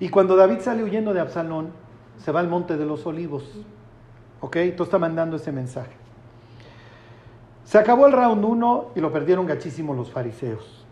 Y 0.00 0.08
cuando 0.08 0.34
David 0.34 0.58
sale 0.60 0.82
huyendo 0.82 1.14
de 1.14 1.20
Absalón, 1.20 1.70
se 2.18 2.32
va 2.32 2.40
al 2.40 2.48
monte 2.48 2.76
de 2.76 2.84
los 2.84 3.06
olivos. 3.06 3.64
¿Ok? 4.40 4.56
Entonces 4.56 4.88
está 4.88 4.98
mandando 4.98 5.36
ese 5.36 5.52
mensaje. 5.52 5.99
Se 7.64 7.78
acabó 7.78 8.06
el 8.06 8.12
round 8.12 8.44
1 8.44 8.92
y 8.96 9.00
lo 9.00 9.12
perdieron 9.12 9.46
gachísimo 9.46 9.94
los 9.94 10.10
fariseos. 10.10 10.86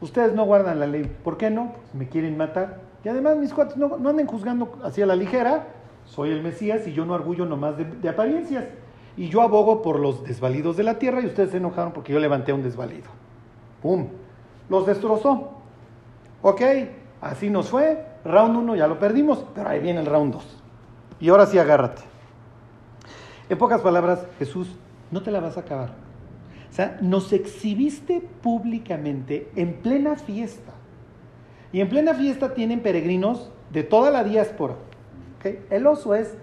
Ustedes 0.00 0.34
no 0.34 0.44
guardan 0.44 0.78
la 0.80 0.86
ley. 0.86 1.10
¿Por 1.24 1.36
qué 1.36 1.50
no? 1.50 1.72
me 1.92 2.08
quieren 2.08 2.36
matar. 2.36 2.80
Y 3.04 3.08
además 3.08 3.36
mis 3.36 3.52
cuates 3.52 3.76
no, 3.76 3.96
anden 4.08 4.26
juzgando 4.26 4.78
hacia 4.82 5.06
la 5.06 5.16
ligera. 5.16 5.68
Soy 6.04 6.30
el 6.30 6.42
Mesías 6.42 6.86
y 6.86 6.92
yo 6.92 7.04
no 7.04 7.14
orgullo 7.14 7.46
nomás 7.46 7.74
de 7.76 8.08
apariencias 8.08 8.64
y 9.16 9.28
yo 9.28 9.42
abogo 9.42 9.82
por 9.82 9.98
los 9.98 10.24
desvalidos 10.24 10.76
de 10.76 10.84
la 10.84 10.98
tierra 10.98 11.20
y 11.20 11.26
ustedes 11.26 11.50
se 11.50 11.58
enojaron 11.58 11.92
porque 11.92 12.12
yo 12.12 12.18
levanté 12.18 12.52
un 12.52 12.62
desvalido. 12.62 13.08
¡Pum! 13.82 14.08
Los 14.68 14.86
destrozó. 14.86 15.50
Ok, 16.40 16.62
así 17.20 17.50
nos 17.50 17.68
fue. 17.68 18.06
Round 18.24 18.56
1 18.56 18.76
ya 18.76 18.86
lo 18.86 18.98
perdimos, 18.98 19.44
pero 19.54 19.68
ahí 19.68 19.80
viene 19.80 20.00
el 20.00 20.06
round 20.06 20.34
2. 20.34 20.62
Y 21.20 21.28
ahora 21.28 21.46
sí 21.46 21.58
agárrate. 21.58 22.02
En 23.48 23.58
pocas 23.58 23.80
palabras, 23.80 24.26
Jesús, 24.38 24.68
no 25.10 25.22
te 25.22 25.30
la 25.30 25.40
vas 25.40 25.56
a 25.56 25.60
acabar. 25.60 25.90
O 26.72 26.74
sea, 26.74 26.98
nos 27.00 27.32
exhibiste 27.32 28.20
públicamente 28.42 29.48
en 29.54 29.74
plena 29.74 30.16
fiesta. 30.16 30.72
Y 31.72 31.80
en 31.80 31.88
plena 31.88 32.14
fiesta 32.14 32.54
tienen 32.54 32.80
peregrinos 32.80 33.52
de 33.70 33.84
toda 33.84 34.10
la 34.10 34.24
diáspora. 34.24 34.74
El 35.70 35.86
oso 35.86 36.14
es 36.14 36.34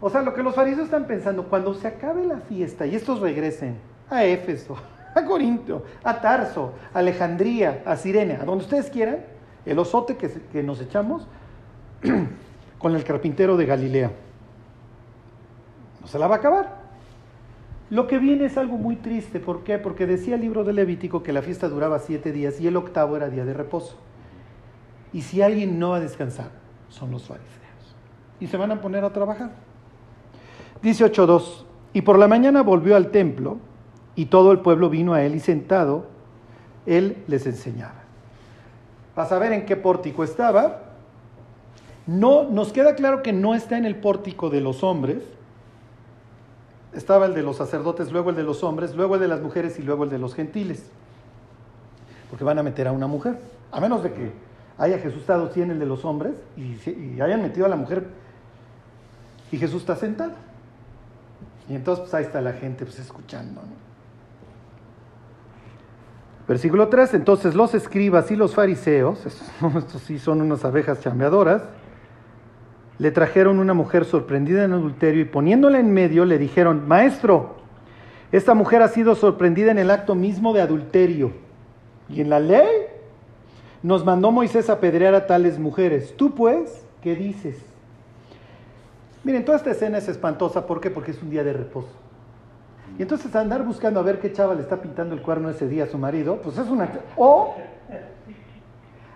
o 0.00 0.10
sea, 0.10 0.20
lo 0.20 0.34
que 0.34 0.42
los 0.42 0.54
fariseos 0.54 0.84
están 0.84 1.06
pensando, 1.06 1.44
cuando 1.44 1.72
se 1.72 1.88
acabe 1.88 2.26
la 2.26 2.36
fiesta 2.36 2.84
y 2.84 2.94
estos 2.94 3.20
regresen 3.20 3.78
a 4.10 4.22
Éfeso, 4.24 4.76
a 5.14 5.24
Corinto, 5.24 5.82
a 6.02 6.20
Tarso, 6.20 6.74
a 6.92 6.98
Alejandría, 6.98 7.82
a 7.86 7.96
Sirene, 7.96 8.34
a 8.34 8.44
donde 8.44 8.64
ustedes 8.64 8.90
quieran, 8.90 9.20
el 9.64 9.78
osote 9.78 10.18
que 10.18 10.62
nos 10.62 10.78
echamos 10.82 11.26
con 12.78 12.94
el 12.94 13.02
carpintero 13.02 13.56
de 13.56 13.64
Galilea. 13.64 14.10
No 16.02 16.06
se 16.06 16.18
la 16.18 16.26
va 16.26 16.34
a 16.34 16.38
acabar. 16.38 16.83
Lo 17.94 18.08
que 18.08 18.18
viene 18.18 18.46
es 18.46 18.58
algo 18.58 18.76
muy 18.76 18.96
triste. 18.96 19.38
¿Por 19.38 19.62
qué? 19.62 19.78
Porque 19.78 20.04
decía 20.04 20.34
el 20.34 20.40
libro 20.40 20.64
de 20.64 20.72
Levítico 20.72 21.22
que 21.22 21.32
la 21.32 21.42
fiesta 21.42 21.68
duraba 21.68 22.00
siete 22.00 22.32
días 22.32 22.60
y 22.60 22.66
el 22.66 22.76
octavo 22.76 23.16
era 23.16 23.30
día 23.30 23.44
de 23.44 23.54
reposo. 23.54 23.94
Y 25.12 25.22
si 25.22 25.42
alguien 25.42 25.78
no 25.78 25.90
va 25.90 25.98
a 25.98 26.00
descansar, 26.00 26.50
son 26.88 27.12
los 27.12 27.22
fariseos. 27.22 27.94
Y 28.40 28.48
se 28.48 28.56
van 28.56 28.72
a 28.72 28.80
poner 28.80 29.04
a 29.04 29.12
trabajar. 29.12 29.52
Dice 30.82 31.04
8.2, 31.04 31.66
y 31.92 32.02
por 32.02 32.18
la 32.18 32.26
mañana 32.26 32.64
volvió 32.64 32.96
al 32.96 33.12
templo 33.12 33.58
y 34.16 34.24
todo 34.24 34.50
el 34.50 34.58
pueblo 34.58 34.90
vino 34.90 35.14
a 35.14 35.22
él 35.22 35.36
y 35.36 35.38
sentado, 35.38 36.08
él 36.86 37.18
les 37.28 37.46
enseñaba. 37.46 38.02
A 39.14 39.24
saber 39.26 39.52
en 39.52 39.66
qué 39.66 39.76
pórtico 39.76 40.24
estaba, 40.24 40.82
no, 42.08 42.42
nos 42.50 42.72
queda 42.72 42.96
claro 42.96 43.22
que 43.22 43.32
no 43.32 43.54
está 43.54 43.78
en 43.78 43.84
el 43.84 43.94
pórtico 43.94 44.50
de 44.50 44.60
los 44.60 44.82
hombres, 44.82 45.22
estaba 46.94 47.26
el 47.26 47.34
de 47.34 47.42
los 47.42 47.56
sacerdotes, 47.56 48.12
luego 48.12 48.30
el 48.30 48.36
de 48.36 48.42
los 48.42 48.62
hombres, 48.64 48.94
luego 48.94 49.14
el 49.14 49.20
de 49.20 49.28
las 49.28 49.40
mujeres 49.40 49.78
y 49.78 49.82
luego 49.82 50.04
el 50.04 50.10
de 50.10 50.18
los 50.18 50.34
gentiles, 50.34 50.84
porque 52.30 52.44
van 52.44 52.58
a 52.58 52.62
meter 52.62 52.88
a 52.88 52.92
una 52.92 53.06
mujer, 53.06 53.38
a 53.72 53.80
menos 53.80 54.02
de 54.02 54.12
que 54.12 54.32
haya 54.78 54.98
Jesús 54.98 55.20
estado 55.20 55.50
en 55.54 55.70
el 55.70 55.78
de 55.78 55.86
los 55.86 56.04
hombres 56.04 56.34
y, 56.56 57.20
hayan 57.20 57.42
metido 57.42 57.66
a 57.66 57.68
la 57.68 57.76
mujer 57.76 58.06
y 59.52 59.58
Jesús 59.58 59.82
está 59.82 59.96
sentado. 59.96 60.32
Y 61.68 61.74
entonces 61.74 62.02
pues 62.02 62.14
ahí 62.14 62.24
está 62.24 62.40
la 62.40 62.52
gente 62.52 62.84
pues 62.84 62.98
escuchando. 62.98 63.60
Versículo 66.46 66.88
3, 66.88 67.14
entonces 67.14 67.54
los 67.54 67.74
escribas 67.74 68.30
y 68.30 68.36
los 68.36 68.54
fariseos, 68.54 69.24
estos, 69.26 70.02
sí 70.02 70.18
son 70.18 70.42
unas 70.42 70.64
abejas 70.64 71.00
chambeadoras, 71.00 71.62
le 72.98 73.10
trajeron 73.10 73.58
una 73.58 73.74
mujer 73.74 74.04
sorprendida 74.04 74.64
en 74.64 74.72
adulterio 74.72 75.22
y 75.22 75.24
poniéndola 75.24 75.78
en 75.78 75.92
medio 75.92 76.24
le 76.24 76.38
dijeron, 76.38 76.86
maestro, 76.86 77.56
esta 78.32 78.54
mujer 78.54 78.82
ha 78.82 78.88
sido 78.88 79.14
sorprendida 79.14 79.70
en 79.70 79.78
el 79.78 79.90
acto 79.90 80.14
mismo 80.14 80.52
de 80.52 80.60
adulterio. 80.60 81.32
Y 82.08 82.20
en 82.20 82.30
la 82.30 82.40
ley 82.40 82.68
nos 83.82 84.04
mandó 84.04 84.30
Moisés 84.30 84.70
apedrear 84.70 85.14
a 85.14 85.26
tales 85.26 85.58
mujeres. 85.58 86.14
Tú 86.16 86.34
pues, 86.34 86.84
¿qué 87.02 87.14
dices? 87.14 87.56
Miren, 89.24 89.44
toda 89.44 89.58
esta 89.58 89.70
escena 89.70 89.98
es 89.98 90.08
espantosa. 90.08 90.66
¿Por 90.66 90.80
qué? 90.80 90.90
Porque 90.90 91.12
es 91.12 91.22
un 91.22 91.30
día 91.30 91.42
de 91.42 91.52
reposo. 91.52 91.88
Y 92.98 93.02
entonces 93.02 93.34
andar 93.34 93.64
buscando 93.64 93.98
a 94.00 94.02
ver 94.02 94.20
qué 94.20 94.32
chava 94.32 94.54
le 94.54 94.62
está 94.62 94.80
pintando 94.80 95.14
el 95.14 95.22
cuerno 95.22 95.50
ese 95.50 95.66
día 95.66 95.84
a 95.84 95.86
su 95.86 95.98
marido, 95.98 96.40
pues 96.42 96.58
es 96.58 96.68
una... 96.68 96.88
O 97.16 97.56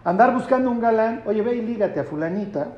andar 0.05 0.33
buscando 0.33 0.70
un 0.70 0.81
galán, 0.81 1.22
oye, 1.26 1.43
ve 1.43 1.57
y 1.57 1.62
lígate 1.62 2.01
a 2.01 2.05
fulanita. 2.05 2.68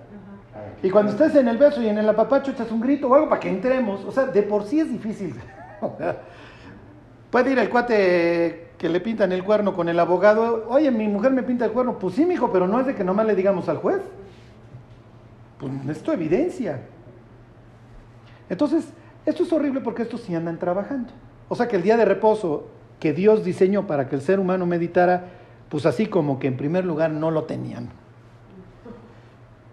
Y 0.83 0.91
cuando 0.91 1.13
estés 1.13 1.35
en 1.37 1.49
el 1.49 1.59
beso 1.59 1.83
y 1.83 1.89
en 1.89 1.99
el 1.99 2.09
apapacho 2.09 2.53
echas 2.53 2.71
un 2.71 2.81
grito 2.81 3.09
o 3.09 3.15
algo 3.15 3.29
para 3.29 3.41
que 3.41 3.51
entremos. 3.51 4.05
O 4.05 4.13
sea, 4.13 4.27
de 4.27 4.43
por 4.43 4.65
sí 4.65 4.81
es 4.81 4.91
difícil. 4.91 5.35
Puede 7.31 7.53
ir 7.53 7.59
el 7.59 7.69
cuate 7.69 8.71
que 8.79 8.89
le 8.89 9.01
pintan 9.01 9.31
el 9.33 9.45
cuerno 9.45 9.75
con 9.75 9.89
el 9.89 10.01
abogado. 10.01 10.67
Oye, 10.69 10.91
mi 10.91 11.07
mujer 11.07 11.33
me 11.33 11.43
pinta 11.43 11.67
el 11.67 11.73
cuerno. 11.73 11.99
Pues 11.99 12.15
sí, 12.15 12.25
mijo, 12.25 12.51
pero 12.51 12.67
no 12.67 12.81
es 12.81 12.87
de 12.87 12.95
que 12.95 13.05
nomás 13.05 13.27
le 13.27 13.35
digamos 13.35 13.69
al 13.69 13.77
juez. 13.77 14.01
Pues 15.59 15.73
esto 15.97 16.13
evidencia. 16.13 16.81
Entonces, 18.49 18.89
esto 19.27 19.43
es 19.43 19.53
horrible 19.53 19.81
porque 19.81 20.03
estos 20.03 20.23
sí 20.23 20.35
andan 20.35 20.59
trabajando. 20.59 21.13
O 21.49 21.55
sea 21.55 21.69
que 21.69 21.77
el 21.77 21.83
día 21.83 21.97
de 21.97 22.07
reposo 22.07 22.69
que 22.99 23.13
Dios 23.13 23.45
diseñó 23.45 23.87
para 23.87 24.09
que 24.09 24.17
el 24.17 24.23
ser 24.23 24.41
humano 24.41 24.67
meditara, 24.67 25.25
pues 25.69 25.85
así 25.85 26.07
como 26.07 26.39
que 26.39 26.47
en 26.47 26.57
primer 26.57 26.85
lugar 26.85 27.11
no 27.11 27.31
lo 27.31 27.45
tenían. 27.45 27.91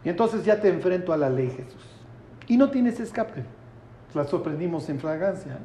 Y 0.08 0.10
entonces 0.10 0.46
ya 0.46 0.62
te 0.62 0.70
enfrento 0.70 1.12
a 1.12 1.18
la 1.18 1.30
ley, 1.30 1.50
Jesús. 1.50 1.84
Y 2.48 2.56
no 2.56 2.70
tienes 2.70 2.98
escape. 2.98 3.44
La 4.14 4.24
sorprendimos 4.24 4.88
en 4.88 5.02
fragancia. 5.02 5.58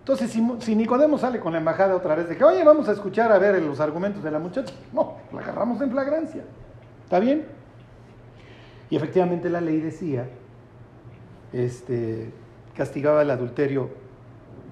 Entonces, 0.00 0.36
si, 0.58 0.74
Nicodemo 0.74 1.18
sale 1.18 1.38
con 1.38 1.52
la 1.52 1.60
embajada 1.60 1.94
otra 1.94 2.16
vez 2.16 2.28
de 2.28 2.36
que, 2.36 2.42
oye, 2.42 2.64
vamos 2.64 2.88
a 2.88 2.92
escuchar 2.92 3.30
a 3.30 3.38
ver 3.38 3.62
los 3.62 3.78
argumentos 3.78 4.24
de 4.24 4.32
la 4.32 4.40
muchacha, 4.40 4.74
no, 4.92 5.18
la 5.32 5.42
agarramos 5.42 5.80
en 5.82 5.92
flagrancia. 5.92 6.42
¿Está 7.04 7.20
bien? 7.20 7.46
Y 8.90 8.96
efectivamente 8.96 9.48
la 9.48 9.60
ley 9.60 9.80
decía, 9.80 10.28
este, 11.52 12.32
castigaba 12.74 13.22
el 13.22 13.30
adulterio 13.30 13.88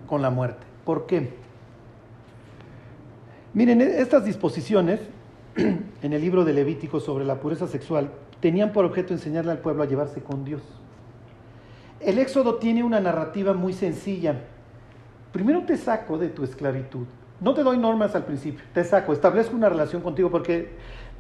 con 0.09 0.22
la 0.22 0.30
muerte. 0.30 0.66
¿Por 0.84 1.07
qué? 1.07 1.34
Miren, 3.55 3.80
estas 3.80 4.24
disposiciones 4.24 4.99
en 5.57 6.12
el 6.12 6.20
libro 6.20 6.44
de 6.44 6.53
Levítico 6.53 6.99
sobre 6.99 7.24
la 7.24 7.38
pureza 7.38 7.68
sexual 7.68 8.11
tenían 8.41 8.72
por 8.72 8.84
objeto 8.84 9.12
enseñarle 9.12 9.53
al 9.53 9.59
pueblo 9.59 9.82
a 9.82 9.86
llevarse 9.86 10.22
con 10.22 10.45
Dios. 10.45 10.62
El 12.01 12.18
Éxodo 12.18 12.57
tiene 12.57 12.84
una 12.84 13.01
narrativa 13.01 13.55
muy 13.55 13.72
sencilla. 13.72 14.36
Primero 15.32 15.64
te 15.64 15.76
saco 15.76 16.18
de 16.18 16.28
tu 16.28 16.45
esclavitud. 16.45 17.07
No 17.41 17.55
te 17.55 17.62
doy 17.62 17.78
normas 17.78 18.14
al 18.16 18.24
principio, 18.24 18.64
te 18.74 18.82
saco, 18.82 19.12
establezco 19.12 19.55
una 19.55 19.68
relación 19.68 20.03
contigo 20.03 20.28
porque 20.28 20.70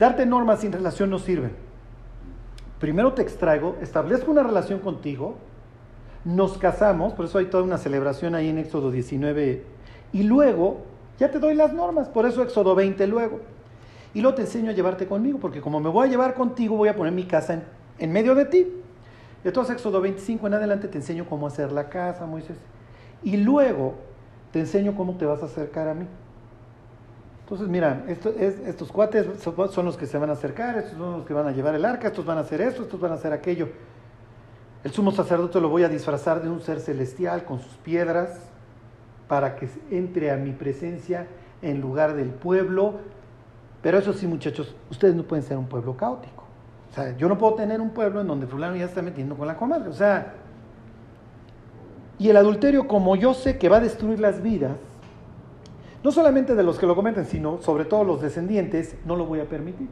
darte 0.00 0.26
normas 0.26 0.60
sin 0.60 0.72
relación 0.72 1.10
no 1.10 1.18
sirve. 1.20 1.50
Primero 2.80 3.12
te 3.12 3.22
extraigo, 3.22 3.76
establezco 3.80 4.30
una 4.30 4.42
relación 4.42 4.80
contigo, 4.80 5.36
nos 6.24 6.58
casamos, 6.58 7.12
por 7.12 7.26
eso 7.26 7.38
hay 7.38 7.46
toda 7.46 7.62
una 7.62 7.78
celebración 7.78 8.34
ahí 8.34 8.48
en 8.48 8.58
Éxodo 8.58 8.90
19, 8.90 9.64
y 10.12 10.22
luego 10.24 10.82
ya 11.18 11.30
te 11.30 11.38
doy 11.38 11.54
las 11.54 11.72
normas, 11.72 12.08
por 12.08 12.26
eso 12.26 12.42
Éxodo 12.42 12.74
20 12.74 13.06
luego. 13.06 13.40
Y 14.14 14.20
luego 14.20 14.36
te 14.36 14.42
enseño 14.42 14.70
a 14.70 14.74
llevarte 14.74 15.06
conmigo, 15.06 15.38
porque 15.38 15.60
como 15.60 15.80
me 15.80 15.88
voy 15.88 16.08
a 16.08 16.10
llevar 16.10 16.34
contigo, 16.34 16.76
voy 16.76 16.88
a 16.88 16.96
poner 16.96 17.12
mi 17.12 17.24
casa 17.24 17.62
en, 17.98 18.12
medio 18.12 18.34
de 18.34 18.44
ti. 18.46 18.66
Entonces 19.44 19.76
Éxodo 19.76 20.00
25 20.00 20.46
en 20.46 20.54
adelante 20.54 20.88
te 20.88 20.98
enseño 20.98 21.26
cómo 21.28 21.46
hacer 21.46 21.72
la 21.72 21.88
casa, 21.88 22.26
Moisés. 22.26 22.56
Y 23.22 23.36
luego 23.36 23.94
te 24.52 24.60
enseño 24.60 24.94
cómo 24.96 25.16
te 25.16 25.26
vas 25.26 25.42
a 25.42 25.46
acercar 25.46 25.88
a 25.88 25.94
mí. 25.94 26.06
Entonces, 27.42 27.68
mira, 27.68 28.04
estos 28.06 28.92
cuates 28.92 29.26
son 29.42 29.84
los 29.86 29.96
que 29.96 30.06
se 30.06 30.18
van 30.18 30.28
a 30.28 30.34
acercar, 30.34 30.76
estos 30.76 30.98
son 30.98 31.12
los 31.12 31.26
que 31.26 31.32
van 31.32 31.46
a 31.46 31.52
llevar 31.52 31.74
el 31.74 31.84
arca, 31.86 32.08
estos 32.08 32.26
van 32.26 32.36
a 32.36 32.42
hacer 32.42 32.60
esto, 32.60 32.82
estos 32.82 33.00
van 33.00 33.12
a 33.12 33.14
hacer 33.14 33.32
aquello. 33.32 33.68
El 34.84 34.92
sumo 34.92 35.12
sacerdote 35.12 35.60
lo 35.60 35.68
voy 35.68 35.82
a 35.82 35.88
disfrazar 35.88 36.42
de 36.42 36.50
un 36.50 36.60
ser 36.60 36.80
celestial 36.80 37.44
con 37.44 37.60
sus 37.60 37.74
piedras 37.78 38.38
para 39.28 39.56
que 39.56 39.68
entre 39.90 40.30
a 40.30 40.36
mi 40.36 40.52
presencia 40.52 41.26
en 41.62 41.80
lugar 41.80 42.14
del 42.14 42.28
pueblo. 42.28 43.00
Pero 43.82 43.98
eso 43.98 44.12
sí, 44.12 44.26
muchachos, 44.26 44.74
ustedes 44.90 45.14
no 45.14 45.22
pueden 45.22 45.44
ser 45.44 45.56
un 45.56 45.66
pueblo 45.66 45.96
caótico. 45.96 46.44
O 46.90 46.94
sea, 46.94 47.16
yo 47.16 47.28
no 47.28 47.38
puedo 47.38 47.54
tener 47.54 47.80
un 47.80 47.90
pueblo 47.90 48.20
en 48.20 48.26
donde 48.26 48.46
fulano 48.46 48.76
ya 48.76 48.86
está 48.86 49.02
metiendo 49.02 49.36
con 49.36 49.46
la 49.46 49.56
comadre. 49.56 49.88
O 49.88 49.92
sea, 49.92 50.34
y 52.18 52.28
el 52.28 52.36
adulterio, 52.36 52.88
como 52.88 53.14
yo 53.14 53.34
sé 53.34 53.58
que 53.58 53.68
va 53.68 53.76
a 53.76 53.80
destruir 53.80 54.18
las 54.18 54.42
vidas, 54.42 54.76
no 56.02 56.10
solamente 56.10 56.54
de 56.54 56.62
los 56.62 56.78
que 56.78 56.86
lo 56.86 56.96
cometen, 56.96 57.26
sino 57.26 57.60
sobre 57.62 57.84
todo 57.84 58.04
los 58.04 58.20
descendientes, 58.20 58.96
no 59.04 59.14
lo 59.16 59.26
voy 59.26 59.40
a 59.40 59.44
permitir. 59.44 59.88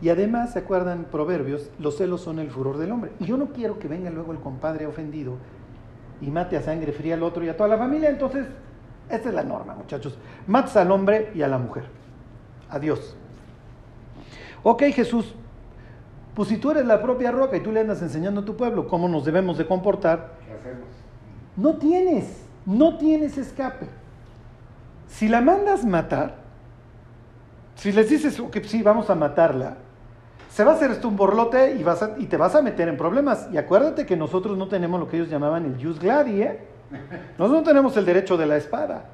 Y 0.00 0.08
además, 0.08 0.52
¿se 0.52 0.60
acuerdan 0.60 1.06
Proverbios? 1.10 1.70
Los 1.78 1.96
celos 1.96 2.20
son 2.20 2.38
el 2.38 2.50
furor 2.50 2.78
del 2.78 2.92
hombre. 2.92 3.12
Y 3.18 3.24
yo 3.24 3.36
no 3.36 3.46
quiero 3.46 3.78
que 3.78 3.88
venga 3.88 4.10
luego 4.10 4.32
el 4.32 4.38
compadre 4.38 4.86
ofendido 4.86 5.34
y 6.20 6.30
mate 6.30 6.56
a 6.56 6.62
sangre 6.62 6.92
fría 6.92 7.14
al 7.14 7.22
otro 7.22 7.44
y 7.44 7.48
a 7.48 7.56
toda 7.56 7.68
la 7.68 7.78
familia. 7.78 8.08
Entonces, 8.08 8.46
esta 9.10 9.28
es 9.28 9.34
la 9.34 9.42
norma, 9.42 9.74
muchachos. 9.74 10.16
Matas 10.46 10.76
al 10.76 10.90
hombre 10.92 11.32
y 11.34 11.42
a 11.42 11.48
la 11.48 11.58
mujer. 11.58 11.97
Adiós. 12.70 13.14
Ok, 14.62 14.82
Jesús, 14.92 15.34
pues 16.34 16.48
si 16.48 16.56
tú 16.56 16.70
eres 16.70 16.86
la 16.86 17.02
propia 17.02 17.30
roca 17.30 17.56
y 17.56 17.60
tú 17.60 17.72
le 17.72 17.80
andas 17.80 18.02
enseñando 18.02 18.42
a 18.42 18.44
tu 18.44 18.56
pueblo 18.56 18.86
cómo 18.86 19.08
nos 19.08 19.24
debemos 19.24 19.58
de 19.58 19.66
comportar, 19.66 20.34
¿qué 20.46 20.52
hacemos? 20.52 20.88
No 21.56 21.76
tienes, 21.76 22.44
no 22.66 22.96
tienes 22.98 23.38
escape. 23.38 23.86
Si 25.08 25.28
la 25.28 25.40
mandas 25.40 25.84
matar, 25.84 26.36
si 27.74 27.92
les 27.92 28.10
dices 28.10 28.40
que 28.50 28.62
sí, 28.64 28.82
vamos 28.82 29.08
a 29.10 29.14
matarla, 29.14 29.76
se 30.50 30.64
va 30.64 30.72
a 30.72 30.74
hacer 30.74 30.90
esto 30.90 31.08
un 31.08 31.16
borlote 31.16 31.76
y, 31.76 31.82
vas 31.82 32.04
y 32.18 32.26
te 32.26 32.36
vas 32.36 32.54
a 32.54 32.62
meter 32.62 32.88
en 32.88 32.96
problemas. 32.96 33.48
Y 33.52 33.56
acuérdate 33.56 34.04
que 34.04 34.16
nosotros 34.16 34.58
no 34.58 34.68
tenemos 34.68 34.98
lo 34.98 35.08
que 35.08 35.16
ellos 35.16 35.30
llamaban 35.30 35.64
el 35.64 35.82
jus 35.82 35.98
gladi, 35.98 36.42
¿eh? 36.42 36.58
Nosotros 37.38 37.62
no 37.62 37.62
tenemos 37.62 37.96
el 37.96 38.04
derecho 38.04 38.36
de 38.36 38.46
la 38.46 38.56
espada. 38.56 39.04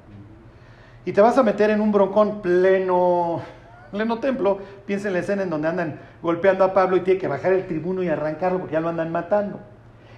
Y 1.05 1.13
te 1.13 1.21
vas 1.21 1.37
a 1.37 1.43
meter 1.43 1.71
en 1.71 1.81
un 1.81 1.93
broncón 1.93 2.41
pleno, 2.41 3.43
pleno 3.91 4.19
templo. 4.19 4.59
Piensa 4.87 5.09
en 5.09 5.15
la 5.15 5.21
escena 5.21 5.43
en 5.43 5.51
donde 5.51 5.69
andan 5.69 6.01
golpeando 6.23 6.65
a 6.65 6.73
Pablo 6.73 6.97
y 6.97 7.01
tiene 7.01 7.21
que 7.21 7.29
bajar 7.29 7.53
el 7.53 7.67
tribuno 7.67 8.03
y 8.03 8.09
arrancarlo 8.09 8.59
porque 8.59 8.73
ya 8.75 8.81
lo 8.81 8.89
andan 8.89 9.13
matando. 9.13 9.61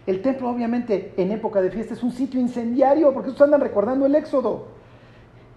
El 0.07 0.22
templo, 0.22 0.49
obviamente, 0.49 1.12
en 1.16 1.32
época 1.32 1.61
de 1.61 1.70
fiesta 1.70 1.95
es 1.95 2.03
un 2.03 2.12
sitio 2.12 2.41
incendiario 2.41 3.12
porque 3.12 3.30
estos 3.30 3.43
andan 3.43 3.61
recordando 3.61 4.07
el 4.07 4.14
éxodo. 4.14 4.68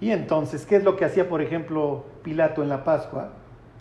Y 0.01 0.11
entonces, 0.11 0.65
¿qué 0.65 0.77
es 0.77 0.83
lo 0.83 0.95
que 0.95 1.05
hacía, 1.05 1.29
por 1.29 1.41
ejemplo, 1.41 2.05
Pilato 2.23 2.63
en 2.63 2.69
la 2.69 2.83
Pascua? 2.83 3.33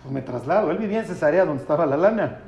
pues 0.02 0.12
me 0.12 0.22
traslado. 0.22 0.70
Él 0.70 0.78
vivía 0.78 1.00
en 1.00 1.06
Cesarea 1.06 1.44
donde 1.44 1.62
estaba 1.62 1.86
la 1.86 1.96
lana. 1.96 2.38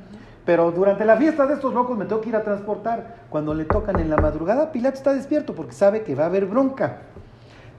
Pero 0.44 0.70
durante 0.72 1.05
la 1.05 1.16
fiesta 1.16 1.46
de 1.46 1.55
estos 1.55 1.74
locos 1.74 1.96
me 1.98 2.07
tengo 2.07 2.20
que 2.20 2.30
ir 2.30 2.36
a 2.36 2.42
transportar. 2.42 3.26
Cuando 3.28 3.55
le 3.55 3.64
tocan 3.64 3.98
en 4.01 4.11
la 4.11 4.16
madrugada, 4.16 4.72
Pilato 4.72 4.96
está 4.96 5.12
despierto 5.12 5.55
porque 5.55 5.72
sabe 5.72 6.03
que 6.03 6.14
va 6.14 6.24
a 6.24 6.26
haber 6.26 6.46
bronca. 6.46 7.03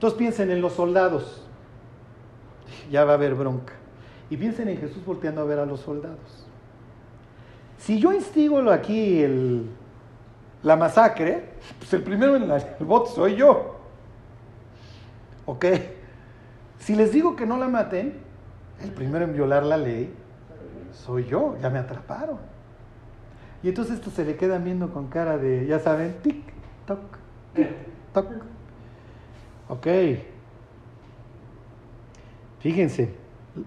Entonces 0.02 0.18
piensen 0.18 0.50
en 0.50 0.60
los 0.60 0.72
soldados. 0.72 1.46
Ya 2.90 3.04
va 3.04 3.12
a 3.12 3.14
haber 3.14 3.36
bronca. 3.36 3.74
Y 4.30 4.36
piensen 4.36 4.68
en 4.68 4.78
Jesús 4.78 5.04
volteando 5.04 5.42
a 5.42 5.44
ver 5.44 5.60
a 5.60 5.64
los 5.64 5.78
soldados. 5.78 6.44
Si 7.78 8.00
yo 8.00 8.12
instigo 8.12 8.68
aquí 8.72 9.24
la 10.64 10.74
masacre, 10.74 11.50
pues 11.78 11.92
el 11.94 12.02
primero 12.02 12.34
en 12.34 12.50
el 12.50 12.84
bote 12.84 13.12
soy 13.12 13.36
yo. 13.36 13.76
¿Ok? 15.46 15.66
Si 16.80 16.96
les 16.96 17.12
digo 17.12 17.36
que 17.36 17.46
no 17.46 17.56
la 17.56 17.68
maten, 17.68 18.18
el 18.82 18.90
primero 18.90 19.24
en 19.24 19.34
violar 19.34 19.62
la 19.62 19.76
ley 19.76 20.12
soy 20.92 21.26
yo, 21.26 21.54
ya 21.62 21.70
me 21.70 21.78
atraparon. 21.78 22.38
Y 23.62 23.68
entonces 23.68 23.94
esto 23.94 24.10
se 24.10 24.24
le 24.24 24.34
quedan 24.34 24.64
viendo 24.64 24.92
con 24.92 25.06
cara 25.06 25.38
de, 25.38 25.64
ya 25.64 25.78
saben, 25.78 26.16
tic, 26.24 26.42
toc, 26.86 26.98
toc. 28.12 28.51
Ok. 29.72 29.86
Fíjense, 32.60 33.14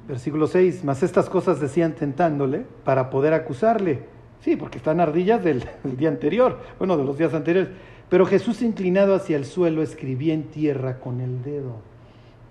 versículo 0.07 0.45
6, 0.45 0.83
más 0.83 1.01
estas 1.01 1.31
cosas 1.31 1.59
decían 1.59 1.93
tentándole 1.93 2.63
para 2.83 3.09
poder 3.09 3.33
acusarle. 3.33 4.03
Sí, 4.41 4.55
porque 4.55 4.77
están 4.77 4.99
ardillas 4.99 5.43
del, 5.43 5.67
día 5.83 6.09
anterior, 6.09 6.59
bueno, 6.77 6.95
de 6.95 7.03
los 7.03 7.17
días 7.17 7.33
anteriores. 7.33 7.71
Pero 8.07 8.27
Jesús 8.27 8.61
inclinado 8.61 9.15
hacia 9.15 9.35
el 9.35 9.45
suelo 9.45 9.81
escribía 9.81 10.35
en 10.35 10.43
tierra 10.43 10.99
con 10.99 11.21
el 11.21 11.41
dedo. 11.41 11.77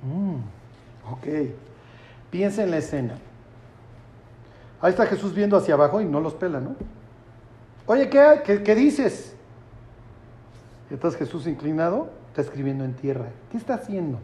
Mm, 0.02 1.12
ok. 1.12 1.50
Piensa 2.30 2.64
en 2.64 2.72
la 2.72 2.78
escena. 2.78 3.18
Ahí 4.80 4.90
está 4.90 5.07
Jesús 5.07 5.32
viendo 5.32 5.57
hacia 5.57 5.74
abajo 5.74 6.00
y 6.00 6.07
no 6.07 6.20
los 6.20 6.34
pela, 6.34 6.59
¿no? 6.59 6.74
Oye, 7.86 8.11
¿qué, 8.11 8.62
qué, 8.64 8.74
dices? 8.74 9.36
Y 10.90 10.94
estás 10.94 11.14
Jesús 11.14 11.46
inclinado, 11.46 12.11
está 12.35 12.43
escribiendo 12.43 12.85
en 12.85 12.95
tierra. 12.95 13.26
¿Qué 13.53 13.57
está 13.57 13.74
haciendo? 13.74 14.18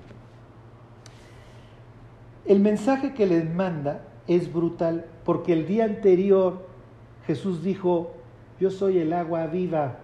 El 2.44 2.58
mensaje 2.58 3.14
que 3.14 3.24
les 3.24 3.48
manda 3.48 4.00
es 4.26 4.52
brutal, 4.52 5.04
porque 5.24 5.52
el 5.52 5.64
día 5.64 5.84
anterior 5.84 6.66
Jesús 7.28 7.62
dijo, 7.62 8.10
yo 8.58 8.72
soy 8.72 8.98
el 8.98 9.12
agua 9.12 9.46
viva. 9.46 9.98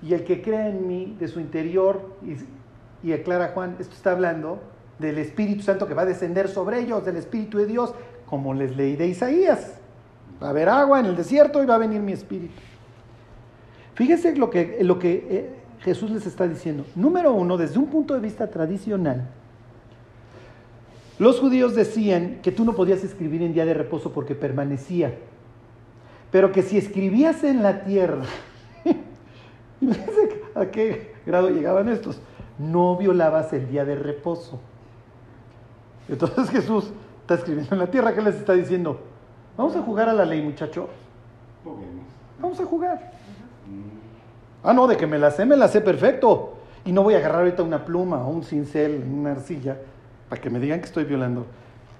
Y 0.00 0.14
el 0.14 0.22
que 0.22 0.42
cree 0.42 0.68
en 0.68 0.86
mí, 0.86 1.16
de 1.18 1.26
su 1.26 1.40
interior, 1.40 2.14
y, 2.24 3.08
y 3.08 3.12
aclara 3.12 3.48
Juan, 3.48 3.74
esto 3.80 3.96
está 3.96 4.12
hablando 4.12 4.60
del 5.00 5.18
Espíritu 5.18 5.62
Santo 5.62 5.88
que 5.88 5.94
va 5.94 6.02
a 6.02 6.06
descender 6.06 6.46
sobre 6.46 6.78
ellos, 6.78 7.04
del 7.04 7.16
Espíritu 7.16 7.58
de 7.58 7.66
Dios, 7.66 7.94
como 8.26 8.54
les 8.54 8.76
leí 8.76 8.94
de 8.94 9.08
Isaías. 9.08 9.80
Va 10.40 10.46
a 10.46 10.50
haber 10.50 10.68
agua 10.68 11.00
en 11.00 11.06
el 11.06 11.16
desierto 11.16 11.60
y 11.64 11.66
va 11.66 11.74
a 11.74 11.78
venir 11.78 12.00
mi 12.00 12.12
Espíritu. 12.12 12.54
Fíjese 13.96 14.36
lo 14.36 14.50
que, 14.50 14.78
lo 14.82 15.00
que 15.00 15.26
eh, 15.28 15.61
Jesús 15.82 16.10
les 16.10 16.26
está 16.26 16.46
diciendo, 16.46 16.84
número 16.94 17.32
uno, 17.32 17.56
desde 17.56 17.78
un 17.78 17.86
punto 17.86 18.14
de 18.14 18.20
vista 18.20 18.48
tradicional, 18.48 19.28
los 21.18 21.40
judíos 21.40 21.74
decían 21.74 22.38
que 22.42 22.52
tú 22.52 22.64
no 22.64 22.74
podías 22.74 23.04
escribir 23.04 23.42
en 23.42 23.52
día 23.52 23.64
de 23.64 23.74
reposo 23.74 24.12
porque 24.12 24.34
permanecía, 24.34 25.14
pero 26.30 26.52
que 26.52 26.62
si 26.62 26.78
escribías 26.78 27.44
en 27.44 27.62
la 27.62 27.84
tierra, 27.84 28.22
¿a 30.54 30.66
qué 30.66 31.14
grado 31.26 31.50
llegaban 31.50 31.88
estos? 31.88 32.20
No 32.58 32.96
violabas 32.96 33.52
el 33.52 33.68
día 33.68 33.84
de 33.84 33.96
reposo. 33.96 34.60
Entonces 36.08 36.48
Jesús 36.50 36.90
está 37.20 37.34
escribiendo 37.34 37.74
en 37.74 37.80
la 37.80 37.90
tierra, 37.90 38.14
¿qué 38.14 38.22
les 38.22 38.36
está 38.36 38.54
diciendo? 38.54 39.00
Vamos 39.56 39.76
a 39.76 39.82
jugar 39.82 40.08
a 40.08 40.12
la 40.12 40.24
ley, 40.24 40.42
muchachos. 40.42 40.86
Vamos 42.40 42.58
a 42.60 42.64
jugar. 42.64 43.12
Ah, 44.62 44.72
no, 44.72 44.86
de 44.86 44.96
que 44.96 45.06
me 45.06 45.18
la 45.18 45.30
sé, 45.30 45.44
me 45.44 45.56
la 45.56 45.68
sé 45.68 45.80
perfecto. 45.80 46.54
Y 46.84 46.92
no 46.92 47.02
voy 47.02 47.14
a 47.14 47.18
agarrar 47.18 47.40
ahorita 47.40 47.62
una 47.62 47.84
pluma 47.84 48.24
o 48.26 48.30
un 48.30 48.42
cincel, 48.42 49.04
una 49.08 49.32
arcilla, 49.32 49.78
para 50.28 50.40
que 50.40 50.50
me 50.50 50.58
digan 50.60 50.80
que 50.80 50.86
estoy 50.86 51.04
violando. 51.04 51.46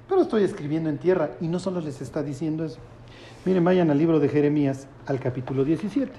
Pero 0.09 0.23
estoy 0.23 0.45
escribiendo 0.45 0.89
en 0.89 0.99
tierra 0.99 1.31
y 1.41 1.49
no 1.49 1.59
solo 1.59 1.81
les 1.81 2.01
está 2.01 2.23
diciendo 2.23 2.65
eso. 2.65 2.79
Miren, 3.45 3.65
vayan 3.65 3.91
al 3.91 3.99
libro 3.99 4.21
de 4.21 4.29
Jeremías, 4.29 4.87
al 5.07 5.19
capítulo 5.19 5.65
17. 5.65 6.13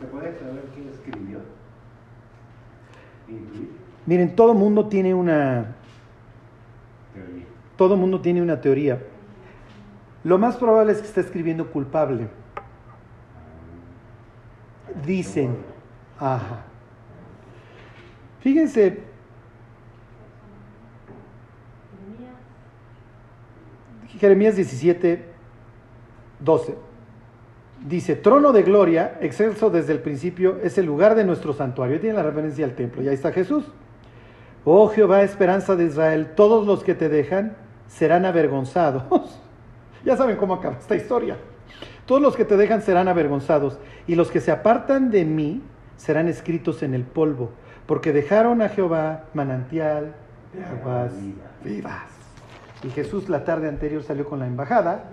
¿Se 0.00 0.06
puede 0.06 0.38
saber 0.38 0.64
quién 0.74 0.88
escribió? 0.88 1.38
Miren, 4.06 4.36
todo 4.36 4.54
mundo 4.54 4.88
tiene 4.88 5.14
una 5.14 5.74
Teoría. 7.14 7.46
todo 7.76 7.96
mundo 7.96 8.20
tiene 8.20 8.42
una 8.42 8.60
teoría. 8.60 9.00
Lo 10.24 10.38
más 10.38 10.56
probable 10.56 10.92
es 10.92 10.98
que 10.98 11.06
esté 11.06 11.20
escribiendo 11.20 11.70
culpable. 11.70 12.28
Dicen, 15.02 15.56
ajá. 16.18 16.64
Fíjense, 18.40 19.02
Jeremías 24.18 24.56
17, 24.56 25.24
12. 26.40 26.74
Dice, 27.86 28.16
trono 28.16 28.52
de 28.52 28.62
gloria, 28.62 29.18
excelso 29.20 29.70
desde 29.70 29.92
el 29.92 30.00
principio, 30.00 30.58
es 30.62 30.78
el 30.78 30.86
lugar 30.86 31.14
de 31.14 31.24
nuestro 31.24 31.52
santuario. 31.52 32.00
Tiene 32.00 32.16
la 32.16 32.22
referencia 32.22 32.64
al 32.64 32.74
templo. 32.74 33.02
Y 33.02 33.08
ahí 33.08 33.14
está 33.14 33.32
Jesús. 33.32 33.64
Oh 34.64 34.88
Jehová, 34.88 35.22
esperanza 35.22 35.76
de 35.76 35.84
Israel, 35.84 36.32
todos 36.34 36.66
los 36.66 36.82
que 36.84 36.94
te 36.94 37.08
dejan 37.08 37.56
serán 37.86 38.24
avergonzados. 38.24 39.04
ya 40.04 40.16
saben 40.16 40.36
cómo 40.36 40.54
acaba 40.54 40.76
esta 40.78 40.96
historia. 40.96 41.36
Todos 42.06 42.20
los 42.20 42.36
que 42.36 42.44
te 42.44 42.56
dejan 42.56 42.82
serán 42.82 43.08
avergonzados, 43.08 43.78
y 44.06 44.14
los 44.14 44.30
que 44.30 44.40
se 44.40 44.50
apartan 44.50 45.10
de 45.10 45.24
mí 45.24 45.62
serán 45.96 46.28
escritos 46.28 46.82
en 46.82 46.94
el 46.94 47.04
polvo, 47.04 47.50
porque 47.86 48.12
dejaron 48.12 48.60
a 48.62 48.68
Jehová 48.68 49.24
manantial 49.32 50.14
de 50.52 50.64
aguas 50.64 51.12
vivas. 51.64 52.02
Y 52.82 52.90
Jesús 52.90 53.28
la 53.28 53.44
tarde 53.44 53.68
anterior 53.68 54.02
salió 54.02 54.28
con 54.28 54.40
la 54.40 54.46
embajada 54.46 55.04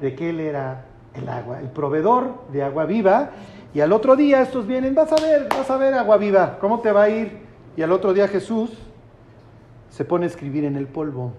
de 0.00 0.14
que 0.14 0.30
él 0.30 0.40
era 0.40 0.84
el 1.14 1.28
agua, 1.28 1.60
el 1.60 1.68
proveedor 1.68 2.44
de 2.52 2.62
agua 2.62 2.86
viva. 2.86 3.30
Y 3.74 3.80
al 3.80 3.92
otro 3.92 4.14
día 4.14 4.42
estos 4.42 4.66
vienen, 4.66 4.94
vas 4.94 5.10
a 5.10 5.16
ver, 5.16 5.48
vas 5.48 5.68
a 5.68 5.76
ver 5.76 5.94
agua 5.94 6.16
viva, 6.16 6.58
¿cómo 6.60 6.80
te 6.80 6.92
va 6.92 7.04
a 7.04 7.08
ir? 7.08 7.38
Y 7.76 7.82
al 7.82 7.90
otro 7.90 8.14
día 8.14 8.28
Jesús 8.28 8.70
se 9.90 10.04
pone 10.04 10.24
a 10.24 10.28
escribir 10.28 10.64
en 10.64 10.76
el 10.76 10.86
polvo. 10.86 11.32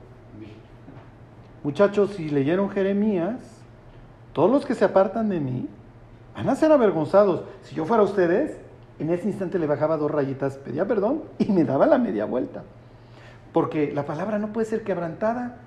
Muchachos, 1.63 2.11
si 2.15 2.29
leyeron 2.29 2.69
Jeremías, 2.69 3.56
todos 4.37 4.51
los 4.51 4.67
que 4.67 4.75
se 4.75 4.85
apartan 4.85 5.29
de 5.29 5.39
mí 5.39 5.67
van 6.35 6.47
a 6.47 6.55
ser 6.55 6.71
avergonzados. 6.71 7.41
Si 7.63 7.73
yo 7.73 7.85
fuera 7.85 8.03
ustedes, 8.03 8.55
en 8.99 9.09
ese 9.09 9.27
instante 9.27 9.57
le 9.57 9.65
bajaba 9.65 9.97
dos 9.97 10.11
rayitas, 10.11 10.57
pedía 10.57 10.85
perdón 10.85 11.23
y 11.39 11.51
me 11.51 11.63
daba 11.63 11.87
la 11.87 11.97
media 11.97 12.25
vuelta. 12.25 12.61
Porque 13.51 13.91
la 13.91 14.05
palabra 14.05 14.37
no 14.37 14.53
puede 14.53 14.67
ser 14.67 14.83
quebrantada. 14.83 15.57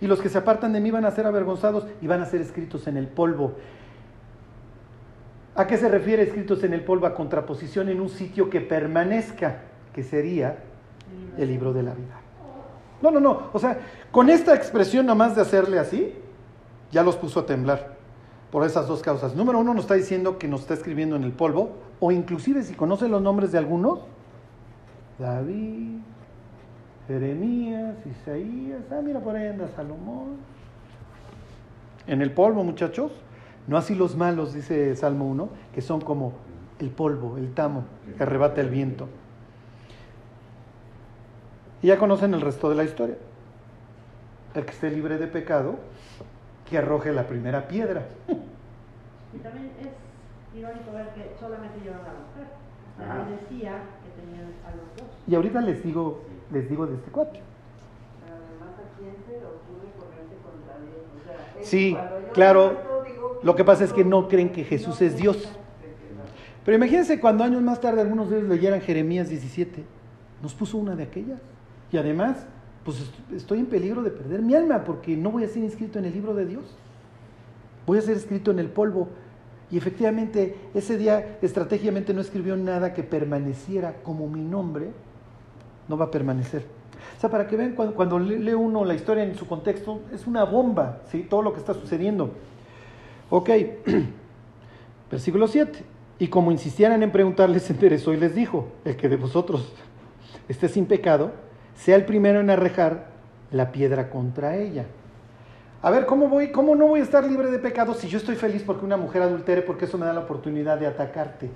Y 0.00 0.06
los 0.06 0.22
que 0.22 0.30
se 0.30 0.38
apartan 0.38 0.72
de 0.72 0.80
mí 0.80 0.90
van 0.90 1.04
a 1.04 1.10
ser 1.10 1.26
avergonzados 1.26 1.86
y 2.00 2.06
van 2.06 2.22
a 2.22 2.24
ser 2.24 2.40
escritos 2.40 2.86
en 2.86 2.96
el 2.96 3.08
polvo. 3.08 3.56
¿A 5.54 5.66
qué 5.66 5.76
se 5.76 5.90
refiere 5.90 6.22
escritos 6.22 6.64
en 6.64 6.72
el 6.72 6.84
polvo? 6.84 7.04
A 7.04 7.14
contraposición 7.14 7.90
en 7.90 8.00
un 8.00 8.08
sitio 8.08 8.48
que 8.48 8.62
permanezca, 8.62 9.64
que 9.92 10.02
sería 10.02 10.60
el 11.36 11.46
libro 11.46 11.74
de 11.74 11.82
la 11.82 11.92
vida. 11.92 12.20
No, 13.02 13.10
no, 13.10 13.20
no. 13.20 13.50
O 13.52 13.58
sea, 13.58 13.76
con 14.10 14.30
esta 14.30 14.54
expresión 14.54 15.04
nomás 15.04 15.36
de 15.36 15.42
hacerle 15.42 15.78
así, 15.78 16.21
ya 16.92 17.02
los 17.02 17.16
puso 17.16 17.40
a 17.40 17.46
temblar. 17.46 17.96
Por 18.52 18.64
esas 18.66 18.86
dos 18.86 19.00
causas. 19.00 19.34
Número 19.34 19.58
uno, 19.58 19.72
nos 19.72 19.84
está 19.84 19.94
diciendo 19.94 20.38
que 20.38 20.46
nos 20.46 20.60
está 20.60 20.74
escribiendo 20.74 21.16
en 21.16 21.24
el 21.24 21.32
polvo, 21.32 21.72
o 22.00 22.12
inclusive 22.12 22.62
si 22.62 22.74
conoce 22.74 23.08
los 23.08 23.22
nombres 23.22 23.50
de 23.50 23.58
algunos, 23.58 24.00
David, 25.18 26.00
Jeremías, 27.08 27.96
Isaías, 28.04 28.82
ah, 28.90 29.00
mira 29.02 29.20
por 29.20 29.36
ahí 29.36 29.48
anda 29.48 29.68
Salomón. 29.74 30.36
En 32.06 32.20
el 32.20 32.32
polvo, 32.32 32.62
muchachos. 32.62 33.12
No 33.66 33.76
así 33.76 33.94
los 33.94 34.16
malos, 34.16 34.52
dice 34.52 34.94
Salmo 34.96 35.28
1, 35.28 35.48
que 35.72 35.80
son 35.80 36.00
como 36.00 36.32
el 36.80 36.90
polvo, 36.90 37.38
el 37.38 37.54
tamo, 37.54 37.84
que 38.16 38.22
arrebata 38.22 38.60
el 38.60 38.68
viento. 38.68 39.08
Y 41.80 41.88
ya 41.88 41.98
conocen 41.98 42.34
el 42.34 42.40
resto 42.40 42.68
de 42.68 42.74
la 42.74 42.84
historia. 42.84 43.16
El 44.54 44.64
que 44.64 44.72
esté 44.72 44.90
libre 44.90 45.16
de 45.18 45.28
pecado, 45.28 45.76
que 46.72 46.78
arroje 46.78 47.12
la 47.12 47.26
primera 47.28 47.68
piedra. 47.68 48.02
Y 48.28 49.38
también 49.38 49.70
es 49.80 50.58
irónico 50.58 50.92
ver 50.92 51.08
que 51.14 51.32
solamente 51.38 51.78
llevan 51.84 52.00
a 52.00 52.04
la 52.04 52.20
mujer. 52.26 52.46
También 52.98 53.38
decía 53.40 53.72
que 54.02 54.20
tenían 54.20 54.46
a 54.66 54.70
los 54.74 54.86
dos. 54.96 55.16
Y 55.28 55.34
ahorita 55.34 55.60
les 55.60 55.84
digo, 55.84 56.22
les 56.50 56.68
digo 56.68 56.86
de 56.86 56.94
este 56.96 57.10
cuate. 57.10 57.40
Pero 58.24 58.36
además 58.36 58.74
a 58.78 58.98
quién 58.98 59.14
se 59.26 59.32
le 59.32 59.46
ocurre 59.46 59.88
ponerse 59.98 60.36
contra 60.42 60.78
Dios. 60.80 61.04
O 61.14 61.24
sea, 61.26 61.60
es- 61.60 61.68
Sí, 61.68 61.96
claro. 62.32 63.02
digo, 63.06 63.40
Lo 63.42 63.54
que 63.56 63.64
pasa 63.64 63.84
es 63.84 63.92
que 63.92 64.04
no 64.04 64.28
creen 64.28 64.50
que 64.52 64.64
Jesús 64.64 65.00
es 65.02 65.16
Dios. 65.16 65.48
Pero 66.64 66.76
imagínense 66.76 67.20
cuando 67.20 67.44
años 67.44 67.60
más 67.60 67.80
tarde 67.80 68.00
algunos 68.00 68.30
de 68.30 68.38
ellos 68.38 68.48
leyeran 68.48 68.80
Jeremías 68.80 69.28
17, 69.28 69.84
nos 70.42 70.54
puso 70.54 70.78
una 70.78 70.94
de 70.96 71.02
aquellas. 71.02 71.40
Y 71.90 71.96
además, 71.98 72.46
pues 72.84 73.00
est- 73.00 73.32
estoy 73.36 73.58
en 73.60 73.66
peligro 73.66 74.02
de 74.02 74.10
perder 74.10 74.42
mi 74.42 74.54
alma 74.54 74.84
porque 74.84 75.16
no 75.16 75.30
voy 75.30 75.44
a 75.44 75.48
ser 75.48 75.62
inscrito 75.62 75.98
en 75.98 76.04
el 76.06 76.12
libro 76.12 76.34
de 76.34 76.46
Dios. 76.46 76.64
Voy 77.86 77.98
a 77.98 78.02
ser 78.02 78.16
escrito 78.16 78.50
en 78.50 78.58
el 78.58 78.68
polvo. 78.68 79.08
Y 79.70 79.78
efectivamente, 79.78 80.56
ese 80.74 80.98
día 80.98 81.38
estratégicamente 81.40 82.12
no 82.12 82.20
escribió 82.20 82.56
nada 82.56 82.92
que 82.92 83.02
permaneciera 83.02 83.94
como 84.02 84.28
mi 84.28 84.40
nombre, 84.42 84.90
no 85.88 85.96
va 85.96 86.06
a 86.06 86.10
permanecer. 86.10 86.64
O 87.16 87.20
sea, 87.20 87.30
para 87.30 87.46
que 87.48 87.56
vean, 87.56 87.74
cuando, 87.74 87.94
cuando 87.94 88.18
le- 88.18 88.38
lee 88.38 88.52
uno 88.54 88.84
la 88.84 88.94
historia 88.94 89.24
en 89.24 89.34
su 89.34 89.46
contexto, 89.46 90.00
es 90.12 90.26
una 90.26 90.44
bomba, 90.44 91.00
¿sí? 91.10 91.26
Todo 91.28 91.42
lo 91.42 91.52
que 91.52 91.60
está 91.60 91.72
sucediendo. 91.74 92.30
Ok, 93.30 93.48
versículo 95.10 95.46
7. 95.48 95.84
Y 96.18 96.28
como 96.28 96.52
insistieran 96.52 97.02
en 97.02 97.10
preguntarle, 97.10 97.58
se 97.60 97.72
interesó 97.74 98.12
y 98.12 98.16
les 98.18 98.34
dijo, 98.34 98.68
el 98.84 98.96
que 98.96 99.08
de 99.08 99.16
vosotros 99.16 99.72
esté 100.48 100.68
sin 100.68 100.86
pecado, 100.86 101.32
sea 101.76 101.96
el 101.96 102.04
primero 102.04 102.40
en 102.40 102.50
arrejar 102.50 103.06
la 103.50 103.72
piedra 103.72 104.10
contra 104.10 104.56
ella. 104.56 104.84
A 105.82 105.90
ver, 105.90 106.06
¿cómo, 106.06 106.28
voy, 106.28 106.52
¿cómo 106.52 106.76
no 106.76 106.86
voy 106.86 107.00
a 107.00 107.02
estar 107.02 107.24
libre 107.24 107.50
de 107.50 107.58
pecado 107.58 107.94
si 107.94 108.08
yo 108.08 108.18
estoy 108.18 108.36
feliz 108.36 108.62
porque 108.64 108.84
una 108.84 108.96
mujer 108.96 109.22
adultere, 109.22 109.62
porque 109.62 109.86
eso 109.86 109.98
me 109.98 110.06
da 110.06 110.12
la 110.12 110.20
oportunidad 110.20 110.78
de 110.78 110.86
atacarte? 110.86 111.50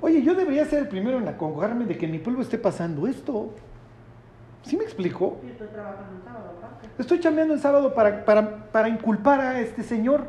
Oye, 0.00 0.22
yo 0.22 0.34
debería 0.34 0.64
ser 0.64 0.80
el 0.80 0.88
primero 0.88 1.18
en 1.18 1.28
acongojarme 1.28 1.84
de 1.84 1.98
que 1.98 2.06
en 2.06 2.12
mi 2.12 2.18
pueblo 2.18 2.42
esté 2.42 2.58
pasando 2.58 3.06
esto. 3.06 3.50
¿Sí 4.62 4.76
me 4.76 4.84
explico? 4.84 5.38
Estoy 5.46 5.68
trabajando 5.68 6.16
el 6.16 6.24
sábado. 6.24 6.56
Estoy 6.98 7.20
chambeando 7.20 7.54
el 7.54 7.60
sábado 7.60 7.94
para, 7.94 8.24
para, 8.24 8.70
para 8.72 8.88
inculpar 8.88 9.40
a 9.40 9.60
este 9.60 9.82
señor. 9.82 10.26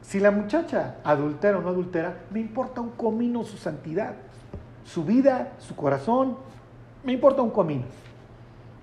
Si 0.00 0.20
la 0.20 0.30
muchacha 0.30 0.96
adultera 1.02 1.58
o 1.58 1.60
no 1.60 1.68
adultera, 1.68 2.20
me 2.30 2.40
importa 2.40 2.80
un 2.80 2.90
comino 2.90 3.42
su 3.44 3.56
santidad, 3.56 4.14
su 4.84 5.04
vida, 5.04 5.54
su 5.58 5.74
corazón, 5.74 6.36
me 7.04 7.12
importa 7.12 7.42
un 7.42 7.50
comino. 7.50 7.84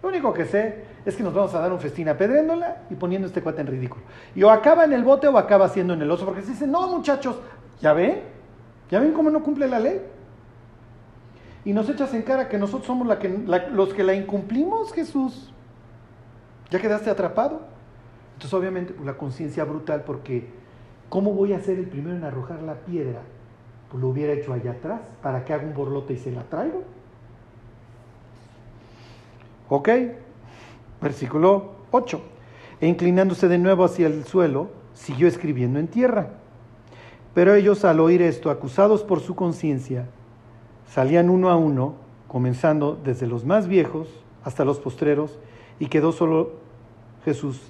Lo 0.06 0.10
único 0.10 0.32
que 0.36 0.45
sé 0.45 0.84
es 1.03 1.16
que 1.16 1.24
nos 1.24 1.34
vamos 1.34 1.56
a 1.56 1.60
dar 1.60 1.74
un 1.74 1.80
festín 1.80 2.08
apedréndola 2.08 2.84
y 2.91 2.93
poniendo 2.93 3.26
este 3.26 3.41
cuate 3.41 3.62
en 3.62 3.68
ridículo. 3.68 4.03
Y 4.36 4.43
o 4.43 4.51
acaba 4.51 4.86
en 4.86 4.93
el 4.93 5.03
bote 5.03 5.28
o 5.28 5.36
acaba 5.36 5.68
siendo 5.68 5.95
en 5.95 6.01
el 6.03 6.12
oso, 6.12 6.26
porque 6.26 6.43
se 6.43 6.51
dicen, 6.51 6.70
no 6.70 6.88
muchachos, 6.88 7.38
¿ya 7.82 7.91
ven? 7.91 8.22
¿Ya 8.91 8.99
ven 8.99 9.14
cómo 9.14 9.32
no 9.32 9.41
cumple 9.41 9.68
la 9.68 9.80
ley? 9.80 9.99
Y 11.66 11.74
nos 11.74 11.89
echas 11.89 12.14
en 12.14 12.22
cara 12.22 12.47
que 12.47 12.60
nosotros 12.60 12.86
somos 12.86 13.08
la 13.08 13.18
que, 13.18 13.30
los 13.72 13.95
que 13.95 14.03
la 14.03 14.14
incumplimos, 14.14 14.93
Jesús. 14.93 15.51
¿Ya 16.70 16.80
quedaste 16.80 17.10
atrapado? 17.10 17.62
Entonces 18.34 18.53
obviamente 18.53 18.93
pues, 18.93 19.08
la 19.08 19.18
conciencia 19.18 19.64
brutal 19.64 20.03
porque 20.06 20.49
¿cómo 21.10 21.34
voy 21.34 21.53
a 21.53 21.60
ser 21.62 21.80
el 21.80 21.88
primero 21.88 22.16
en 22.16 22.26
arrojar 22.26 22.62
la 22.62 22.76
piedra? 22.76 23.22
Pues 23.89 24.03
lo 24.03 24.10
hubiera 24.10 24.34
hecho 24.34 24.53
allá 24.53 24.74
atrás, 24.74 25.01
para 25.24 25.43
que 25.43 25.53
haga 25.53 25.64
un 25.64 25.74
borlote 25.74 26.14
y 26.14 26.18
se 26.18 26.32
la 26.32 26.43
traigo. 26.43 26.84
Ok, 29.70 29.89
versículo 31.01 31.72
8. 31.91 32.22
E 32.82 32.88
inclinándose 32.88 33.47
de 33.47 33.57
nuevo 33.57 33.84
hacia 33.84 34.07
el 34.07 34.26
suelo, 34.26 34.70
siguió 34.93 35.28
escribiendo 35.28 35.80
en 35.80 35.88
tierra. 35.88 36.32
Pero 37.34 37.55
ellos 37.55 37.84
al 37.84 37.99
oír 37.99 38.22
esto, 38.22 38.49
acusados 38.49 39.03
por 39.03 39.20
su 39.20 39.36
conciencia, 39.36 40.07
salían 40.88 41.30
uno 41.30 41.49
a 41.49 41.55
uno, 41.55 41.95
comenzando 42.28 42.97
desde 43.01 43.28
los 43.28 43.45
más 43.45 43.68
viejos 43.68 44.07
hasta 44.43 44.66
los 44.66 44.80
postreros, 44.80 45.39
y 45.80 45.88
quedó 45.88 46.11
solo 46.11 46.53
Jesús 47.24 47.61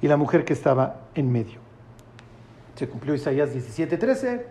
y 0.00 0.08
la 0.08 0.16
mujer 0.16 0.44
que 0.44 0.52
estaba 0.52 1.00
en 1.14 1.30
medio. 1.32 1.60
Se 2.76 2.88
cumplió 2.88 3.14
Isaías 3.14 3.54
17:13, 3.54 4.42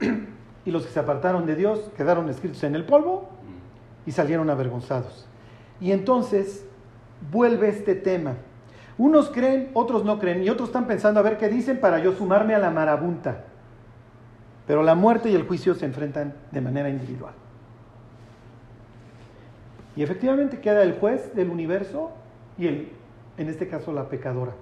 y 0.64 0.70
los 0.70 0.86
que 0.86 0.92
se 0.92 1.00
apartaron 1.00 1.46
de 1.46 1.56
Dios 1.56 1.90
quedaron 1.96 2.28
escritos 2.28 2.62
en 2.64 2.74
el 2.74 2.84
polvo 2.84 3.28
y 4.06 4.12
salieron 4.12 4.48
avergonzados. 4.50 5.26
Y 5.84 5.92
entonces 5.92 6.64
vuelve 7.30 7.68
este 7.68 7.94
tema. 7.94 8.36
Unos 8.96 9.28
creen, 9.28 9.70
otros 9.74 10.02
no 10.02 10.18
creen, 10.18 10.42
y 10.42 10.48
otros 10.48 10.70
están 10.70 10.86
pensando 10.86 11.20
a 11.20 11.22
ver 11.22 11.36
qué 11.36 11.50
dicen 11.50 11.78
para 11.78 11.98
yo 11.98 12.12
sumarme 12.12 12.54
a 12.54 12.58
la 12.58 12.70
marabunta. 12.70 13.44
Pero 14.66 14.82
la 14.82 14.94
muerte 14.94 15.28
y 15.28 15.34
el 15.34 15.46
juicio 15.46 15.74
se 15.74 15.84
enfrentan 15.84 16.32
de 16.52 16.60
manera 16.62 16.88
individual. 16.88 17.34
Y 19.94 20.02
efectivamente 20.02 20.58
queda 20.60 20.82
el 20.82 20.94
juez 20.94 21.34
del 21.34 21.50
universo 21.50 22.12
y 22.56 22.66
el, 22.66 22.88
en 23.36 23.50
este 23.50 23.68
caso 23.68 23.92
la 23.92 24.08
pecadora. 24.08 24.52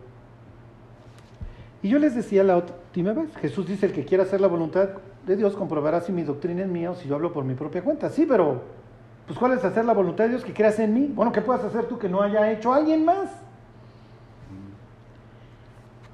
Y 1.85 1.89
yo 1.89 2.01
les 2.01 2.17
decía 2.17 2.43
la 2.43 2.57
última 2.57 3.13
vez, 3.13 3.31
Jesús 3.37 3.69
dice, 3.69 3.87
el 3.87 3.93
que 3.93 4.05
quiera 4.05 4.25
hacer 4.25 4.41
la 4.41 4.49
voluntad 4.49 4.89
de 5.25 5.37
Dios 5.37 5.55
comprobará 5.55 6.01
si 6.01 6.11
mi 6.11 6.25
doctrina 6.25 6.63
es 6.63 6.69
mía 6.69 6.91
o 6.91 6.97
si 6.97 7.09
yo 7.09 7.15
hablo 7.15 7.33
por 7.33 7.45
mi 7.45 7.55
propia 7.55 7.85
cuenta. 7.85 8.11
Sí, 8.11 8.27
pero 8.29 8.82
pues 9.27 9.39
¿cuál 9.39 9.53
es 9.53 9.65
hacer 9.65 9.85
la 9.85 9.93
voluntad 9.93 10.25
de 10.25 10.31
Dios 10.31 10.45
que 10.45 10.53
creas 10.53 10.79
en 10.79 10.95
mí? 10.95 11.11
Bueno, 11.15 11.33
¿qué 11.33 11.41
puedes 11.41 11.65
hacer 11.65 11.87
tú 11.87 11.99
que 11.99 12.09
no 12.09 12.23
haya 12.23 12.51
hecho 12.51 12.73
alguien 12.73 13.05
más? 13.05 13.31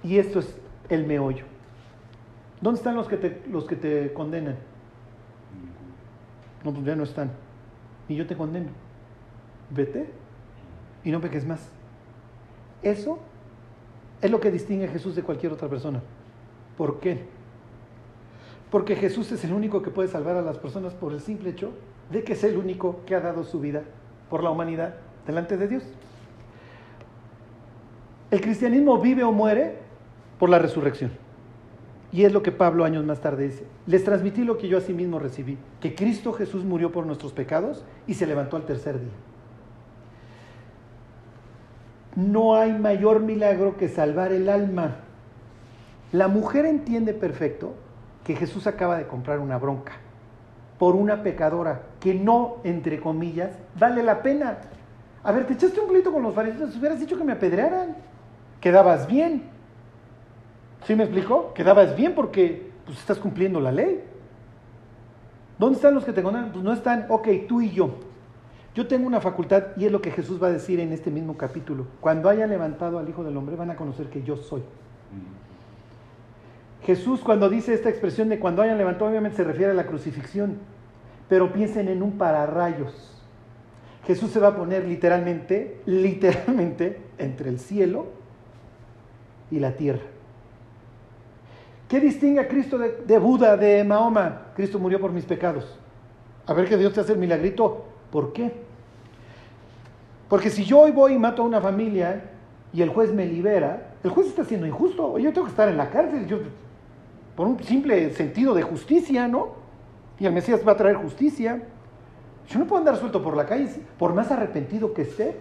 Y 0.02 0.18
esto 0.18 0.40
es 0.40 0.56
el 0.88 1.06
meollo. 1.06 1.44
¿Dónde 2.60 2.78
están 2.78 2.96
los 2.96 3.08
que 3.08 3.16
te, 3.16 3.42
los 3.50 3.64
que 3.64 3.76
te 3.76 4.12
condenan? 4.12 4.56
No, 6.64 6.72
pues 6.72 6.84
ya 6.84 6.96
no 6.96 7.04
están. 7.04 7.30
Y 8.08 8.16
yo 8.16 8.26
te 8.26 8.36
condeno. 8.36 8.70
Vete 9.70 10.10
y 11.04 11.10
no 11.10 11.20
peques 11.20 11.46
más. 11.46 11.68
Eso 12.82 13.18
es 14.20 14.30
lo 14.30 14.40
que 14.40 14.50
distingue 14.50 14.86
a 14.86 14.90
Jesús 14.90 15.14
de 15.14 15.22
cualquier 15.22 15.52
otra 15.52 15.68
persona. 15.68 16.02
¿Por 16.76 17.00
qué? 17.00 17.26
Porque 18.70 18.96
Jesús 18.96 19.30
es 19.32 19.44
el 19.44 19.52
único 19.52 19.82
que 19.82 19.90
puede 19.90 20.08
salvar 20.08 20.36
a 20.36 20.42
las 20.42 20.58
personas 20.58 20.94
por 20.94 21.12
el 21.12 21.20
simple 21.20 21.50
hecho 21.50 21.72
de 22.10 22.24
que 22.24 22.32
es 22.32 22.44
el 22.44 22.56
único 22.56 23.00
que 23.06 23.14
ha 23.14 23.20
dado 23.20 23.44
su 23.44 23.60
vida 23.60 23.82
por 24.30 24.42
la 24.42 24.50
humanidad 24.50 24.94
delante 25.26 25.56
de 25.56 25.68
Dios. 25.68 25.82
El 28.30 28.40
cristianismo 28.40 28.98
vive 28.98 29.24
o 29.24 29.32
muere 29.32 29.76
por 30.38 30.50
la 30.50 30.58
resurrección. 30.58 31.10
Y 32.10 32.24
es 32.24 32.32
lo 32.32 32.42
que 32.42 32.52
Pablo 32.52 32.84
años 32.84 33.04
más 33.04 33.20
tarde 33.20 33.48
dice. 33.48 33.64
Les 33.86 34.04
transmití 34.04 34.44
lo 34.44 34.56
que 34.56 34.68
yo 34.68 34.80
mismo 34.94 35.18
recibí, 35.18 35.58
que 35.80 35.94
Cristo 35.94 36.32
Jesús 36.32 36.64
murió 36.64 36.90
por 36.90 37.04
nuestros 37.04 37.32
pecados 37.32 37.84
y 38.06 38.14
se 38.14 38.26
levantó 38.26 38.56
al 38.56 38.64
tercer 38.64 38.98
día. 38.98 39.10
No 42.16 42.56
hay 42.56 42.72
mayor 42.72 43.20
milagro 43.20 43.76
que 43.76 43.88
salvar 43.88 44.32
el 44.32 44.48
alma. 44.48 44.96
La 46.12 46.28
mujer 46.28 46.64
entiende 46.64 47.12
perfecto 47.12 47.74
que 48.24 48.34
Jesús 48.34 48.66
acaba 48.66 48.96
de 48.96 49.06
comprar 49.06 49.38
una 49.38 49.58
bronca 49.58 49.92
por 50.78 50.94
una 50.94 51.22
pecadora 51.22 51.82
que 52.00 52.14
no, 52.14 52.56
entre 52.64 53.00
comillas, 53.00 53.50
vale 53.78 54.02
la 54.02 54.22
pena. 54.22 54.58
A 55.22 55.32
ver, 55.32 55.46
te 55.46 55.54
echaste 55.54 55.80
un 55.80 55.88
pleito 55.88 56.12
con 56.12 56.22
los 56.22 56.34
fariseos, 56.34 56.76
hubieras 56.76 57.00
dicho 57.00 57.18
que 57.18 57.24
me 57.24 57.32
apedrearan. 57.32 57.96
Quedabas 58.60 59.06
bien. 59.06 59.42
¿Sí 60.84 60.94
me 60.94 61.04
explicó? 61.04 61.52
Quedabas 61.54 61.96
bien 61.96 62.14
porque 62.14 62.70
pues, 62.86 62.98
estás 62.98 63.18
cumpliendo 63.18 63.60
la 63.60 63.72
ley. 63.72 64.02
¿Dónde 65.58 65.76
están 65.76 65.94
los 65.94 66.04
que 66.04 66.12
te 66.12 66.22
condenan? 66.22 66.52
Pues 66.52 66.64
no 66.64 66.72
están, 66.72 67.06
ok, 67.08 67.28
tú 67.48 67.60
y 67.60 67.70
yo. 67.70 67.90
Yo 68.74 68.86
tengo 68.86 69.08
una 69.08 69.20
facultad 69.20 69.76
y 69.76 69.86
es 69.86 69.92
lo 69.92 70.00
que 70.00 70.12
Jesús 70.12 70.40
va 70.40 70.46
a 70.46 70.52
decir 70.52 70.78
en 70.78 70.92
este 70.92 71.10
mismo 71.10 71.36
capítulo. 71.36 71.86
Cuando 72.00 72.28
haya 72.28 72.46
levantado 72.46 73.00
al 73.00 73.08
Hijo 73.08 73.24
del 73.24 73.36
Hombre 73.36 73.56
van 73.56 73.70
a 73.70 73.76
conocer 73.76 74.08
que 74.08 74.22
yo 74.22 74.36
soy. 74.36 74.62
Jesús 76.82 77.20
cuando 77.20 77.48
dice 77.48 77.74
esta 77.74 77.88
expresión 77.88 78.28
de 78.28 78.38
cuando 78.38 78.62
hayan 78.62 78.78
levantado, 78.78 79.10
obviamente 79.10 79.36
se 79.36 79.44
refiere 79.44 79.72
a 79.72 79.74
la 79.74 79.86
crucifixión, 79.86 80.58
pero 81.28 81.52
piensen 81.52 81.88
en 81.88 82.02
un 82.02 82.12
pararrayos. 82.12 83.18
Jesús 84.06 84.30
se 84.30 84.40
va 84.40 84.48
a 84.48 84.56
poner 84.56 84.86
literalmente, 84.86 85.82
literalmente, 85.84 86.98
entre 87.18 87.50
el 87.50 87.58
cielo 87.58 88.06
y 89.50 89.58
la 89.58 89.72
tierra. 89.72 90.00
¿Qué 91.88 92.00
distingue 92.00 92.40
a 92.40 92.48
Cristo 92.48 92.78
de, 92.78 93.18
Buda, 93.18 93.56
de 93.56 93.82
Mahoma? 93.82 94.52
Cristo 94.54 94.78
murió 94.78 95.00
por 95.00 95.10
mis 95.10 95.24
pecados. 95.24 95.78
A 96.46 96.52
ver 96.52 96.68
que 96.68 96.76
Dios 96.76 96.92
te 96.92 97.00
hace 97.00 97.12
el 97.12 97.18
milagrito. 97.18 97.84
¿Por 98.10 98.32
qué? 98.32 98.52
Porque 100.28 100.50
si 100.50 100.64
yo 100.64 100.80
hoy 100.80 100.90
voy 100.90 101.14
y 101.14 101.18
mato 101.18 101.42
a 101.42 101.46
una 101.46 101.60
familia 101.60 102.30
y 102.72 102.82
el 102.82 102.90
juez 102.90 103.12
me 103.12 103.24
libera, 103.24 103.94
el 104.04 104.10
juez 104.10 104.28
está 104.28 104.44
siendo 104.44 104.66
injusto. 104.66 105.18
Yo 105.18 105.32
tengo 105.32 105.46
que 105.46 105.50
estar 105.50 105.68
en 105.68 105.78
la 105.78 105.88
cárcel. 105.88 106.26
Por 107.38 107.46
un 107.46 107.62
simple 107.62 108.12
sentido 108.14 108.52
de 108.52 108.62
justicia, 108.62 109.28
¿no? 109.28 109.50
Y 110.18 110.26
el 110.26 110.32
Mesías 110.32 110.66
va 110.66 110.72
a 110.72 110.76
traer 110.76 110.96
justicia. 110.96 111.62
Yo 112.48 112.58
no 112.58 112.66
puedo 112.66 112.80
andar 112.80 112.96
suelto 112.96 113.22
por 113.22 113.36
la 113.36 113.46
calle 113.46 113.68
por 113.96 114.12
más 114.12 114.32
arrepentido 114.32 114.92
que 114.92 115.02
esté. 115.02 115.36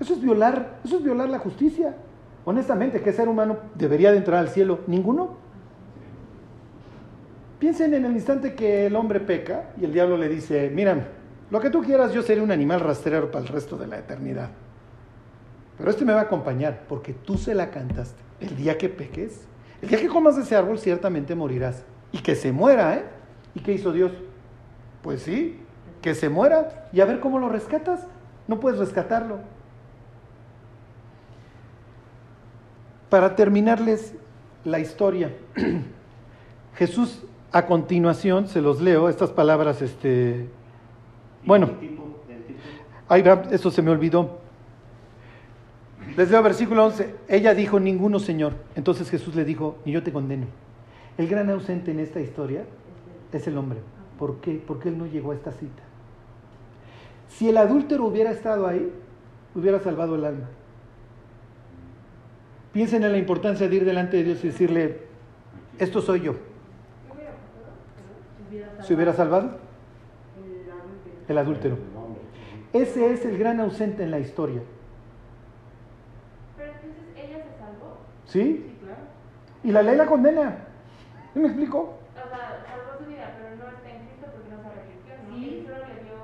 Eso 0.00 0.14
es 0.14 0.20
violar, 0.20 0.80
eso 0.84 0.96
es 0.96 1.04
violar 1.04 1.28
la 1.28 1.38
justicia. 1.38 1.94
Honestamente, 2.44 3.00
¿qué 3.00 3.12
ser 3.12 3.28
humano 3.28 3.58
debería 3.76 4.10
de 4.10 4.16
entrar 4.16 4.40
al 4.40 4.48
cielo? 4.48 4.80
Ninguno. 4.88 5.36
Piensen 7.60 7.94
en 7.94 8.04
el 8.04 8.14
instante 8.14 8.56
que 8.56 8.86
el 8.86 8.96
hombre 8.96 9.20
peca 9.20 9.70
y 9.80 9.84
el 9.84 9.92
diablo 9.92 10.16
le 10.16 10.28
dice, 10.28 10.68
mira, 10.74 10.98
lo 11.48 11.60
que 11.60 11.70
tú 11.70 11.80
quieras, 11.80 12.12
yo 12.12 12.22
seré 12.22 12.40
un 12.40 12.50
animal 12.50 12.80
rastrero 12.80 13.30
para 13.30 13.44
el 13.44 13.52
resto 13.52 13.76
de 13.76 13.86
la 13.86 13.98
eternidad. 13.98 14.50
Pero 15.78 15.90
este 15.90 16.04
me 16.04 16.12
va 16.12 16.22
a 16.22 16.24
acompañar 16.24 16.86
porque 16.88 17.12
tú 17.12 17.38
se 17.38 17.54
la 17.54 17.70
cantaste. 17.70 18.20
El 18.40 18.56
día 18.56 18.76
que 18.76 18.88
peques, 18.88 19.46
el 19.82 19.88
día 19.88 20.00
que 20.00 20.08
comas 20.08 20.36
de 20.36 20.42
ese 20.42 20.56
árbol, 20.56 20.78
ciertamente 20.78 21.34
morirás. 21.34 21.84
Y 22.12 22.18
que 22.18 22.34
se 22.34 22.52
muera, 22.52 22.96
¿eh? 22.96 23.04
¿Y 23.54 23.60
qué 23.60 23.72
hizo 23.72 23.92
Dios? 23.92 24.12
Pues 25.02 25.22
sí, 25.22 25.60
que 26.02 26.14
se 26.14 26.28
muera. 26.28 26.88
Y 26.92 27.00
a 27.00 27.04
ver 27.04 27.20
cómo 27.20 27.38
lo 27.38 27.48
rescatas. 27.48 28.06
No 28.48 28.60
puedes 28.60 28.78
rescatarlo. 28.78 29.38
Para 33.10 33.36
terminarles 33.36 34.14
la 34.64 34.78
historia, 34.80 35.32
Jesús 36.74 37.22
a 37.52 37.66
continuación, 37.66 38.48
se 38.48 38.60
los 38.60 38.80
leo, 38.80 39.08
estas 39.08 39.30
palabras, 39.30 39.80
este, 39.80 40.48
bueno, 41.44 41.70
ahí 43.08 43.22
va, 43.22 43.44
eso 43.50 43.70
se 43.70 43.80
me 43.80 43.90
olvidó. 43.90 44.40
Les 46.16 46.30
leo 46.30 46.42
versículo 46.42 46.86
11. 46.86 47.14
Ella 47.28 47.54
dijo, 47.54 47.78
ninguno, 47.78 48.18
Señor. 48.18 48.54
Entonces 48.74 49.10
Jesús 49.10 49.34
le 49.34 49.44
dijo, 49.44 49.76
y 49.84 49.92
yo 49.92 50.02
te 50.02 50.12
condeno. 50.12 50.46
El 51.18 51.28
gran 51.28 51.50
ausente 51.50 51.90
en 51.90 52.00
esta 52.00 52.20
historia 52.20 52.64
es 53.32 53.46
el 53.46 53.58
hombre. 53.58 53.80
¿Por 54.18 54.40
qué? 54.40 54.62
Porque 54.66 54.88
él 54.88 54.96
no 54.96 55.06
llegó 55.06 55.32
a 55.32 55.34
esta 55.34 55.52
cita. 55.52 55.82
Si 57.28 57.48
el 57.48 57.58
adúltero 57.58 58.06
hubiera 58.06 58.30
estado 58.30 58.66
ahí, 58.66 58.90
hubiera 59.54 59.78
salvado 59.80 60.14
el 60.14 60.24
alma. 60.24 60.48
Piensen 62.72 63.04
en 63.04 63.12
la 63.12 63.18
importancia 63.18 63.68
de 63.68 63.76
ir 63.76 63.84
delante 63.84 64.16
de 64.16 64.24
Dios 64.24 64.44
y 64.44 64.48
decirle, 64.48 65.00
esto 65.78 66.00
soy 66.00 66.22
yo. 66.22 66.36
¿Se 68.82 68.94
hubiera 68.94 69.12
salvado? 69.12 69.58
El 71.28 71.38
adúltero. 71.38 71.76
Ese 72.72 73.12
es 73.12 73.24
el 73.26 73.36
gran 73.36 73.60
ausente 73.60 74.02
en 74.02 74.10
la 74.10 74.18
historia. 74.18 74.62
¿Sí? 78.26 78.74
claro. 78.82 79.00
Y 79.62 79.72
la 79.72 79.82
ley 79.82 79.96
la 79.96 80.06
condena. 80.06 80.56
¿Sí 81.32 81.40
me 81.40 81.48
explico? 81.48 81.78
O 81.78 82.14
sea, 82.14 82.62
salvó 82.66 82.98
su 82.98 83.10
vida, 83.10 83.34
pero 83.38 83.56
no 83.56 83.76
está 83.76 83.90
en 83.90 84.06
Cristo 84.06 84.26
porque 84.32 84.50
no 84.50 84.62
se 84.62 84.68
arrepintió. 84.68 85.14
Sí. 85.28 85.66
solo 85.66 85.78
le 85.86 86.02
dio. 86.02 86.18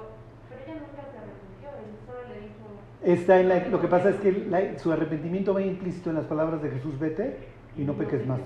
Pero 0.49 0.61
ella 0.63 0.75
nunca 0.81 1.03
se 1.11 1.19
arrepintió, 1.19 1.69
él 1.79 1.91
solo 2.07 2.21
le 2.29 2.41
dijo. 2.41 2.65
Está 3.03 3.41
en 3.41 3.49
la, 3.49 3.69
lo 3.69 3.81
que 3.81 3.89
pasa 3.89 4.11
es 4.11 4.17
que 4.17 4.79
su 4.79 4.93
arrepentimiento 4.93 5.55
va 5.55 5.63
implícito 5.63 6.11
en 6.11 6.17
las 6.17 6.27
palabras 6.27 6.63
de 6.63 6.71
Jesús, 6.71 6.99
vete 6.99 7.49
y 7.77 7.85
no, 7.85 7.95
peques, 7.95 8.27
más. 8.27 8.41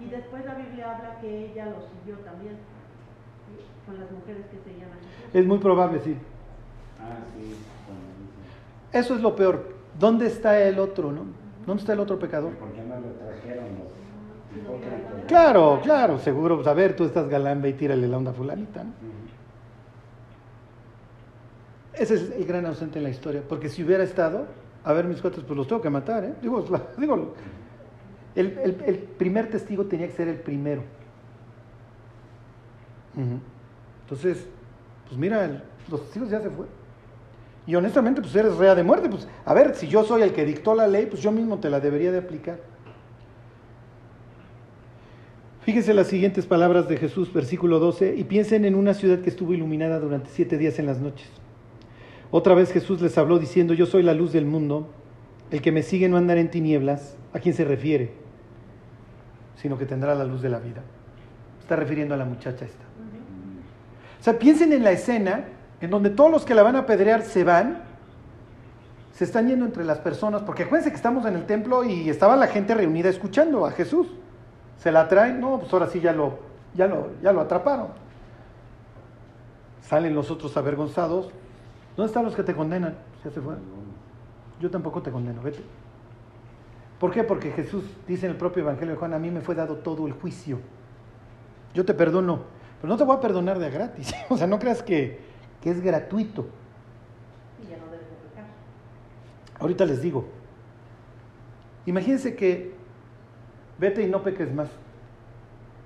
Y 0.00 0.08
después 0.10 0.44
la 0.44 0.54
Biblia 0.54 0.96
habla 0.96 1.20
que 1.20 1.52
ella 1.52 1.66
lo 1.66 1.80
siguió 1.80 2.18
también, 2.24 2.56
con 3.86 3.98
las 3.98 4.10
mujeres 4.10 4.46
que 4.46 4.58
se 4.58 4.78
llaman. 4.78 4.98
Es 5.32 5.46
muy 5.46 5.58
probable, 5.58 6.00
sí. 6.00 6.16
Ah, 7.00 7.18
sí. 7.36 7.54
Eso 8.92 9.14
es 9.16 9.20
lo 9.20 9.34
peor. 9.34 9.74
¿Dónde 9.98 10.26
está 10.26 10.60
el 10.60 10.78
otro, 10.78 11.10
no? 11.12 11.43
¿Dónde 11.66 11.80
está 11.80 11.92
el 11.94 12.00
otro 12.00 12.18
pecador? 12.18 12.52
¿Por 12.54 12.70
qué 12.72 12.82
no 12.82 12.96
lo 13.00 13.08
trajeron 13.12 13.64
los 13.64 15.26
Claro, 15.26 15.80
claro, 15.82 16.18
seguro. 16.18 16.56
Pues, 16.56 16.66
a 16.68 16.74
ver, 16.74 16.94
tú 16.94 17.04
estás 17.04 17.28
galamba 17.28 17.68
y 17.68 17.72
tírale 17.72 18.06
la 18.06 18.18
onda 18.18 18.32
fulanita. 18.32 18.84
¿no? 18.84 18.92
Ese 21.94 22.14
es 22.14 22.30
el 22.32 22.44
gran 22.44 22.66
ausente 22.66 22.98
en 22.98 23.04
la 23.04 23.10
historia. 23.10 23.42
Porque 23.48 23.68
si 23.68 23.82
hubiera 23.82 24.04
estado, 24.04 24.46
a 24.84 24.92
ver, 24.92 25.06
mis 25.06 25.20
cuates, 25.20 25.42
pues 25.44 25.56
los 25.56 25.66
tengo 25.66 25.80
que 25.80 25.90
matar. 25.90 26.24
¿eh? 26.24 26.34
Digo, 26.42 26.64
digo 26.98 27.34
el, 28.34 28.58
el, 28.58 28.82
el, 28.84 28.98
primer 28.98 29.48
testigo 29.48 29.86
tenía 29.86 30.06
que 30.08 30.12
ser 30.14 30.28
el 30.28 30.36
primero. 30.38 30.82
Entonces, 34.02 34.46
pues 35.06 35.16
mira, 35.18 35.44
el- 35.44 35.62
los 35.88 36.02
testigos 36.02 36.30
ya 36.30 36.40
se 36.40 36.50
fue. 36.50 36.66
Y 37.66 37.74
honestamente, 37.74 38.20
pues 38.20 38.34
eres 38.36 38.56
rea 38.56 38.74
de 38.74 38.82
muerte. 38.82 39.08
Pues, 39.08 39.26
a 39.44 39.54
ver, 39.54 39.74
si 39.74 39.88
yo 39.88 40.04
soy 40.04 40.22
el 40.22 40.32
que 40.32 40.44
dictó 40.44 40.74
la 40.74 40.86
ley, 40.86 41.06
pues 41.06 41.22
yo 41.22 41.32
mismo 41.32 41.58
te 41.58 41.70
la 41.70 41.80
debería 41.80 42.12
de 42.12 42.18
aplicar. 42.18 42.58
Fíjense 45.62 45.94
las 45.94 46.08
siguientes 46.08 46.44
palabras 46.44 46.88
de 46.88 46.98
Jesús, 46.98 47.32
versículo 47.32 47.78
12, 47.78 48.16
y 48.16 48.24
piensen 48.24 48.66
en 48.66 48.74
una 48.74 48.92
ciudad 48.92 49.20
que 49.20 49.30
estuvo 49.30 49.54
iluminada 49.54 49.98
durante 49.98 50.28
siete 50.28 50.58
días 50.58 50.78
en 50.78 50.84
las 50.84 51.00
noches. 51.00 51.26
Otra 52.30 52.54
vez 52.54 52.70
Jesús 52.70 53.00
les 53.00 53.16
habló 53.16 53.38
diciendo, 53.38 53.72
yo 53.72 53.86
soy 53.86 54.02
la 54.02 54.12
luz 54.12 54.32
del 54.32 54.44
mundo, 54.44 54.90
el 55.50 55.62
que 55.62 55.72
me 55.72 55.82
sigue 55.82 56.06
no 56.08 56.18
andará 56.18 56.40
en 56.40 56.50
tinieblas. 56.50 57.16
¿A 57.32 57.38
quién 57.38 57.54
se 57.54 57.64
refiere? 57.64 58.12
Sino 59.56 59.78
que 59.78 59.86
tendrá 59.86 60.14
la 60.14 60.24
luz 60.24 60.42
de 60.42 60.50
la 60.50 60.58
vida. 60.58 60.82
Está 61.60 61.76
refiriendo 61.76 62.12
a 62.12 62.18
la 62.18 62.26
muchacha 62.26 62.66
esta. 62.66 62.84
O 64.20 64.22
sea, 64.22 64.38
piensen 64.38 64.72
en 64.72 64.84
la 64.84 64.92
escena 64.92 65.46
en 65.80 65.90
donde 65.90 66.10
todos 66.10 66.30
los 66.30 66.44
que 66.44 66.54
la 66.54 66.62
van 66.62 66.76
a 66.76 66.80
apedrear 66.80 67.22
se 67.22 67.44
van, 67.44 67.82
se 69.12 69.24
están 69.24 69.48
yendo 69.48 69.64
entre 69.64 69.84
las 69.84 69.98
personas, 69.98 70.42
porque 70.42 70.64
acuérdense 70.64 70.90
que 70.90 70.96
estamos 70.96 71.24
en 71.26 71.36
el 71.36 71.46
templo 71.46 71.84
y 71.84 72.08
estaba 72.10 72.36
la 72.36 72.48
gente 72.48 72.74
reunida 72.74 73.08
escuchando 73.08 73.64
a 73.64 73.70
Jesús. 73.70 74.08
Se 74.78 74.90
la 74.90 75.08
traen, 75.08 75.40
no, 75.40 75.60
pues 75.60 75.72
ahora 75.72 75.86
sí 75.86 76.00
ya 76.00 76.12
lo, 76.12 76.38
ya 76.74 76.86
lo, 76.86 77.10
ya 77.22 77.32
lo 77.32 77.40
atraparon. 77.40 77.88
Salen 79.82 80.14
los 80.14 80.30
otros 80.30 80.56
avergonzados. 80.56 81.30
¿Dónde 81.96 82.08
están 82.08 82.24
los 82.24 82.34
que 82.34 82.42
te 82.42 82.54
condenan? 82.54 82.96
Ya 83.24 83.30
se 83.30 83.40
fueron. 83.40 83.62
Yo 84.60 84.70
tampoco 84.70 85.02
te 85.02 85.10
condeno, 85.10 85.42
vete. 85.42 85.62
¿Por 86.98 87.12
qué? 87.12 87.22
Porque 87.22 87.50
Jesús 87.52 87.84
dice 88.08 88.26
en 88.26 88.32
el 88.32 88.38
propio 88.38 88.62
Evangelio 88.62 88.94
de 88.94 88.98
Juan, 88.98 89.14
a 89.14 89.18
mí 89.18 89.30
me 89.30 89.40
fue 89.40 89.54
dado 89.54 89.76
todo 89.76 90.06
el 90.06 90.12
juicio. 90.12 90.58
Yo 91.74 91.84
te 91.84 91.92
perdono, 91.92 92.40
pero 92.80 92.92
no 92.92 92.96
te 92.96 93.04
voy 93.04 93.16
a 93.16 93.20
perdonar 93.20 93.58
de 93.58 93.70
gratis. 93.70 94.14
O 94.28 94.36
sea, 94.36 94.46
no 94.46 94.58
creas 94.58 94.82
que, 94.82 95.20
que 95.64 95.70
es 95.70 95.80
gratuito. 95.80 96.46
Y 97.64 97.70
ya 97.70 97.78
no 97.78 97.86
debes 97.86 98.06
de 98.06 98.28
pecar. 98.28 98.44
Ahorita 99.58 99.86
les 99.86 100.02
digo. 100.02 100.26
Imagínense 101.86 102.36
que 102.36 102.74
vete 103.78 104.02
y 104.02 104.10
no 104.10 104.22
peques 104.22 104.52
más. 104.54 104.68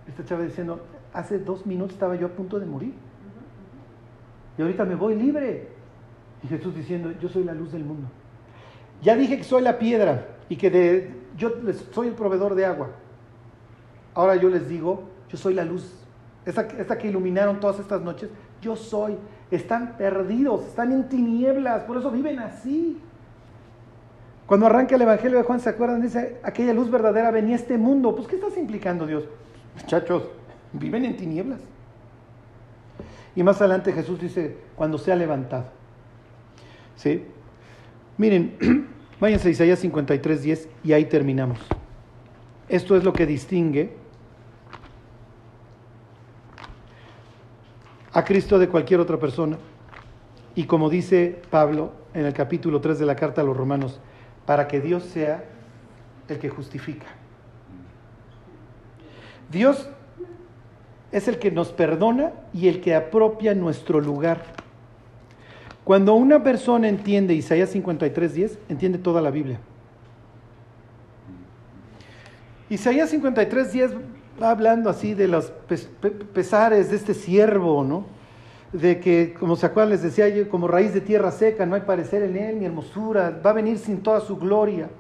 Esta 0.08 0.24
chava 0.24 0.42
diciendo, 0.42 0.84
hace 1.12 1.38
dos 1.38 1.64
minutos 1.64 1.92
estaba 1.92 2.16
yo 2.16 2.26
a 2.26 2.30
punto 2.30 2.58
de 2.58 2.66
morir. 2.66 2.92
Y 4.58 4.62
ahorita 4.62 4.84
me 4.84 4.96
voy 4.96 5.14
libre. 5.14 5.68
Y 6.42 6.48
Jesús 6.48 6.74
diciendo, 6.74 7.12
yo 7.20 7.28
soy 7.28 7.44
la 7.44 7.54
luz 7.54 7.70
del 7.70 7.84
mundo. 7.84 8.08
Ya 9.00 9.14
dije 9.14 9.36
que 9.36 9.44
soy 9.44 9.62
la 9.62 9.78
piedra 9.78 10.26
y 10.48 10.56
que 10.56 10.70
de, 10.70 11.14
yo 11.36 11.52
soy 11.92 12.08
el 12.08 12.14
proveedor 12.14 12.56
de 12.56 12.66
agua. 12.66 12.90
Ahora 14.12 14.34
yo 14.34 14.48
les 14.48 14.68
digo, 14.68 15.04
yo 15.28 15.38
soy 15.38 15.54
la 15.54 15.64
luz. 15.64 15.94
Esta, 16.44 16.62
esta 16.62 16.98
que 16.98 17.06
iluminaron 17.06 17.60
todas 17.60 17.78
estas 17.78 18.02
noches, 18.02 18.28
yo 18.60 18.76
soy. 18.76 19.16
Están 19.50 19.96
perdidos, 19.96 20.64
están 20.66 20.92
en 20.92 21.08
tinieblas, 21.08 21.84
por 21.84 21.96
eso 21.96 22.10
viven 22.10 22.38
así. 22.38 23.00
Cuando 24.46 24.66
arranca 24.66 24.94
el 24.94 25.02
Evangelio 25.02 25.38
de 25.38 25.44
Juan, 25.44 25.60
¿se 25.60 25.68
acuerdan? 25.68 26.00
Dice, 26.00 26.38
aquella 26.42 26.72
luz 26.72 26.90
verdadera 26.90 27.30
venía 27.30 27.54
a 27.54 27.58
este 27.58 27.76
mundo. 27.76 28.14
Pues, 28.14 28.28
¿qué 28.28 28.36
estás 28.36 28.56
implicando, 28.56 29.06
Dios? 29.06 29.24
Muchachos, 29.78 30.24
viven 30.72 31.04
en 31.04 31.16
tinieblas. 31.16 31.60
Y 33.36 33.42
más 33.42 33.60
adelante 33.60 33.92
Jesús 33.92 34.18
dice, 34.18 34.56
cuando 34.74 34.98
sea 34.98 35.16
levantado. 35.16 35.66
¿Sí? 36.96 37.24
Miren, 38.16 38.88
váyanse 39.20 39.48
a 39.48 39.50
Isaías 39.50 39.78
53, 39.80 40.42
10 40.42 40.68
y 40.82 40.92
ahí 40.92 41.04
terminamos. 41.04 41.60
Esto 42.68 42.96
es 42.96 43.04
lo 43.04 43.12
que 43.12 43.26
distingue 43.26 43.92
a 48.18 48.24
Cristo 48.24 48.58
de 48.58 48.68
cualquier 48.68 48.98
otra 48.98 49.16
persona. 49.16 49.58
Y 50.56 50.64
como 50.64 50.90
dice 50.90 51.40
Pablo 51.50 51.92
en 52.14 52.26
el 52.26 52.32
capítulo 52.32 52.80
3 52.80 52.98
de 52.98 53.06
la 53.06 53.14
carta 53.14 53.42
a 53.42 53.44
los 53.44 53.56
romanos, 53.56 54.00
para 54.44 54.66
que 54.66 54.80
Dios 54.80 55.04
sea 55.04 55.44
el 56.26 56.38
que 56.40 56.48
justifica. 56.48 57.06
Dios 59.52 59.88
es 61.12 61.28
el 61.28 61.38
que 61.38 61.52
nos 61.52 61.68
perdona 61.68 62.32
y 62.52 62.66
el 62.66 62.80
que 62.80 62.96
apropia 62.96 63.54
nuestro 63.54 64.00
lugar. 64.00 64.42
Cuando 65.84 66.14
una 66.14 66.42
persona 66.42 66.88
entiende 66.88 67.34
Isaías 67.34 67.72
53:10, 67.72 68.58
entiende 68.68 68.98
toda 68.98 69.20
la 69.20 69.30
Biblia. 69.30 69.60
Isaías 72.68 73.12
53:10 73.12 73.92
va 74.40 74.50
hablando 74.50 74.90
así 74.90 75.14
de 75.14 75.28
los 75.28 75.46
pes- 75.68 75.88
pe- 76.00 76.10
pesares 76.10 76.90
de 76.90 76.96
este 76.96 77.14
siervo, 77.14 77.84
¿no? 77.84 78.04
De 78.72 79.00
que, 79.00 79.34
como 79.38 79.56
se 79.56 79.66
acuerdan, 79.66 79.90
les 79.90 80.02
decía 80.02 80.26
como 80.48 80.68
raíz 80.68 80.92
de 80.92 81.00
tierra 81.00 81.30
seca, 81.30 81.64
no 81.66 81.74
hay 81.74 81.82
parecer 81.82 82.22
en 82.22 82.36
él 82.36 82.58
ni 82.60 82.66
hermosura, 82.66 83.40
va 83.44 83.50
a 83.50 83.54
venir 83.54 83.78
sin 83.78 84.02
toda 84.02 84.20
su 84.20 84.36
gloria. 84.36 84.90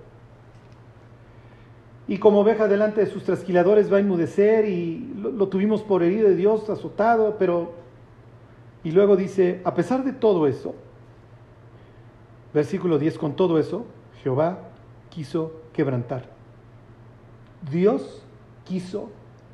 Y 2.06 2.18
como 2.18 2.40
oveja 2.40 2.68
delante 2.68 3.02
de 3.02 3.06
sus 3.06 3.24
trasquiladores 3.24 3.92
va 3.92 3.98
a 3.98 4.00
enmudecer 4.00 4.64
y 4.66 5.12
lo, 5.18 5.30
lo 5.30 5.48
tuvimos 5.48 5.82
por 5.82 6.02
herido 6.02 6.28
de 6.28 6.36
Dios, 6.36 6.68
azotado, 6.70 7.36
pero... 7.38 7.72
Y 8.82 8.92
luego 8.92 9.16
dice, 9.16 9.60
a 9.64 9.74
pesar 9.74 10.04
de 10.04 10.12
todo 10.12 10.46
eso, 10.46 10.74
versículo 12.54 12.98
10, 12.98 13.18
con 13.18 13.36
todo 13.36 13.58
eso, 13.58 13.84
Jehová 14.22 14.60
quiso 15.10 15.52
quebrantar. 15.74 16.30
Dios 17.70 18.22
quiso 18.64 19.10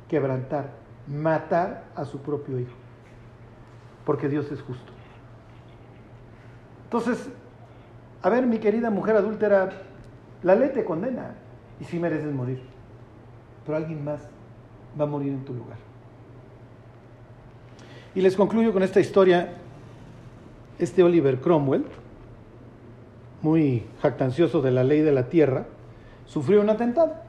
quebrantar, 0.07 0.71
matar 1.07 1.85
a 1.95 2.05
su 2.05 2.19
propio 2.19 2.59
hijo, 2.59 2.75
porque 4.05 4.29
Dios 4.29 4.51
es 4.51 4.61
justo. 4.61 4.91
Entonces, 6.85 7.29
a 8.21 8.29
ver, 8.29 8.45
mi 8.45 8.59
querida 8.59 8.89
mujer 8.89 9.15
adúltera, 9.15 9.69
la 10.43 10.55
ley 10.55 10.71
te 10.73 10.85
condena 10.85 11.35
y 11.79 11.83
sí 11.83 11.99
mereces 11.99 12.33
morir, 12.33 12.61
pero 13.65 13.77
alguien 13.77 14.03
más 14.03 14.21
va 14.99 15.03
a 15.03 15.07
morir 15.07 15.33
en 15.33 15.43
tu 15.43 15.53
lugar. 15.53 15.77
Y 18.13 18.21
les 18.21 18.35
concluyo 18.35 18.71
con 18.71 18.81
esta 18.81 18.99
historia, 18.99 19.55
este 20.79 21.03
Oliver 21.03 21.41
Cromwell, 21.41 21.85
muy 23.41 23.85
jactancioso 24.01 24.61
de 24.61 24.71
la 24.71 24.83
ley 24.83 25.01
de 25.01 25.11
la 25.11 25.27
tierra, 25.27 25.65
sufrió 26.25 26.61
un 26.61 26.69
atentado. 26.69 27.24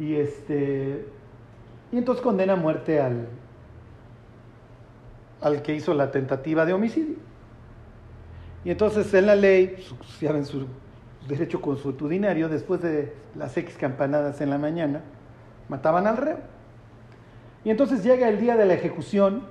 Y 0.00 0.16
este 0.16 1.06
y 1.92 1.98
entonces 1.98 2.22
condena 2.22 2.54
a 2.54 2.56
muerte 2.56 3.00
al 3.00 3.28
al 5.40 5.62
que 5.62 5.74
hizo 5.74 5.94
la 5.94 6.10
tentativa 6.10 6.64
de 6.66 6.72
homicidio. 6.72 7.16
Y 8.64 8.70
entonces 8.70 9.12
en 9.14 9.26
la 9.26 9.34
ley, 9.34 9.76
ya 10.20 10.32
ven 10.32 10.44
su 10.44 10.66
derecho 11.28 11.60
consuetudinario, 11.60 12.48
después 12.48 12.82
de 12.82 13.14
las 13.34 13.56
X 13.56 13.76
campanadas 13.78 14.40
en 14.40 14.50
la 14.50 14.58
mañana, 14.58 15.00
mataban 15.68 16.06
al 16.06 16.16
reo. 16.18 16.38
Y 17.64 17.70
entonces 17.70 18.02
llega 18.02 18.28
el 18.28 18.40
día 18.40 18.56
de 18.56 18.66
la 18.66 18.74
ejecución 18.74 19.42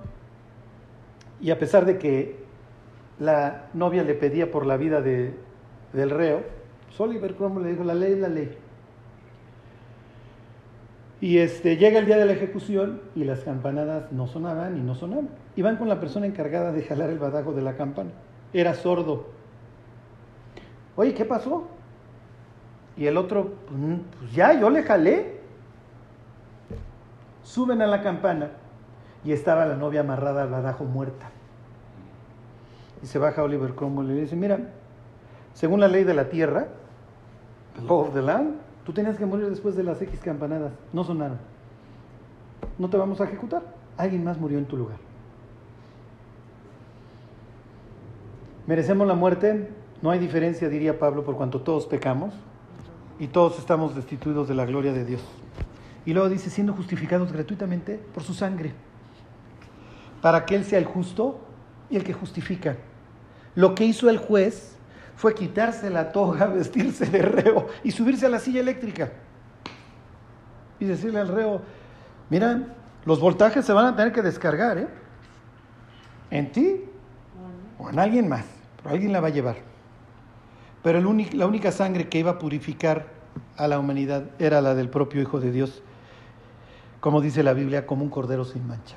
y 1.42 1.52
a 1.52 1.58
pesar 1.60 1.86
de 1.86 1.98
que 1.98 2.38
la 3.20 3.68
novia 3.74 4.04
le 4.04 4.14
pedía 4.14 4.52
por 4.52 4.66
la 4.66 4.78
vida 4.78 5.02
de- 5.02 5.34
del 5.94 6.10
reo, 6.10 6.44
Oliver 6.98 7.34
Cromwell 7.36 7.64
le 7.64 7.72
dijo, 7.72 7.84
la 7.84 7.94
ley 7.96 8.14
es 8.14 8.20
la 8.20 8.28
ley. 8.28 8.58
Y 11.22 11.40
este, 11.40 11.76
llega 11.76 12.00
el 12.00 12.06
día 12.06 12.18
de 12.18 12.26
la 12.26 12.32
ejecución 12.32 13.02
y 13.14 13.26
las 13.26 13.42
campanadas 13.42 14.12
no 14.12 14.28
sonaban 14.28 14.78
y 14.78 14.82
no 14.82 14.96
sonaban. 14.96 15.30
Y 15.56 15.62
van 15.62 15.76
con 15.78 15.90
la 15.90 16.00
persona 16.00 16.26
encargada 16.26 16.72
de 16.72 16.84
jalar 16.84 17.10
el 17.10 17.20
badajo 17.20 17.54
de 17.54 17.62
la 17.62 17.76
campana. 17.76 18.12
Era 18.54 18.74
sordo. 18.74 19.28
Oye, 20.96 21.14
¿qué 21.14 21.26
pasó? 21.26 21.68
Y 22.96 23.08
el 23.08 23.18
otro, 23.18 23.54
pues, 23.68 23.80
mm, 23.80 23.96
pues 24.18 24.34
ya, 24.34 24.60
yo 24.60 24.70
le 24.70 24.84
jalé. 24.84 25.40
Suben 27.44 27.82
a 27.82 27.88
la 27.88 28.02
campana 28.02 28.52
y 29.26 29.34
estaba 29.34 29.66
la 29.66 29.76
novia 29.76 30.02
amarrada 30.02 30.44
al 30.44 30.50
badajo 30.50 30.86
muerta. 30.86 31.30
Y 33.02 33.08
se 33.08 33.20
baja 33.20 33.44
Oliver 33.44 33.74
Cromwell 33.76 34.12
y 34.12 34.14
le 34.16 34.22
dice, 34.22 34.36
mira, 34.36 34.60
según 35.54 35.80
la 35.80 35.88
ley 35.88 36.04
de 36.04 36.14
la 36.14 36.30
tierra, 36.30 36.68
law 37.88 38.02
of 38.02 38.14
the 38.14 38.22
land, 38.22 38.56
tú 38.90 38.94
tenías 38.94 39.18
que 39.18 39.26
morir 39.28 39.48
después 39.48 39.76
de 39.76 39.84
las 39.84 40.02
X 40.02 40.20
campanadas. 40.20 40.72
No 40.94 41.04
sonaron. 41.04 41.38
No 42.80 42.90
te 42.90 42.98
vamos 42.98 43.22
a 43.22 43.26
ejecutar. 43.26 43.62
Alguien 43.98 44.24
más 44.24 44.40
murió 44.40 44.58
en 44.58 44.66
tu 44.66 44.76
lugar. 44.76 44.98
¿Merecemos 48.66 49.08
la 49.08 49.14
muerte? 49.14 49.70
No 50.02 50.10
hay 50.10 50.18
diferencia, 50.18 50.70
diría 50.70 50.98
Pablo, 50.98 51.24
por 51.24 51.36
cuanto 51.36 51.62
todos 51.62 51.86
pecamos 51.86 52.34
y 53.20 53.28
todos 53.28 53.60
estamos 53.60 53.94
destituidos 53.94 54.48
de 54.48 54.56
la 54.56 54.66
gloria 54.66 54.92
de 54.92 55.06
Dios. 55.06 55.22
Y 56.04 56.14
luego 56.14 56.28
dice, 56.28 56.50
siendo 56.50 56.74
justificados 56.74 57.32
gratuitamente 57.32 58.00
por 58.12 58.24
su 58.24 58.34
sangre, 58.34 58.74
para 60.20 60.48
que 60.48 60.56
Él 60.56 60.66
sea 60.66 60.80
el 60.80 60.86
justo 60.86 61.40
y 61.92 61.96
el 61.96 62.04
que 62.04 62.14
justifica. 62.14 62.76
Lo 63.54 63.76
que 63.76 63.86
hizo 63.86 64.10
el 64.10 64.18
juez 64.18 64.79
fue 65.20 65.36
quitarse 65.36 65.90
la 65.90 66.14
toga, 66.14 66.46
vestirse 66.48 67.06
de 67.06 67.22
reo 67.22 67.68
y 67.84 67.92
subirse 67.92 68.26
a 68.26 68.30
la 68.30 68.40
silla 68.40 68.62
eléctrica. 68.62 69.12
Y 70.80 70.86
decirle 70.86 71.20
al 71.20 71.28
reo, 71.28 71.62
mira, 72.30 72.76
Los 73.06 73.20
voltajes 73.20 73.66
se 73.66 73.74
van 73.74 73.86
a 73.86 73.96
tener 73.98 74.14
que 74.14 74.22
descargar, 74.22 74.78
¿eh? 74.78 74.88
En 76.32 76.54
ti 76.54 76.86
o 77.78 77.90
en 77.90 78.00
alguien 78.00 78.30
más, 78.30 78.46
pero 78.78 78.92
alguien 78.92 79.12
la 79.12 79.20
va 79.20 79.28
a 79.28 79.32
llevar. 79.32 79.58
Pero 80.84 81.02
la 81.02 81.46
única 81.48 81.72
sangre 81.74 82.08
que 82.08 82.20
iba 82.20 82.32
a 82.32 82.40
purificar 82.40 83.08
a 83.58 83.68
la 83.68 83.78
humanidad 83.78 84.24
era 84.40 84.62
la 84.62 84.74
del 84.74 84.88
propio 84.88 85.22
Hijo 85.22 85.42
de 85.42 85.52
Dios, 85.52 85.82
como 87.02 87.20
dice 87.20 87.44
la 87.44 87.52
Biblia, 87.52 87.86
como 87.86 88.04
un 88.04 88.10
cordero 88.10 88.46
sin 88.46 88.66
mancha. 88.66 88.96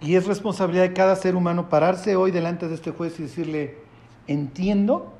Y 0.00 0.14
es 0.14 0.26
responsabilidad 0.28 0.84
de 0.84 0.92
cada 0.92 1.16
ser 1.16 1.34
humano 1.34 1.68
pararse 1.68 2.14
hoy 2.14 2.30
delante 2.30 2.68
de 2.68 2.76
este 2.76 2.92
juez 2.92 3.18
y 3.18 3.24
decirle, 3.24 3.87
entiendo 4.28 5.12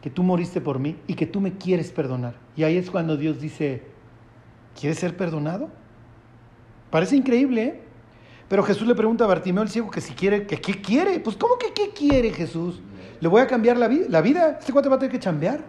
que 0.00 0.08
tú 0.08 0.22
moriste 0.22 0.60
por 0.60 0.78
mí 0.78 0.96
y 1.06 1.14
que 1.14 1.26
tú 1.26 1.40
me 1.40 1.58
quieres 1.58 1.92
perdonar. 1.92 2.34
Y 2.56 2.62
ahí 2.64 2.76
es 2.76 2.90
cuando 2.90 3.16
Dios 3.16 3.40
dice, 3.40 3.82
¿quieres 4.78 4.98
ser 4.98 5.16
perdonado? 5.16 5.68
Parece 6.90 7.16
increíble, 7.16 7.62
¿eh? 7.62 7.80
Pero 8.48 8.62
Jesús 8.62 8.88
le 8.88 8.94
pregunta 8.94 9.24
a 9.24 9.26
Bartimeo 9.26 9.62
el 9.62 9.68
ciego 9.68 9.90
que 9.90 10.00
si 10.00 10.14
quiere, 10.14 10.46
que 10.46 10.58
qué 10.58 10.80
quiere. 10.80 11.20
Pues 11.20 11.36
¿cómo 11.36 11.58
que 11.58 11.74
qué 11.74 11.90
quiere 11.90 12.30
Jesús? 12.30 12.80
Le 13.20 13.28
voy 13.28 13.42
a 13.42 13.46
cambiar 13.46 13.76
la, 13.76 13.88
la 13.88 14.22
vida. 14.22 14.56
Este 14.58 14.72
cuate 14.72 14.88
va 14.88 14.96
a 14.96 14.98
tener 14.98 15.12
que 15.12 15.18
chambear. 15.18 15.60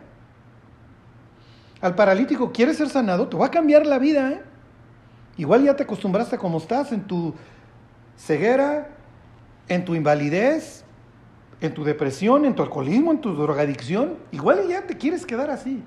Al 1.81 1.95
paralítico, 1.95 2.51
¿quieres 2.51 2.77
ser 2.77 2.87
sanado? 2.87 3.27
Te 3.27 3.35
va 3.35 3.47
a 3.47 3.51
cambiar 3.51 3.85
la 3.85 3.99
vida, 3.99 4.31
¿eh? 4.31 4.41
Igual 5.37 5.63
ya 5.63 5.75
te 5.75 5.83
acostumbraste 5.83 6.35
a 6.35 6.39
cómo 6.39 6.57
estás 6.57 6.91
en 6.91 7.01
tu 7.01 7.33
ceguera, 8.17 8.89
en 9.67 9.85
tu 9.85 9.95
invalidez, 9.95 10.78
en 11.61 11.73
tu 11.73 11.83
depresión, 11.83 12.45
en 12.45 12.55
tu 12.55 12.63
alcoholismo, 12.63 13.11
en 13.11 13.21
tu 13.21 13.33
drogadicción. 13.33 14.15
Igual 14.31 14.67
ya 14.67 14.85
te 14.87 14.97
quieres 14.97 15.25
quedar 15.25 15.49
así. 15.49 15.83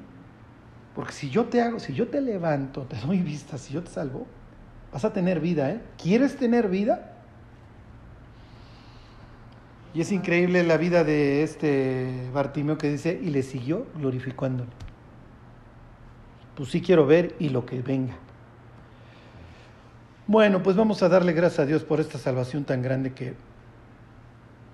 Porque 0.95 1.13
si 1.13 1.31
yo 1.31 1.47
te 1.47 1.63
hago, 1.63 1.81
si 1.81 1.95
yo 1.95 2.09
te 2.09 2.21
levanto, 2.21 2.83
te 2.83 2.97
doy 2.99 3.19
vista, 3.19 3.57
si 3.57 3.73
yo 3.73 3.83
te 3.83 3.91
salvo, 3.91 4.27
vas 4.93 5.05
a 5.05 5.13
tener 5.13 5.41
vida, 5.41 5.71
¿eh? 5.71 5.81
¿Quieres 5.97 6.37
tener 6.37 6.69
vida? 6.69 7.13
Y 9.95 10.01
es 10.01 10.13
increíble 10.13 10.63
la 10.65 10.77
vida 10.77 11.05
de 11.05 11.43
este 11.43 12.29
Bartimeo 12.33 12.79
que 12.79 12.91
dice, 12.91 13.19
y 13.23 13.31
le 13.31 13.43
siguió 13.43 13.87
glorificándole. 13.97 14.71
Pues 16.57 16.71
sí 16.71 16.83
quiero 16.83 17.07
ver 17.07 17.35
y 17.39 17.49
lo 17.49 17.65
que 17.65 17.81
venga. 17.81 18.15
Bueno, 20.27 20.63
pues 20.63 20.77
vamos 20.77 21.03
a 21.03 21.09
darle 21.09 21.33
gracias 21.33 21.61
a 21.61 21.67
Dios 21.67 21.85
por 21.85 22.01
esta 22.01 22.19
salvación 22.19 22.65
tan 22.65 22.83
grande 22.83 23.13
que, 23.13 23.35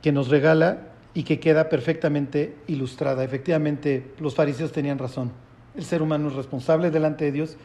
que 0.03 0.13
nos 0.13 0.29
regala 0.29 0.88
y 1.15 1.23
que 1.25 1.41
queda 1.41 1.69
perfectamente 1.69 2.57
ilustrada. 2.67 3.25
Efectivamente, 3.25 4.15
los 4.19 4.35
fariseos 4.35 4.73
tenían 4.73 4.99
razón. 4.99 5.33
El 5.75 5.85
ser 5.85 6.03
humano 6.03 6.29
es 6.29 6.35
responsable 6.35 6.91
delante 6.91 7.25
de 7.25 7.33
Dios 7.33 7.57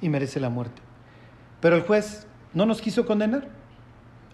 y 0.00 0.08
merece 0.08 0.40
la 0.40 0.50
muerte. 0.50 0.82
Pero 1.60 1.76
el 1.76 1.82
juez 1.82 2.26
no 2.54 2.66
nos 2.66 2.80
quiso 2.80 3.06
condenar. 3.06 3.48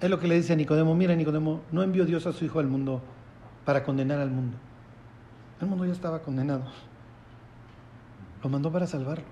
Es 0.00 0.10
lo 0.10 0.18
que 0.18 0.28
le 0.28 0.36
dice 0.36 0.52
a 0.52 0.56
Nicodemo, 0.56 0.94
mira 0.94 1.14
Nicodemo, 1.14 1.60
no 1.72 1.82
envió 1.82 2.04
Dios 2.04 2.26
a 2.26 2.32
su 2.32 2.44
Hijo 2.44 2.60
al 2.60 2.68
mundo 2.68 3.02
para 3.64 3.82
condenar 3.82 4.20
al 4.20 4.30
mundo. 4.30 4.56
El 5.60 5.66
mundo 5.66 5.84
ya 5.84 5.92
estaba 5.92 6.20
condenado. 6.20 6.64
Lo 8.42 8.48
mandó 8.48 8.70
para 8.70 8.86
salvarlo, 8.86 9.24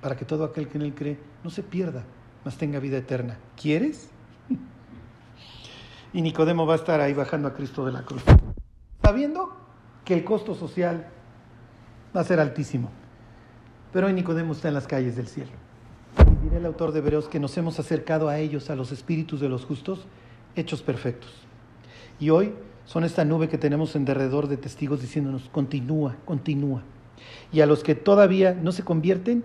para 0.00 0.16
que 0.16 0.24
todo 0.24 0.44
aquel 0.44 0.68
que 0.68 0.78
en 0.78 0.82
él 0.82 0.94
cree 0.94 1.18
no 1.44 1.50
se 1.50 1.62
pierda, 1.62 2.04
mas 2.44 2.56
tenga 2.56 2.78
vida 2.80 2.96
eterna. 2.98 3.38
¿Quieres? 3.60 4.10
Y 6.12 6.22
Nicodemo 6.22 6.64
va 6.66 6.74
a 6.74 6.76
estar 6.76 7.00
ahí 7.00 7.12
bajando 7.12 7.48
a 7.48 7.52
Cristo 7.52 7.84
de 7.84 7.92
la 7.92 8.02
cruz, 8.02 8.22
sabiendo 9.06 9.52
que 10.04 10.14
el 10.14 10.24
costo 10.24 10.56
social 10.56 11.06
va 12.14 12.22
a 12.22 12.24
ser 12.24 12.40
altísimo. 12.40 12.90
Pero 13.92 14.08
hoy 14.08 14.12
Nicodemo 14.12 14.52
está 14.52 14.66
en 14.66 14.74
las 14.74 14.88
calles 14.88 15.14
del 15.14 15.28
cielo. 15.28 15.52
Y 16.18 16.44
diré 16.44 16.56
el 16.56 16.66
autor 16.66 16.90
de 16.90 16.98
Hebreos 16.98 17.28
que 17.28 17.38
nos 17.38 17.56
hemos 17.56 17.78
acercado 17.78 18.28
a 18.28 18.38
ellos, 18.38 18.68
a 18.68 18.74
los 18.74 18.90
espíritus 18.90 19.38
de 19.38 19.48
los 19.48 19.64
justos, 19.64 20.08
hechos 20.56 20.82
perfectos. 20.82 21.30
Y 22.18 22.30
hoy 22.30 22.52
son 22.84 23.04
esta 23.04 23.24
nube 23.24 23.48
que 23.48 23.58
tenemos 23.58 23.94
en 23.94 24.04
derredor 24.04 24.48
de 24.48 24.56
testigos 24.56 25.00
diciéndonos, 25.00 25.50
continúa, 25.50 26.16
continúa. 26.24 26.82
Y 27.52 27.60
a 27.60 27.66
los 27.66 27.84
que 27.84 27.94
todavía 27.94 28.54
no 28.54 28.72
se 28.72 28.82
convierten, 28.82 29.44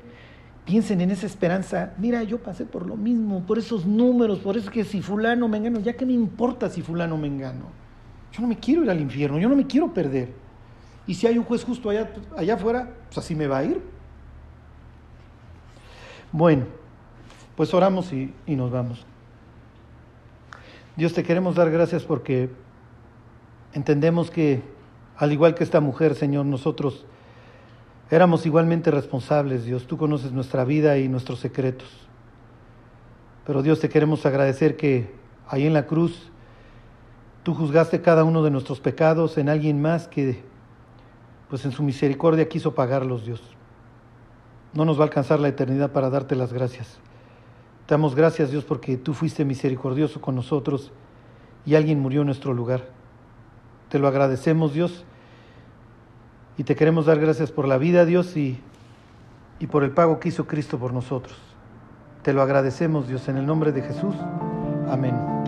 Piensen 0.63 1.01
en 1.01 1.09
esa 1.09 1.25
esperanza. 1.25 1.95
Mira, 1.97 2.21
yo 2.21 2.37
pasé 2.37 2.65
por 2.65 2.85
lo 2.85 2.95
mismo, 2.95 3.43
por 3.47 3.57
esos 3.57 3.87
números, 3.87 4.37
por 4.39 4.57
eso 4.57 4.69
que 4.69 4.83
si 4.83 5.01
fulano 5.01 5.47
me 5.47 5.57
engano, 5.57 5.79
ya 5.79 5.93
que 5.93 6.05
me 6.05 6.13
importa 6.13 6.69
si 6.69 6.83
fulano 6.83 7.17
me 7.17 7.27
engano. 7.27 7.80
Yo 8.31 8.41
no 8.41 8.47
me 8.47 8.57
quiero 8.57 8.83
ir 8.83 8.89
al 8.89 8.99
infierno, 8.99 9.39
yo 9.39 9.49
no 9.49 9.55
me 9.55 9.67
quiero 9.67 9.93
perder. 9.93 10.33
Y 11.07 11.13
si 11.15 11.27
hay 11.27 11.37
un 11.37 11.43
juez 11.43 11.63
justo 11.63 11.89
allá, 11.89 12.11
allá 12.37 12.55
afuera, 12.55 12.89
pues 13.07 13.17
así 13.17 13.35
me 13.35 13.47
va 13.47 13.59
a 13.59 13.63
ir. 13.65 13.81
Bueno, 16.31 16.65
pues 17.55 17.73
oramos 17.73 18.13
y, 18.13 18.33
y 18.45 18.55
nos 18.55 18.71
vamos. 18.71 19.05
Dios 20.95 21.13
te 21.13 21.23
queremos 21.23 21.55
dar 21.55 21.69
gracias 21.71 22.03
porque 22.03 22.49
entendemos 23.73 24.31
que, 24.31 24.61
al 25.17 25.31
igual 25.31 25.55
que 25.55 25.63
esta 25.63 25.79
mujer, 25.81 26.15
Señor, 26.15 26.45
nosotros 26.45 27.05
Éramos 28.11 28.45
igualmente 28.45 28.91
responsables, 28.91 29.63
Dios. 29.63 29.87
Tú 29.87 29.97
conoces 29.97 30.33
nuestra 30.33 30.65
vida 30.65 30.97
y 30.97 31.07
nuestros 31.07 31.39
secretos. 31.39 31.87
Pero 33.47 33.63
Dios, 33.63 33.79
te 33.79 33.87
queremos 33.87 34.25
agradecer 34.25 34.75
que 34.75 35.15
ahí 35.47 35.65
en 35.65 35.73
la 35.73 35.87
cruz 35.87 36.29
tú 37.43 37.53
juzgaste 37.53 38.01
cada 38.01 38.23
uno 38.23 38.43
de 38.43 38.51
nuestros 38.51 38.79
pecados 38.79 39.37
en 39.37 39.49
alguien 39.49 39.81
más 39.81 40.07
que, 40.07 40.43
pues 41.49 41.65
en 41.65 41.71
su 41.71 41.83
misericordia 41.83 42.47
quiso 42.47 42.75
pagarlos, 42.75 43.25
Dios. 43.25 43.41
No 44.73 44.85
nos 44.85 44.97
va 44.97 45.01
a 45.01 45.07
alcanzar 45.07 45.39
la 45.39 45.49
eternidad 45.49 45.91
para 45.91 46.09
darte 46.09 46.35
las 46.35 46.53
gracias. 46.53 46.99
Te 47.85 47.93
damos 47.93 48.15
gracias, 48.15 48.51
Dios, 48.51 48.63
porque 48.63 48.97
tú 48.97 49.13
fuiste 49.13 49.43
misericordioso 49.43 50.21
con 50.21 50.35
nosotros 50.35 50.91
y 51.65 51.75
alguien 51.75 51.99
murió 51.99 52.21
en 52.21 52.27
nuestro 52.27 52.53
lugar. 52.53 52.87
Te 53.89 53.99
lo 53.99 54.07
agradecemos, 54.07 54.73
Dios 54.73 55.03
y 56.57 56.63
te 56.63 56.75
queremos 56.75 57.07
dar 57.07 57.19
gracias 57.19 57.51
por 57.51 57.67
la 57.67 57.79
vida, 57.79 58.05
Dios, 58.05 58.37
y, 58.37 58.59
y 59.59 59.65
por 59.65 59.83
el 59.83 59.91
pago 59.91 60.19
que 60.19 60.29
hizo 60.29 60.45
Cristo 60.45 60.77
por 60.77 60.93
nosotros. 60.93 61.35
Te 62.21 62.33
lo 62.33 62.41
agradecemos, 62.41 63.07
Dios, 63.07 63.27
en 63.29 63.37
el 63.37 63.47
nombre 63.47 63.71
de 63.71 63.81
Jesús. 63.81 64.15
Amén. 64.87 65.40